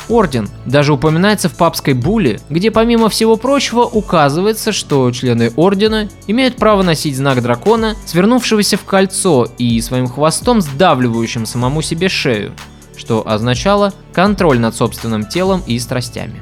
Орден 0.09 0.49
даже 0.65 0.93
упоминается 0.93 1.49
в 1.49 1.55
папской 1.55 1.93
буле, 1.93 2.39
где 2.49 2.71
помимо 2.71 3.09
всего 3.09 3.37
прочего 3.37 3.81
указывается, 3.81 4.71
что 4.71 5.09
члены 5.11 5.51
Ордена 5.55 6.09
имеют 6.27 6.57
право 6.57 6.83
носить 6.83 7.17
знак 7.17 7.41
дракона, 7.41 7.95
свернувшегося 8.05 8.77
в 8.77 8.83
кольцо 8.83 9.47
и 9.57 9.79
своим 9.81 10.07
хвостом 10.07 10.61
сдавливающим 10.61 11.45
самому 11.45 11.81
себе 11.81 12.09
шею, 12.09 12.53
что 12.95 13.27
означало 13.27 13.93
контроль 14.13 14.59
над 14.59 14.75
собственным 14.75 15.25
телом 15.25 15.61
и 15.65 15.77
страстями. 15.79 16.41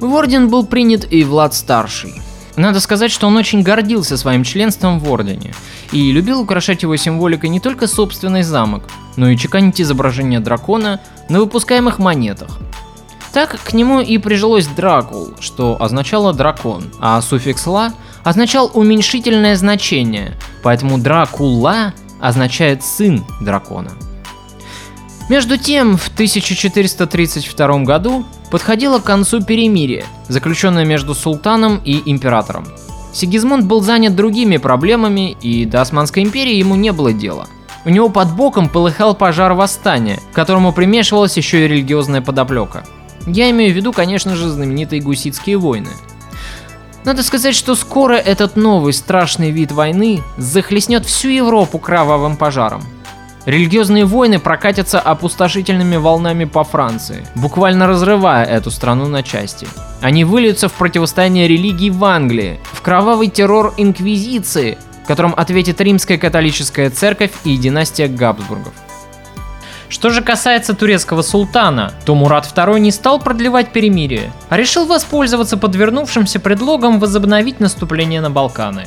В 0.00 0.12
Орден 0.14 0.48
был 0.48 0.66
принят 0.66 1.06
и 1.12 1.22
Влад 1.24 1.54
Старший. 1.54 2.14
Надо 2.56 2.80
сказать, 2.80 3.10
что 3.10 3.26
он 3.26 3.36
очень 3.36 3.62
гордился 3.62 4.16
своим 4.16 4.44
членством 4.44 4.98
в 4.98 5.10
Ордене 5.10 5.54
и 5.90 6.12
любил 6.12 6.40
украшать 6.40 6.82
его 6.82 6.96
символикой 6.96 7.48
не 7.48 7.60
только 7.60 7.86
собственный 7.86 8.42
замок, 8.42 8.84
но 9.16 9.28
и 9.28 9.36
чеканить 9.36 9.80
изображение 9.80 10.40
дракона 10.40 11.00
на 11.28 11.40
выпускаемых 11.40 11.98
монетах. 11.98 12.58
Так 13.32 13.58
к 13.64 13.72
нему 13.72 14.00
и 14.00 14.18
прижилось 14.18 14.66
Дракул, 14.66 15.30
что 15.40 15.80
означало 15.80 16.34
дракон, 16.34 16.92
а 17.00 17.20
суффикс 17.22 17.66
«ла» 17.66 17.94
означал 18.24 18.70
уменьшительное 18.74 19.56
значение, 19.56 20.34
поэтому 20.62 20.98
Дракула 20.98 21.94
означает 22.20 22.84
сын 22.84 23.24
дракона. 23.40 23.92
Между 25.30 25.56
тем, 25.56 25.96
в 25.96 26.08
1432 26.08 27.78
году 27.84 28.26
подходило 28.52 28.98
к 28.98 29.04
концу 29.04 29.42
перемирие, 29.42 30.04
заключенное 30.28 30.84
между 30.84 31.14
султаном 31.14 31.80
и 31.82 32.02
императором. 32.04 32.66
Сигизмунд 33.14 33.64
был 33.64 33.80
занят 33.80 34.14
другими 34.14 34.58
проблемами, 34.58 35.30
и 35.40 35.64
до 35.64 35.80
Османской 35.80 36.22
империи 36.22 36.56
ему 36.56 36.74
не 36.74 36.92
было 36.92 37.14
дела. 37.14 37.48
У 37.86 37.88
него 37.88 38.10
под 38.10 38.36
боком 38.36 38.68
полыхал 38.68 39.14
пожар 39.14 39.54
восстания, 39.54 40.20
к 40.32 40.34
которому 40.34 40.74
примешивалась 40.74 41.38
еще 41.38 41.64
и 41.64 41.68
религиозная 41.68 42.20
подоплека. 42.20 42.84
Я 43.26 43.50
имею 43.50 43.72
в 43.72 43.76
виду, 43.76 43.90
конечно 43.90 44.36
же, 44.36 44.50
знаменитые 44.50 45.00
гуситские 45.00 45.56
войны. 45.56 45.88
Надо 47.06 47.22
сказать, 47.22 47.54
что 47.54 47.74
скоро 47.74 48.16
этот 48.16 48.56
новый 48.56 48.92
страшный 48.92 49.50
вид 49.50 49.72
войны 49.72 50.22
захлестнет 50.36 51.06
всю 51.06 51.30
Европу 51.30 51.78
кровавым 51.78 52.36
пожаром. 52.36 52.82
Религиозные 53.44 54.04
войны 54.04 54.38
прокатятся 54.38 55.00
опустошительными 55.00 55.96
волнами 55.96 56.44
по 56.44 56.62
Франции, 56.62 57.26
буквально 57.34 57.88
разрывая 57.88 58.44
эту 58.44 58.70
страну 58.70 59.08
на 59.08 59.24
части. 59.24 59.66
Они 60.00 60.24
выльются 60.24 60.68
в 60.68 60.72
противостояние 60.74 61.48
религий 61.48 61.90
в 61.90 62.04
Англии, 62.04 62.60
в 62.72 62.82
кровавый 62.82 63.28
террор 63.28 63.74
Инквизиции, 63.76 64.78
которым 65.08 65.34
ответит 65.36 65.80
римская 65.80 66.18
католическая 66.18 66.88
церковь 66.90 67.32
и 67.44 67.56
династия 67.56 68.06
Габсбургов. 68.06 68.74
Что 69.88 70.10
же 70.10 70.22
касается 70.22 70.72
турецкого 70.74 71.20
султана, 71.22 71.92
то 72.06 72.14
Мурат 72.14 72.46
II 72.46 72.78
не 72.78 72.92
стал 72.92 73.18
продлевать 73.18 73.72
перемирие, 73.72 74.32
а 74.48 74.56
решил 74.56 74.86
воспользоваться 74.86 75.56
подвернувшимся 75.56 76.38
предлогом 76.40 77.00
возобновить 77.00 77.60
наступление 77.60 78.20
на 78.20 78.30
Балканы. 78.30 78.86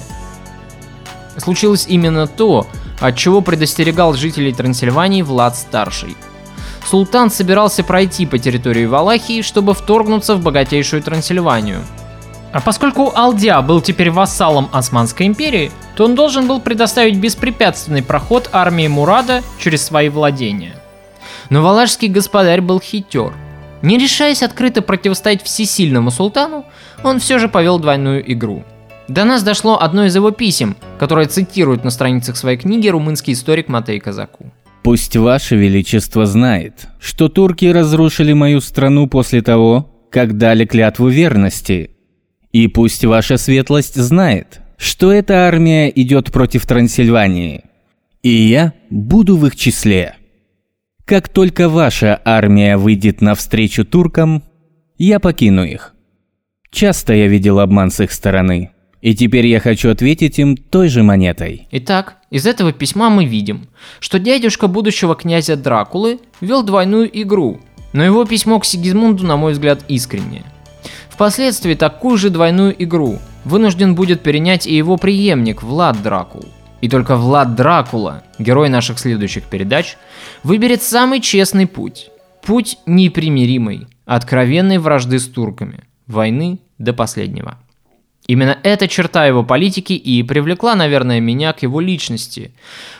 Случилось 1.37 1.85
именно 1.87 2.25
то, 2.25 2.65
от 2.99 3.17
чего 3.17 3.41
предостерегал 3.41 4.13
жителей 4.13 4.53
Трансильвании 4.53 5.21
Влад 5.21 5.55
Старший. 5.55 6.15
Султан 6.85 7.31
собирался 7.31 7.83
пройти 7.83 8.25
по 8.25 8.37
территории 8.37 8.85
Валахии, 8.85 9.41
чтобы 9.41 9.73
вторгнуться 9.73 10.35
в 10.35 10.43
богатейшую 10.43 11.01
Трансильванию. 11.01 11.81
А 12.53 12.61
поскольку 12.61 13.11
Алдиа 13.13 13.61
был 13.61 13.81
теперь 13.81 14.11
вассалом 14.11 14.69
Османской 14.71 15.25
империи, 15.25 15.71
то 15.95 16.05
он 16.05 16.15
должен 16.15 16.47
был 16.47 16.61
предоставить 16.61 17.17
беспрепятственный 17.17 18.03
проход 18.03 18.49
армии 18.53 18.87
Мурада 18.87 19.41
через 19.59 19.83
свои 19.83 20.09
владения. 20.09 20.75
Но 21.49 21.61
валашский 21.61 22.07
господарь 22.07 22.61
был 22.61 22.79
хитер. 22.79 23.33
Не 23.81 23.97
решаясь 23.97 24.41
открыто 24.41 24.81
противостоять 24.81 25.43
всесильному 25.43 26.11
султану, 26.11 26.65
он 27.03 27.19
все 27.19 27.39
же 27.39 27.49
повел 27.49 27.77
двойную 27.77 28.31
игру– 28.31 28.63
до 29.07 29.23
нас 29.25 29.43
дошло 29.43 29.79
одно 29.79 30.05
из 30.05 30.15
его 30.15 30.31
писем, 30.31 30.75
которое 30.99 31.27
цитирует 31.27 31.83
на 31.83 31.89
страницах 31.89 32.37
своей 32.37 32.57
книги 32.57 32.87
румынский 32.87 33.33
историк 33.33 33.67
Матей 33.67 33.99
Казаку. 33.99 34.51
«Пусть 34.83 35.15
Ваше 35.15 35.55
Величество 35.55 36.25
знает, 36.25 36.87
что 36.99 37.29
турки 37.29 37.65
разрушили 37.65 38.33
мою 38.33 38.61
страну 38.61 39.07
после 39.07 39.41
того, 39.41 39.91
как 40.11 40.37
дали 40.37 40.65
клятву 40.65 41.07
верности. 41.07 41.91
И 42.51 42.67
пусть 42.67 43.03
Ваша 43.03 43.37
Светлость 43.37 43.95
знает, 43.95 44.61
что 44.77 45.11
эта 45.11 45.47
армия 45.47 45.89
идет 45.89 46.31
против 46.31 46.65
Трансильвании. 46.65 47.65
И 48.21 48.29
я 48.29 48.73
буду 48.89 49.37
в 49.37 49.45
их 49.47 49.55
числе. 49.55 50.15
Как 51.05 51.29
только 51.29 51.69
ваша 51.69 52.19
армия 52.25 52.77
выйдет 52.77 53.21
навстречу 53.21 53.85
туркам, 53.85 54.43
я 54.97 55.19
покину 55.19 55.63
их. 55.63 55.93
Часто 56.71 57.13
я 57.13 57.27
видел 57.27 57.59
обман 57.59 57.91
с 57.91 57.99
их 57.99 58.11
стороны. 58.11 58.71
И 59.05 59.13
теперь 59.13 59.45
я 59.45 59.59
хочу 59.59 59.91
ответить 59.91 60.39
им 60.39 60.57
той 60.57 60.87
же 60.89 61.03
монетой. 61.03 61.67
Итак, 61.69 62.15
из 62.31 62.47
этого 62.47 62.73
письма 62.73 63.11
мы 63.11 63.25
видим, 63.25 63.67
что 63.99 64.17
дядюшка 64.17 64.67
будущего 64.67 65.13
князя 65.13 65.55
Дракулы 65.55 66.21
вел 66.41 66.63
двойную 66.63 67.07
игру, 67.21 67.59
но 67.93 68.03
его 68.03 68.25
письмо 68.25 68.59
к 68.59 68.65
Сигизмунду, 68.65 69.23
на 69.23 69.37
мой 69.37 69.51
взгляд, 69.51 69.85
искреннее. 69.87 70.43
Впоследствии 71.07 71.75
такую 71.75 72.17
же 72.17 72.31
двойную 72.31 72.75
игру 72.83 73.19
вынужден 73.43 73.93
будет 73.93 74.23
перенять 74.23 74.65
и 74.65 74.75
его 74.75 74.97
преемник 74.97 75.61
Влад 75.61 76.01
Дракул. 76.01 76.45
И 76.81 76.89
только 76.89 77.15
Влад 77.15 77.53
Дракула, 77.53 78.23
герой 78.39 78.69
наших 78.69 78.97
следующих 78.97 79.43
передач, 79.43 79.97
выберет 80.41 80.81
самый 80.81 81.21
честный 81.21 81.67
путь. 81.67 82.09
Путь 82.41 82.79
непримиримой, 82.87 83.85
откровенной 84.05 84.79
вражды 84.79 85.19
с 85.19 85.27
турками, 85.27 85.83
войны 86.07 86.57
до 86.79 86.91
последнего. 86.93 87.59
Именно 88.27 88.57
эта 88.63 88.87
черта 88.87 89.25
его 89.25 89.43
политики 89.43 89.93
и 89.93 90.23
привлекла, 90.23 90.75
наверное, 90.75 91.19
меня 91.19 91.53
к 91.53 91.61
его 91.61 91.79
личности, 91.79 92.53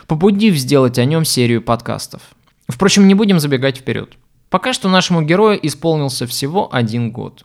побудив 0.06 0.54
сделать 0.54 0.98
о 0.98 1.04
нем 1.04 1.24
серию 1.24 1.62
подкастов. 1.62 2.22
Впрочем, 2.68 3.08
не 3.08 3.14
будем 3.14 3.40
забегать 3.40 3.78
вперед. 3.78 4.14
Пока 4.50 4.72
что 4.72 4.88
нашему 4.88 5.22
герою 5.22 5.58
исполнился 5.66 6.26
всего 6.26 6.72
один 6.72 7.10
год. 7.10 7.44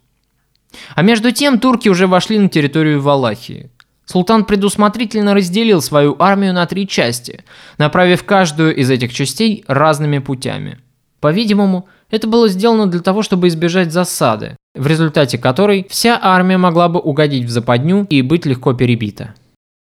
А 0.96 1.02
между 1.02 1.32
тем 1.32 1.60
турки 1.60 1.90
уже 1.90 2.08
вошли 2.08 2.38
на 2.38 2.50
территорию 2.50 3.02
Валахии. 3.02 3.70
Султан 4.06 4.46
предусмотрительно 4.46 5.34
разделил 5.34 5.82
свою 5.82 6.16
армию 6.20 6.54
на 6.54 6.66
три 6.66 6.88
части, 6.88 7.44
направив 7.78 8.24
каждую 8.24 8.76
из 8.76 8.90
этих 8.90 9.14
частей 9.14 9.64
разными 9.68 10.20
путями. 10.20 10.80
По-видимому, 11.20 11.88
это 12.12 12.28
было 12.28 12.48
сделано 12.50 12.88
для 12.88 13.00
того, 13.00 13.24
чтобы 13.24 13.48
избежать 13.48 13.92
засады, 13.92 14.58
в 14.76 14.86
результате 14.86 15.38
которой 15.38 15.88
вся 15.90 16.20
армия 16.22 16.58
могла 16.58 16.90
бы 16.90 17.00
угодить 17.00 17.46
в 17.46 17.50
западню 17.50 18.06
и 18.10 18.22
быть 18.22 18.46
легко 18.46 18.74
перебита. 18.74 19.34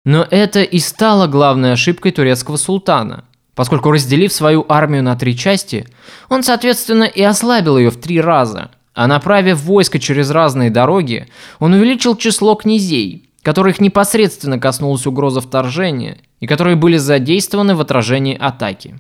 Но 0.05 0.25
это 0.29 0.61
и 0.61 0.79
стало 0.79 1.27
главной 1.27 1.73
ошибкой 1.73 2.11
турецкого 2.11 2.57
султана, 2.57 3.25
поскольку 3.55 3.91
разделив 3.91 4.31
свою 4.31 4.65
армию 4.69 5.03
на 5.03 5.15
три 5.15 5.35
части, 5.35 5.87
он, 6.29 6.43
соответственно, 6.43 7.05
и 7.05 7.21
ослабил 7.21 7.77
ее 7.77 7.89
в 7.89 7.99
три 7.99 8.21
раза, 8.21 8.71
а 8.93 9.07
направив 9.07 9.61
войско 9.61 9.99
через 9.99 10.29
разные 10.29 10.69
дороги, 10.69 11.27
он 11.59 11.73
увеличил 11.73 12.15
число 12.15 12.55
князей, 12.55 13.29
которых 13.43 13.79
непосредственно 13.79 14.59
коснулась 14.59 15.05
угроза 15.05 15.41
вторжения 15.41 16.17
и 16.39 16.47
которые 16.47 16.75
были 16.75 16.97
задействованы 16.97 17.75
в 17.75 17.81
отражении 17.81 18.37
атаки. 18.37 18.99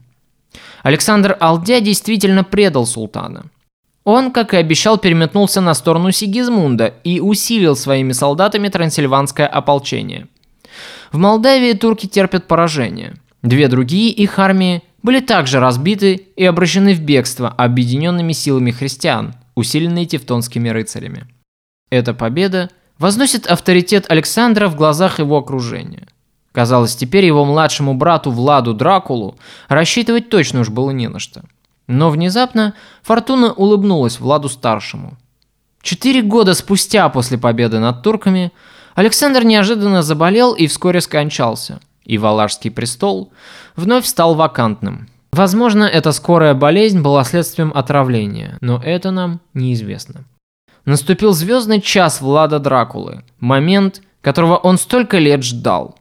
Александр 0.83 1.37
Алдя 1.39 1.79
действительно 1.79 2.43
предал 2.43 2.85
султана– 2.85 3.45
он, 4.07 4.31
как 4.31 4.53
и 4.53 4.57
обещал, 4.57 4.97
переметнулся 4.97 5.59
на 5.59 5.73
сторону 5.73 6.13
Сигизмунда 6.13 6.93
и 7.03 7.19
усилил 7.19 7.75
своими 7.75 8.13
солдатами 8.13 8.69
трансильванское 8.69 9.45
ополчение. 9.45 10.27
В 11.11 11.17
Молдавии 11.17 11.73
турки 11.73 12.05
терпят 12.05 12.47
поражение. 12.47 13.15
Две 13.43 13.67
другие 13.67 14.11
их 14.11 14.39
армии 14.39 14.81
были 15.03 15.19
также 15.19 15.59
разбиты 15.59 16.25
и 16.37 16.45
обращены 16.45 16.93
в 16.93 17.01
бегство 17.01 17.49
объединенными 17.49 18.31
силами 18.31 18.71
христиан, 18.71 19.33
усиленные 19.55 20.05
тевтонскими 20.05 20.69
рыцарями. 20.69 21.27
Эта 21.89 22.13
победа 22.13 22.69
возносит 22.99 23.45
авторитет 23.45 24.05
Александра 24.07 24.69
в 24.69 24.77
глазах 24.77 25.19
его 25.19 25.37
окружения. 25.37 26.07
Казалось, 26.57 26.95
теперь 26.95 27.23
его 27.23 27.45
младшему 27.45 27.93
брату 27.93 28.31
Владу 28.31 28.73
Дракулу 28.73 29.37
рассчитывать 29.67 30.29
точно 30.29 30.61
уж 30.61 30.69
было 30.69 30.89
не 30.89 31.07
на 31.07 31.19
что– 31.19 31.43
но 31.87 32.09
внезапно 32.09 32.73
Фортуна 33.01 33.53
улыбнулась 33.53 34.19
Владу-старшему. 34.19 35.17
Четыре 35.81 36.21
года 36.21 36.53
спустя 36.53 37.07
после 37.09 37.37
победы 37.37 37.79
над 37.79 38.03
турками 38.03 38.51
Александр 38.95 39.43
неожиданно 39.45 40.01
заболел 40.01 40.53
и 40.53 40.67
вскоре 40.67 40.99
скончался, 40.99 41.79
и 42.03 42.17
Валашский 42.17 42.71
престол 42.71 43.31
вновь 43.75 44.05
стал 44.05 44.35
вакантным. 44.35 45.07
Возможно, 45.31 45.83
эта 45.85 46.11
скорая 46.11 46.53
болезнь 46.55 47.01
была 47.01 47.23
следствием 47.23 47.71
отравления, 47.73 48.57
но 48.59 48.81
это 48.83 49.11
нам 49.11 49.39
неизвестно. 49.53 50.25
Наступил 50.83 51.33
звездный 51.33 51.79
час 51.79 52.21
Влада 52.21 52.59
Дракулы, 52.59 53.23
момент, 53.39 54.01
которого 54.21 54.57
он 54.57 54.77
столько 54.77 55.19
лет 55.19 55.43
ждал. 55.43 55.97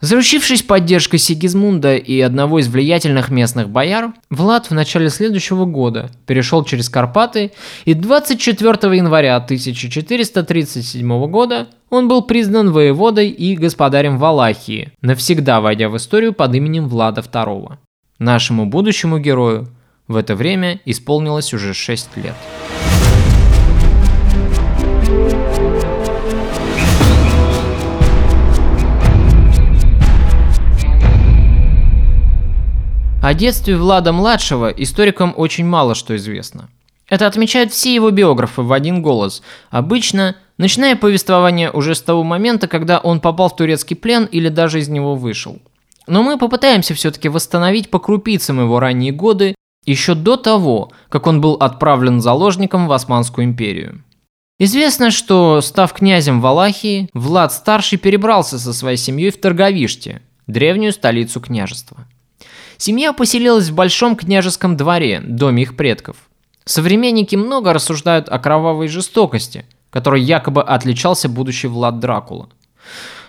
Заручившись 0.00 0.62
поддержкой 0.62 1.18
Сигизмунда 1.18 1.96
и 1.96 2.20
одного 2.20 2.58
из 2.58 2.68
влиятельных 2.68 3.28
местных 3.28 3.68
бояр, 3.68 4.14
Влад 4.30 4.70
в 4.70 4.74
начале 4.74 5.10
следующего 5.10 5.66
года 5.66 6.10
перешел 6.26 6.64
через 6.64 6.88
Карпаты, 6.88 7.52
и 7.84 7.92
24 7.92 8.96
января 8.96 9.36
1437 9.36 11.26
года 11.30 11.68
он 11.90 12.08
был 12.08 12.22
признан 12.22 12.72
воеводой 12.72 13.28
и 13.28 13.56
господарем 13.56 14.16
Валахии, 14.16 14.92
навсегда 15.02 15.60
войдя 15.60 15.90
в 15.90 15.96
историю 15.98 16.32
под 16.32 16.54
именем 16.54 16.88
Влада 16.88 17.20
II. 17.20 17.76
Нашему 18.18 18.66
будущему 18.66 19.18
герою 19.18 19.68
в 20.08 20.16
это 20.16 20.34
время 20.34 20.80
исполнилось 20.86 21.52
уже 21.52 21.74
6 21.74 22.16
лет. 22.16 22.34
О 33.22 33.34
детстве 33.34 33.76
Влада-младшего 33.76 34.70
историкам 34.70 35.34
очень 35.36 35.66
мало 35.66 35.94
что 35.94 36.16
известно. 36.16 36.70
Это 37.06 37.26
отмечают 37.26 37.70
все 37.70 37.94
его 37.94 38.10
биографы 38.10 38.62
в 38.62 38.72
один 38.72 39.02
голос, 39.02 39.42
обычно 39.68 40.36
начиная 40.56 40.96
повествование 40.96 41.70
уже 41.70 41.94
с 41.94 42.00
того 42.00 42.24
момента, 42.24 42.66
когда 42.66 42.98
он 42.98 43.20
попал 43.20 43.50
в 43.50 43.56
турецкий 43.56 43.94
плен 43.94 44.24
или 44.24 44.48
даже 44.48 44.78
из 44.78 44.88
него 44.88 45.16
вышел. 45.16 45.58
Но 46.06 46.22
мы 46.22 46.38
попытаемся 46.38 46.94
все-таки 46.94 47.28
восстановить 47.28 47.90
по 47.90 47.98
крупицам 47.98 48.58
его 48.58 48.80
ранние 48.80 49.12
годы, 49.12 49.54
еще 49.84 50.14
до 50.14 50.38
того, 50.38 50.90
как 51.10 51.26
он 51.26 51.42
был 51.42 51.54
отправлен 51.54 52.22
заложником 52.22 52.88
в 52.88 52.92
Османскую 52.92 53.44
империю. 53.44 54.02
Известно, 54.58 55.10
что, 55.10 55.60
став 55.60 55.92
князем 55.92 56.40
Валахии, 56.40 57.10
Влад 57.12 57.52
Старший 57.52 57.98
перебрался 57.98 58.58
со 58.58 58.72
своей 58.72 58.96
семьей 58.96 59.30
в 59.30 59.38
Торговиште, 59.38 60.22
древнюю 60.46 60.92
столицу 60.92 61.40
княжества. 61.40 62.06
Семья 62.80 63.12
поселилась 63.12 63.68
в 63.68 63.74
большом 63.74 64.16
княжеском 64.16 64.74
дворе, 64.74 65.20
доме 65.22 65.64
их 65.64 65.76
предков. 65.76 66.16
Современники 66.64 67.36
много 67.36 67.74
рассуждают 67.74 68.30
о 68.30 68.38
кровавой 68.38 68.88
жестокости, 68.88 69.66
которой 69.90 70.22
якобы 70.22 70.62
отличался 70.62 71.28
будущий 71.28 71.68
Влад 71.68 71.98
Дракула. 71.98 72.48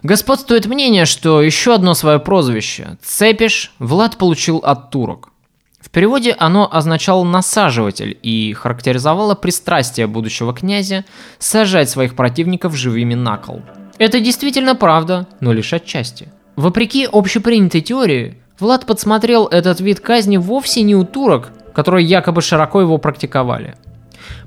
Господствует 0.03 0.67
мнение, 0.67 1.03
что 1.03 1.41
еще 1.41 1.75
одно 1.75 1.95
свое 1.95 2.17
прозвище– 2.17 2.97
Цепиш– 3.03 3.73
Влад 3.79 4.15
получил 4.15 4.59
от 4.59 4.89
турок. 4.89 5.33
В 5.81 5.89
переводе 5.89 6.33
оно 6.39 6.69
означало 6.71 7.25
«насаживатель» 7.25 8.17
и 8.23 8.53
характеризовало 8.53 9.35
пристрастие 9.35 10.07
будущего 10.07 10.53
князя 10.53 11.03
сажать 11.39 11.89
своих 11.89 12.15
противников 12.15 12.77
живыми 12.77 13.15
на 13.15 13.35
кол. 13.35 13.61
Это 13.97 14.21
действительно 14.21 14.75
правда, 14.75 15.27
но 15.41 15.51
лишь 15.51 15.73
отчасти. 15.73 16.29
Вопреки 16.55 17.05
общепринятой 17.11 17.81
теории, 17.81 18.40
Влад 18.61 18.85
подсмотрел 18.85 19.47
этот 19.47 19.81
вид 19.81 19.99
казни 19.99 20.37
вовсе 20.37 20.83
не 20.83 20.95
у 20.95 21.03
турок, 21.03 21.51
которые 21.73 22.05
якобы 22.05 22.43
широко 22.43 22.79
его 22.79 22.99
практиковали. 22.99 23.73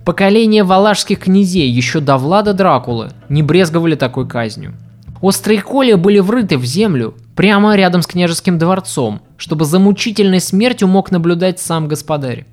Поколение 0.05 0.63
валашских 0.63 1.19
князей 1.19 1.69
еще 1.69 1.99
до 1.99 2.17
Влада 2.17 2.53
Дракулы 2.55 3.11
не 3.29 3.43
брезговали 3.43 3.97
такой 3.97 4.29
казнью. 4.29 4.75
Острые 5.21 5.61
колья 5.61 5.97
были 5.97 6.21
врыты 6.21 6.59
в 6.59 6.65
землю 6.65 7.15
прямо 7.35 7.75
рядом 7.75 8.03
с 8.03 8.07
княжеским 8.07 8.57
дворцом, 8.57 9.21
чтобы 9.37 9.65
за 9.65 9.81
мучительной 9.81 10.41
смертью 10.41 10.87
мог 10.87 11.11
наблюдать 11.11 11.59
сам 11.59 11.89
господарь. 11.89 12.47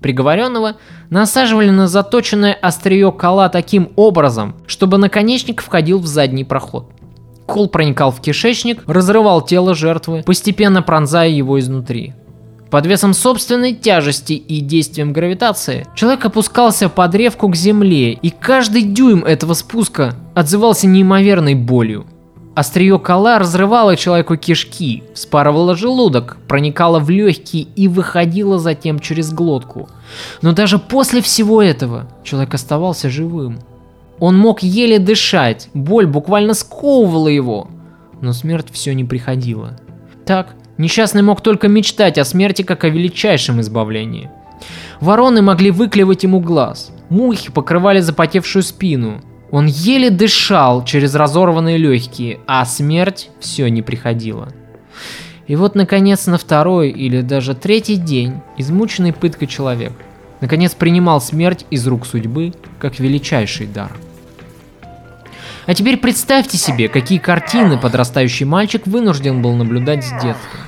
Приговоренного 0.00 0.76
насаживали 1.10 1.68
на 1.68 1.88
заточенное 1.88 2.54
острие 2.54 3.12
кола 3.12 3.50
таким 3.50 3.90
образом, 3.96 4.54
чтобы 4.66 4.96
наконечник 4.96 5.60
входил 5.60 5.98
в 5.98 6.06
задний 6.06 6.44
проход– 6.44 6.90
Кол 7.46 7.68
проникал 7.68 8.10
в 8.10 8.20
кишечник, 8.20 8.82
разрывал 8.86 9.42
тело 9.42 9.74
жертвы, 9.74 10.22
постепенно 10.24 10.82
пронзая 10.82 11.28
его 11.28 11.58
изнутри. 11.58 12.14
Под 12.70 12.86
весом 12.86 13.12
собственной 13.12 13.74
тяжести 13.74 14.32
и 14.32 14.60
действием 14.60 15.12
гравитации 15.12 15.86
человек 15.94 16.24
опускался 16.24 16.88
по 16.88 17.06
древку 17.06 17.48
к 17.48 17.54
земле, 17.54 18.12
и 18.12 18.30
каждый 18.30 18.82
дюйм 18.82 19.24
этого 19.24 19.52
спуска 19.52 20.14
отзывался 20.34 20.86
неимоверной 20.86 21.54
болью. 21.54 22.06
Острие 22.54 22.98
кола 22.98 23.38
разрывало 23.38 23.96
человеку 23.96 24.36
кишки, 24.36 25.02
вспарывало 25.14 25.74
желудок, 25.74 26.38
проникало 26.48 26.98
в 26.98 27.08
легкие 27.08 27.64
и 27.76 27.88
выходило 27.88 28.58
затем 28.58 29.00
через 29.00 29.32
глотку. 29.32 29.88
Но 30.42 30.52
даже 30.52 30.78
после 30.78 31.22
всего 31.22 31.62
этого 31.62 32.08
человек 32.24 32.54
оставался 32.54 33.08
живым. 33.08 33.58
Он 34.22 34.38
мог 34.38 34.62
еле 34.62 35.00
дышать, 35.00 35.68
боль 35.74 36.06
буквально 36.06 36.54
сковывала 36.54 37.26
его. 37.26 37.66
Но 38.20 38.32
смерть 38.32 38.68
все 38.70 38.94
не 38.94 39.02
приходила. 39.02 39.76
Так, 40.24 40.54
несчастный 40.78 41.22
мог 41.22 41.40
только 41.40 41.66
мечтать 41.66 42.18
о 42.18 42.24
смерти 42.24 42.62
как 42.62 42.84
о 42.84 42.88
величайшем 42.88 43.60
избавлении. 43.60 44.30
Вороны 45.00 45.42
могли 45.42 45.72
выклевать 45.72 46.22
ему 46.22 46.38
глаз, 46.38 46.92
мухи 47.08 47.50
покрывали 47.50 47.98
запотевшую 47.98 48.62
спину. 48.62 49.22
Он 49.50 49.66
еле 49.66 50.08
дышал 50.08 50.84
через 50.84 51.16
разорванные 51.16 51.76
легкие, 51.76 52.38
а 52.46 52.64
смерть 52.64 53.28
все 53.40 53.66
не 53.70 53.82
приходила. 53.82 54.50
И 55.48 55.56
вот, 55.56 55.74
наконец, 55.74 56.28
на 56.28 56.38
второй 56.38 56.90
или 56.90 57.22
даже 57.22 57.56
третий 57.56 57.96
день, 57.96 58.34
измученный 58.56 59.12
пыткой 59.12 59.48
человек, 59.48 59.94
наконец 60.40 60.76
принимал 60.76 61.20
смерть 61.20 61.66
из 61.70 61.84
рук 61.88 62.06
судьбы 62.06 62.52
как 62.78 63.00
величайший 63.00 63.66
дар. 63.66 63.90
А 65.66 65.74
теперь 65.74 65.96
представьте 65.96 66.58
себе, 66.58 66.88
какие 66.88 67.18
картины 67.18 67.78
подрастающий 67.78 68.46
мальчик 68.46 68.86
вынужден 68.86 69.42
был 69.42 69.52
наблюдать 69.52 70.04
с 70.04 70.10
детства. 70.10 70.60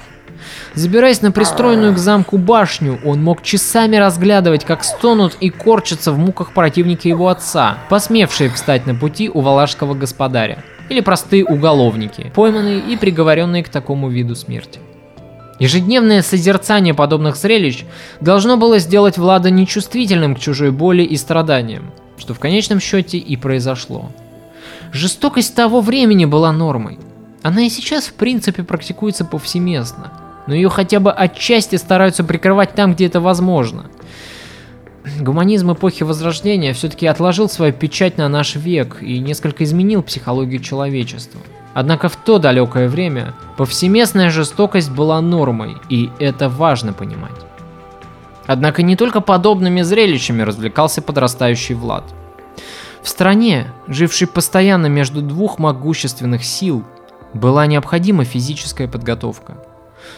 Забираясь 0.75 1.23
на 1.23 1.31
пристроенную 1.31 1.95
к 1.95 1.99
замку 1.99 2.37
башню, 2.37 2.99
он 3.05 3.23
мог 3.23 3.43
часами 3.43 3.97
разглядывать, 3.97 4.65
как 4.65 4.83
стонут 4.85 5.37
и 5.41 5.51
корчатся 5.51 6.13
в 6.13 6.19
муках 6.19 6.53
противники 6.53 7.07
его 7.09 7.29
отца, 7.29 7.79
посмевшие 7.89 8.51
встать 8.51 8.87
на 8.87 8.95
пути 8.95 9.31
у 9.33 9.41
валашского 9.41 9.95
господаря, 9.95 10.65
или 10.89 11.01
простые 11.01 11.45
уголовники, 11.45 12.33
пойманные 12.35 12.81
и 12.81 12.97
приговоренные 12.97 13.63
к 13.63 13.69
такому 13.69 14.09
виду 14.09 14.35
смерти. 14.35 14.81
Ежедневное 15.61 16.23
созерцание 16.23 16.95
подобных 16.95 17.37
зрелищ 17.37 17.85
должно 18.21 18.57
было 18.57 18.79
сделать 18.79 19.17
Влада 19.17 19.51
нечувствительным 19.51 20.35
к 20.35 20.41
чужой 20.41 20.73
боли 20.73 21.03
и 21.03 21.17
страданиям, 21.17 21.93
что 22.19 22.35
в 22.35 22.41
конечном 22.41 22.81
счете 22.81 23.19
и 23.19 23.37
произошло. 23.37 24.11
Жестокость 24.95 25.57
того 25.57 25.81
времени 25.81 26.25
была 26.25 26.53
нормой. 26.53 27.01
Она 27.43 27.63
и 27.63 27.69
сейчас 27.69 28.05
в 28.07 28.13
принципе 28.13 28.63
практикуется 28.63 29.25
повсеместно, 29.25 30.13
но 30.47 30.55
ее 30.55 30.69
хотя 30.69 31.01
бы 31.01 31.11
отчасти 31.11 31.75
стараются 31.75 32.23
прикрывать 32.23 32.75
там, 32.77 32.95
где 32.95 33.07
это 33.07 33.21
возможно. 33.21 33.87
Гуманизм 35.19 35.73
эпохи 35.73 36.05
Возрождения 36.05 36.73
все-таки 36.75 37.09
отложил 37.09 37.49
свою 37.49 37.73
печать 37.73 38.19
на 38.19 38.29
наш 38.29 38.55
век 38.55 38.99
и 39.01 39.19
несколько 39.19 39.65
изменил 39.65 40.01
психологию 40.01 40.61
человечества. 40.61 41.41
Однако 41.75 42.09
в 42.09 42.15
то 42.15 42.39
далекое 42.39 42.89
время 42.89 43.35
повсеместная 43.57 44.31
жестокость 44.31 44.93
была 44.93 45.21
нормой, 45.21 45.77
и 45.89 46.09
это 46.21 46.49
важно 46.49 46.93
понимать. 46.93 47.33
Однако 48.47 48.85
не 48.85 48.95
только 48.95 49.21
подобными 49.21 49.83
зрелищами 49.83 50.43
развлекался 50.43 51.03
подрастающий 51.03 51.75
Влад– 51.75 52.05
в 53.05 53.09
стране, 53.11 53.67
жившей 53.87 54.27
постоянно 54.27 54.87
между 54.87 55.21
двух 55.21 55.59
могущественных 55.59 56.43
сил, 56.43 56.85
была 57.35 57.67
необходима 57.67 58.25
физическая 58.25 58.89
подготовка. 58.89 59.59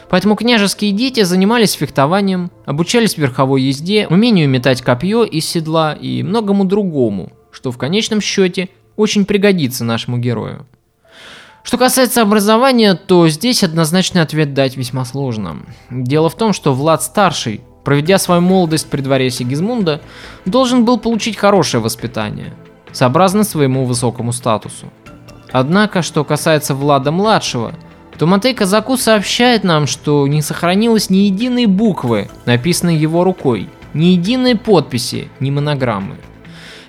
Поэтому 0.08 0.36
княжеские 0.36 0.92
дети 0.92 1.24
занимались 1.24 1.72
фехтованием, 1.72 2.52
обучались 2.64 3.16
верховой 3.16 3.62
езде, 3.62 4.06
умению 4.08 4.48
метать 4.48 4.82
копье 4.82 5.24
из 5.24 5.44
седла 5.46 5.94
и 5.94 6.22
многому 6.22 6.64
другому, 6.64 7.32
что 7.50 7.72
в 7.72 7.78
конечном 7.78 8.20
счете 8.20 8.68
очень 8.94 9.24
пригодится 9.24 9.84
нашему 9.84 10.18
герою. 10.18 10.64
Что 11.64 11.78
касается 11.78 12.22
образования, 12.22 12.94
то 12.94 13.28
здесь 13.28 13.64
однозначный 13.64 14.22
ответ 14.22 14.54
дать 14.54 14.76
весьма 14.76 15.04
сложно. 15.04 15.66
Дело 15.90 16.30
в 16.30 16.36
том, 16.36 16.52
что 16.52 16.72
Влад 16.72 17.02
Старший, 17.02 17.62
проведя 17.84 18.18
свою 18.18 18.42
молодость 18.42 18.88
при 18.88 19.00
дворе 19.00 19.30
Сигизмунда, 19.30 20.00
должен 20.44 20.84
был 20.84 21.00
получить 21.00 21.36
хорошее 21.36 21.82
воспитание– 21.82 22.54
сообразно 22.92 23.44
своему 23.44 23.84
высокому 23.84 24.32
статусу. 24.32 24.86
Однако, 25.52 26.02
что 26.02 26.24
касается 26.24 26.74
Влада-младшего, 26.74 27.74
то 28.18 28.26
Матей 28.26 28.54
Казаку 28.54 28.96
сообщает 28.96 29.64
нам, 29.64 29.86
что 29.86 30.26
не 30.26 30.42
сохранилось 30.42 31.10
ни 31.10 31.18
единой 31.18 31.66
буквы, 31.66 32.28
написанной 32.46 32.96
его 32.96 33.24
рукой, 33.24 33.68
ни 33.94 34.06
единой 34.06 34.56
подписи, 34.56 35.28
ни 35.40 35.50
монограммы. 35.50 36.16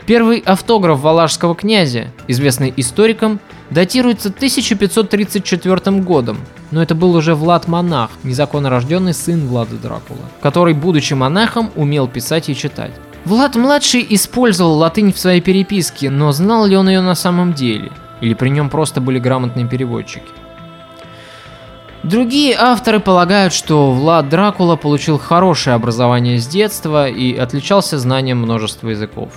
Первый 0.06 0.40
автограф 0.40 1.02
валашского 1.02 1.54
князя, 1.54 2.08
известный 2.30 2.74
историкам, 2.78 3.42
датируется 3.70 4.30
1534 4.30 6.00
годом, 6.00 6.38
но 6.72 6.82
это 6.82 6.96
был 6.96 7.14
уже 7.14 7.36
Влад 7.36 7.68
Монах, 7.68 8.12
незаконно 8.24 8.70
рожденный 8.70 9.14
сын 9.14 9.48
Влада 9.48 9.76
Дракула, 9.76 10.20
который, 10.42 10.74
будучи 10.74 11.14
монахом, 11.14 11.72
умел 11.76 12.08
писать 12.08 12.48
и 12.48 12.56
читать. 12.56 12.94
Влад-младший 13.26 14.06
использовал 14.10 14.78
латынь 14.78 15.12
в 15.12 15.20
своей 15.20 15.42
переписке, 15.42 16.10
но 16.10 16.32
знал 16.32 16.66
ли 16.66 16.78
он 16.78 16.88
ее 16.88 17.02
на 17.02 17.16
самом 17.16 17.54
деле? 17.54 17.92
Или 18.22 18.34
при 18.34 18.50
нем 18.50 18.70
просто 18.70 19.02
были 19.02 19.20
грамотные 19.20 19.68
переводчики? 19.68 20.32
Другие 22.04 22.56
авторы 22.58 23.00
полагают, 23.00 23.54
что 23.54 23.92
Влад 23.92 24.30
Дракула 24.30 24.76
получил 24.76 25.18
хорошее 25.18 25.76
образование 25.76 26.40
с 26.40 26.48
детства 26.48 27.10
и 27.10 27.36
отличался 27.36 27.98
знанием 27.98 28.38
множества 28.38 28.90
языков. 28.90 29.34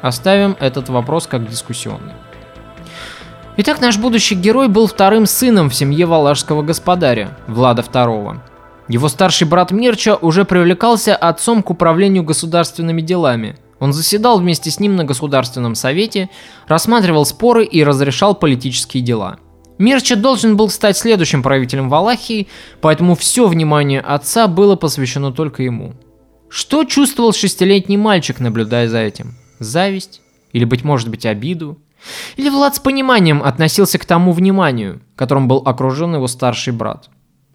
Оставим 0.00 0.56
этот 0.60 0.88
вопрос 0.88 1.26
как 1.26 1.46
дискуссионный. 1.46 2.14
Итак, 3.58 3.80
наш 3.80 3.98
будущий 3.98 4.34
герой 4.34 4.68
был 4.68 4.86
вторым 4.86 5.26
сыном 5.26 5.68
в 5.68 5.74
семье 5.74 6.06
валашского 6.06 6.62
господаря, 6.62 7.36
Влада 7.46 7.82
II. 7.82 8.38
Его 8.90 9.08
старший 9.08 9.46
брат 9.46 9.70
Мирча 9.70 10.16
уже 10.16 10.44
привлекался 10.44 11.16
отцом 11.16 11.62
к 11.62 11.70
управлению 11.70 12.24
государственными 12.24 13.00
делами. 13.00 13.56
Он 13.78 13.94
заседал 13.94 14.38
вместе 14.38 14.70
с 14.70 14.78
ним 14.78 14.96
на 14.96 15.04
Государственном 15.04 15.74
совете, 15.74 16.28
рассматривал 16.68 17.24
споры 17.24 17.64
и 17.64 17.82
разрешал 17.82 18.34
политические 18.34 19.02
дела– 19.02 19.38
Мирча 19.80 20.14
должен 20.14 20.58
был 20.58 20.68
стать 20.68 20.98
следующим 20.98 21.42
правителем 21.42 21.88
Валахии, 21.88 22.48
поэтому 22.82 23.14
все 23.14 23.48
внимание 23.48 24.02
отца 24.02 24.46
было 24.46 24.76
посвящено 24.76 25.32
только 25.32 25.62
ему. 25.62 25.94
Что 26.50 26.84
чувствовал 26.84 27.32
шестилетний 27.32 27.96
мальчик, 27.96 28.40
наблюдая 28.40 28.88
за 28.88 28.98
этим? 28.98 29.36
Зависть? 29.58 30.20
Или, 30.52 30.66
быть 30.66 30.84
может 30.84 31.08
быть, 31.08 31.24
обиду? 31.24 31.78
Или 32.36 32.50
Влад 32.50 32.76
с 32.76 32.78
пониманием 32.78 33.42
относился 33.42 33.98
к 33.98 34.04
тому 34.04 34.32
вниманию, 34.32 35.00
которым 35.16 35.48
был 35.48 35.62
окружен 35.64 36.14
его 36.14 36.26
старший 36.26 36.74
брат? 36.74 37.08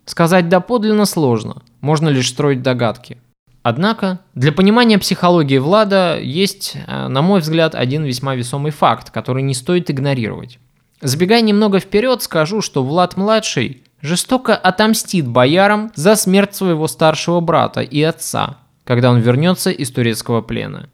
Сказать 0.06 0.50
доподлинно 0.50 1.06
сложно, 1.06 1.64
можно 1.82 2.10
лишь 2.10 2.30
строить 2.30 2.62
догадки. 2.62 3.18
Однако, 3.64 4.20
для 4.36 4.52
понимания 4.52 5.00
психологии 5.00 5.58
Влада 5.58 6.20
есть, 6.20 6.76
э, 6.76 7.08
на 7.08 7.24
мой 7.24 7.40
взгляд, 7.40 7.74
один 7.74 8.04
весьма 8.04 8.36
весомый 8.36 8.72
факт, 8.72 9.10
который 9.10 9.42
не 9.42 9.56
стоит 9.56 9.90
игнорировать. 9.90 10.60
Забегая 11.02 11.42
немного 11.42 11.80
вперед, 11.80 12.22
скажу, 12.22 12.62
что 12.62 12.84
Влад-младший 12.84 13.84
жестоко 14.02 14.56
отомстит 14.56 15.28
боярам 15.28 15.92
за 15.96 16.16
смерть 16.16 16.54
своего 16.54 16.88
старшего 16.88 17.40
брата 17.40 17.82
и 17.82 18.02
отца, 18.04 18.60
когда 18.84 19.10
он 19.10 19.20
вернется 19.20 19.72
из 19.72 19.90
турецкого 19.92 20.42
плена. 20.42 20.90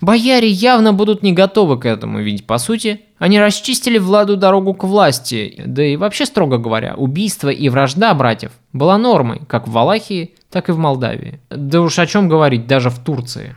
Бояре 0.00 0.48
явно 0.48 0.92
будут 0.92 1.22
не 1.22 1.32
готовы 1.32 1.78
к 1.78 1.86
этому, 1.86 2.20
ведь, 2.20 2.46
по 2.46 2.58
сути, 2.58 3.02
они 3.18 3.38
расчистили 3.38 3.98
Владу 3.98 4.36
дорогу 4.36 4.74
к 4.74 4.84
власти, 4.84 5.62
да 5.64 5.84
и 5.84 5.96
вообще, 5.96 6.26
строго 6.26 6.58
говоря, 6.58 6.94
убийство 6.96 7.48
и 7.48 7.68
вражда 7.68 8.14
братьев 8.14 8.52
была 8.72 8.98
нормой, 8.98 9.42
как 9.46 9.68
в 9.68 9.72
Валахии, 9.72 10.34
так 10.50 10.68
и 10.68 10.72
в 10.72 10.78
Молдавии. 10.78 11.40
Да 11.50 11.80
уж 11.80 11.98
о 11.98 12.06
чем 12.06 12.28
говорить, 12.28 12.66
даже 12.66 12.90
в 12.90 12.98
Турции. 12.98 13.54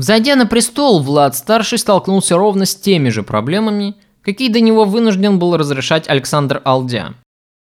Взойдя 0.00 0.34
на 0.34 0.46
престол, 0.46 1.02
Влад 1.02 1.36
Старший 1.36 1.76
столкнулся 1.76 2.38
ровно 2.38 2.64
с 2.64 2.74
теми 2.74 3.10
же 3.10 3.22
проблемами, 3.22 3.96
какие 4.22 4.50
до 4.50 4.60
него 4.60 4.86
вынужден 4.86 5.38
был 5.38 5.58
разрешать 5.58 6.08
Александр 6.08 6.62
Алдя. 6.64 7.14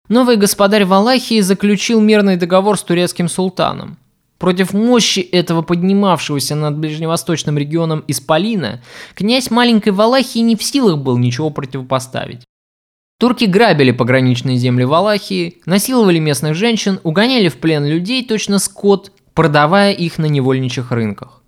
Новый 0.10 0.38
господарь 0.38 0.86
Валахии 0.86 1.40
заключил 1.40 2.02
мирный 2.02 2.36
договор 2.36 2.80
с 2.80 2.82
турецким 2.82 3.30
султаном. 3.30 4.00
Против 4.40 4.74
мощи 4.74 5.20
этого 5.20 5.62
поднимавшегося 5.62 6.56
над 6.56 6.78
ближневосточным 6.78 7.60
регионом 7.60 8.04
Исполина, 8.08 8.82
князь 9.14 9.52
маленькой 9.52 9.94
Валахии 9.94 10.40
не 10.40 10.56
в 10.56 10.64
силах 10.64 10.98
был 10.98 11.20
ничего 11.20 11.52
противопоставить. 11.52 12.42
Турки 13.20 13.46
грабили 13.46 13.92
пограничные 13.92 14.58
земли 14.58 14.84
Валахии, 14.84 15.62
насиловали 15.68 16.18
местных 16.18 16.56
женщин, 16.56 17.00
угоняли 17.04 17.48
в 17.48 17.58
плен 17.58 17.86
людей 17.86 18.26
точно 18.26 18.58
скот, 18.58 19.12
продавая 19.36 19.94
их 19.94 20.18
на 20.18 20.26
невольничьих 20.26 20.92
рынках. 20.92 21.44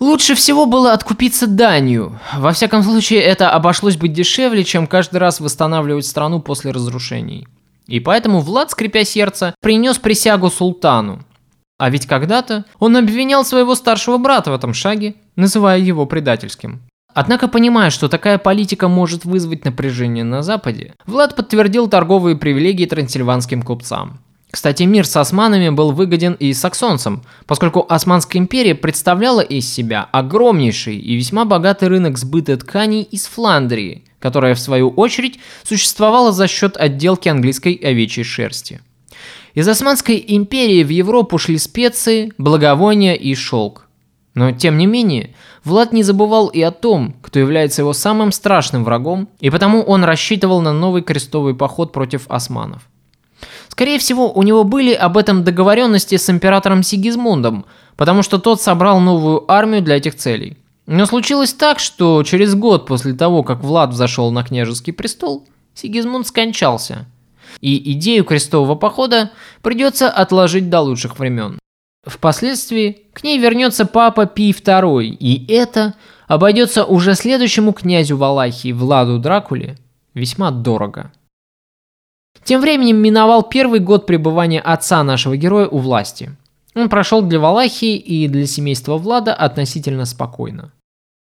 Лучше 0.00 0.34
всего 0.34 0.66
было 0.66 0.92
откупиться 0.92 1.46
данью. 1.46 2.18
Во 2.36 2.52
всяком 2.52 2.82
случае, 2.82 3.20
это 3.20 3.50
обошлось 3.50 3.96
бы 3.96 4.08
дешевле, 4.08 4.64
чем 4.64 4.86
каждый 4.86 5.18
раз 5.18 5.40
восстанавливать 5.40 6.06
страну 6.06 6.40
после 6.40 6.72
разрушений. 6.72 7.46
И 7.86 8.00
поэтому 8.00 8.40
Влад, 8.40 8.70
скрипя 8.70 9.04
сердце, 9.04 9.54
принес 9.60 9.98
присягу 9.98 10.50
султану. 10.50 11.20
А 11.78 11.90
ведь 11.90 12.06
когда-то 12.06 12.64
он 12.78 12.96
обвинял 12.96 13.44
своего 13.44 13.74
старшего 13.74 14.18
брата 14.18 14.50
в 14.50 14.54
этом 14.54 14.74
шаге, 14.74 15.14
называя 15.36 15.78
его 15.78 16.06
предательским. 16.06 16.82
Однако, 17.14 17.46
понимая, 17.46 17.90
что 17.90 18.08
такая 18.08 18.38
политика 18.38 18.88
может 18.88 19.24
вызвать 19.24 19.64
напряжение 19.64 20.24
на 20.24 20.42
Западе, 20.42 20.94
Влад 21.06 21.36
подтвердил 21.36 21.88
торговые 21.88 22.36
привилегии 22.36 22.86
трансильванским 22.86 23.62
купцам. 23.62 24.20
Кстати, 24.54 24.84
мир 24.84 25.04
с 25.04 25.16
османами 25.16 25.70
был 25.70 25.90
выгоден 25.90 26.34
и 26.34 26.52
саксонцам, 26.52 27.24
поскольку 27.44 27.84
Османская 27.88 28.40
империя 28.40 28.76
представляла 28.76 29.40
из 29.40 29.68
себя 29.68 30.08
огромнейший 30.12 30.96
и 30.96 31.16
весьма 31.16 31.44
богатый 31.44 31.88
рынок 31.88 32.16
сбыта 32.16 32.56
тканей 32.56 33.02
из 33.02 33.26
Фландрии, 33.26 34.04
которая 34.20 34.54
в 34.54 34.60
свою 34.60 34.90
очередь 34.90 35.40
существовала 35.64 36.30
за 36.30 36.46
счет 36.46 36.76
отделки 36.76 37.28
английской 37.28 37.74
овечьей 37.74 38.22
шерсти. 38.22 38.80
Из 39.54 39.66
Османской 39.66 40.24
империи 40.24 40.84
в 40.84 40.88
Европу 40.88 41.36
шли 41.36 41.58
специи, 41.58 42.32
благовония 42.38 43.14
и 43.14 43.34
шелк. 43.34 43.88
Но 44.34 44.52
тем 44.52 44.78
не 44.78 44.86
менее, 44.86 45.34
Влад 45.64 45.92
не 45.92 46.04
забывал 46.04 46.46
и 46.46 46.62
о 46.62 46.70
том, 46.70 47.16
кто 47.22 47.40
является 47.40 47.82
его 47.82 47.92
самым 47.92 48.30
страшным 48.30 48.84
врагом, 48.84 49.28
и 49.40 49.50
потому 49.50 49.82
он 49.82 50.04
рассчитывал 50.04 50.60
на 50.60 50.72
новый 50.72 51.02
крестовый 51.02 51.56
поход 51.56 51.90
против 51.90 52.26
османов. 52.28 52.82
Скорее 53.68 53.98
всего, 53.98 54.32
у 54.32 54.42
него 54.42 54.64
были 54.64 54.92
об 54.92 55.16
этом 55.16 55.44
договоренности 55.44 56.16
с 56.16 56.30
императором 56.30 56.82
Сигизмундом, 56.82 57.66
потому 57.96 58.22
что 58.22 58.38
тот 58.38 58.60
собрал 58.60 59.00
новую 59.00 59.50
армию 59.50 59.82
для 59.82 59.96
этих 59.96 60.14
целей. 60.14 60.58
Но 60.86 61.06
случилось 61.06 61.52
так, 61.52 61.78
что 61.78 62.22
через 62.22 62.54
год 62.54 62.86
после 62.86 63.14
того, 63.14 63.42
как 63.42 63.62
Влад 63.62 63.90
взошел 63.90 64.30
на 64.30 64.44
княжеский 64.44 64.92
престол, 64.92 65.46
Сигизмунд 65.74 66.26
скончался. 66.26 67.06
И 67.60 67.92
идею 67.92 68.24
крестового 68.24 68.74
похода 68.74 69.30
придется 69.62 70.10
отложить 70.10 70.68
до 70.68 70.80
лучших 70.80 71.18
времен. 71.18 71.58
Впоследствии 72.04 73.06
к 73.14 73.22
ней 73.24 73.38
вернется 73.38 73.86
папа 73.86 74.26
Пий 74.26 74.52
II, 74.52 75.04
и 75.04 75.50
это 75.52 75.94
обойдется 76.26 76.84
уже 76.84 77.14
следующему 77.14 77.72
князю 77.72 78.16
Валахии 78.18 78.72
Владу 78.72 79.18
Дракуле 79.18 79.78
весьма 80.12 80.50
дорого. 80.50 81.12
Тем 82.44 82.60
временем 82.60 82.98
миновал 82.98 83.42
первый 83.42 83.80
год 83.80 84.06
пребывания 84.06 84.60
отца 84.60 85.02
нашего 85.02 85.36
героя 85.36 85.66
у 85.66 85.78
власти. 85.78 86.36
Он 86.74 86.88
прошел 86.88 87.22
для 87.22 87.40
Валахии 87.40 87.96
и 87.96 88.28
для 88.28 88.46
семейства 88.46 88.98
Влада 88.98 89.34
относительно 89.34 90.04
спокойно. 90.04 90.72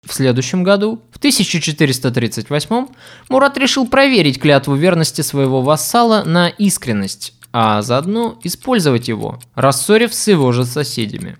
В 0.05 0.13
следующем 0.13 0.63
году, 0.63 0.99
в 1.11 1.17
1438 1.17 2.87
Мурат 3.29 3.57
решил 3.57 3.87
проверить 3.87 4.39
клятву 4.39 4.75
верности 4.75 5.21
своего 5.21 5.61
вассала 5.61 6.23
на 6.25 6.49
искренность, 6.49 7.33
а 7.51 7.81
заодно 7.81 8.37
использовать 8.43 9.07
его, 9.07 9.39
рассорив 9.55 10.13
с 10.13 10.27
его 10.27 10.51
же 10.51 10.65
соседями. 10.65 11.37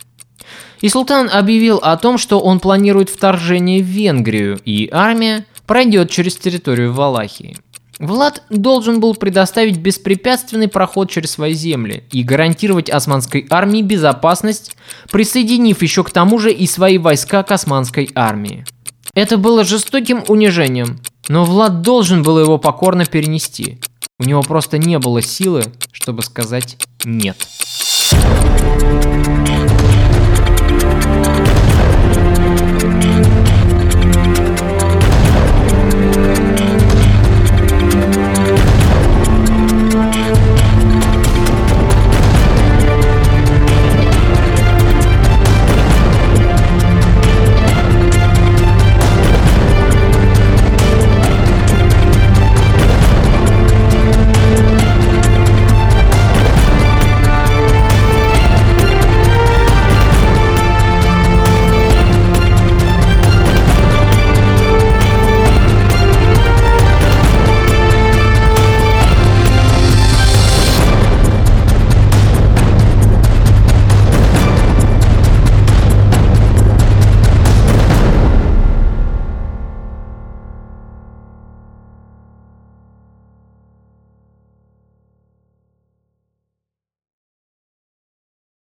И 0.82 0.90
султан 0.90 1.30
объявил 1.32 1.78
о 1.78 1.98
том, 1.98 2.18
что 2.18 2.40
он 2.40 2.60
планирует 2.60 3.10
вторжение 3.10 3.84
в 3.84 3.88
Венгрию, 3.88 4.60
и 4.66 4.90
армия 4.92 5.46
пройдет 5.68 6.10
через 6.10 6.36
территорию 6.38 6.94
Валахии. 6.94 7.58
Влад 8.00 8.44
должен 8.50 9.00
был 9.00 9.16
предоставить 9.16 9.78
беспрепятственный 9.78 10.68
проход 10.68 11.10
через 11.10 11.32
свои 11.32 11.54
земли 11.54 12.04
и 12.12 12.24
гарантировать 12.24 12.90
османской 12.90 13.46
армии 13.50 13.82
безопасность, 13.82 14.76
присоединив 15.12 15.82
еще 15.82 16.04
к 16.04 16.12
тому 16.12 16.40
же 16.40 16.52
и 16.52 16.68
свои 16.68 16.98
войска 16.98 17.44
к 17.44 17.52
османской 17.52 18.10
армии. 18.14 18.66
Это 19.14 19.38
было 19.38 19.64
жестоким 19.64 20.26
унижением, 20.28 21.00
но 21.30 21.46
Влад 21.46 21.82
должен 21.82 22.22
был 22.22 22.38
его 22.38 22.58
покорно 22.58 23.06
перенести. 23.06 23.80
У 24.20 24.24
него 24.24 24.42
просто 24.42 24.78
не 24.78 25.00
было 25.00 25.22
силы, 25.22 25.64
чтобы 25.94 26.22
сказать 26.22 26.78
«нет». 27.06 27.38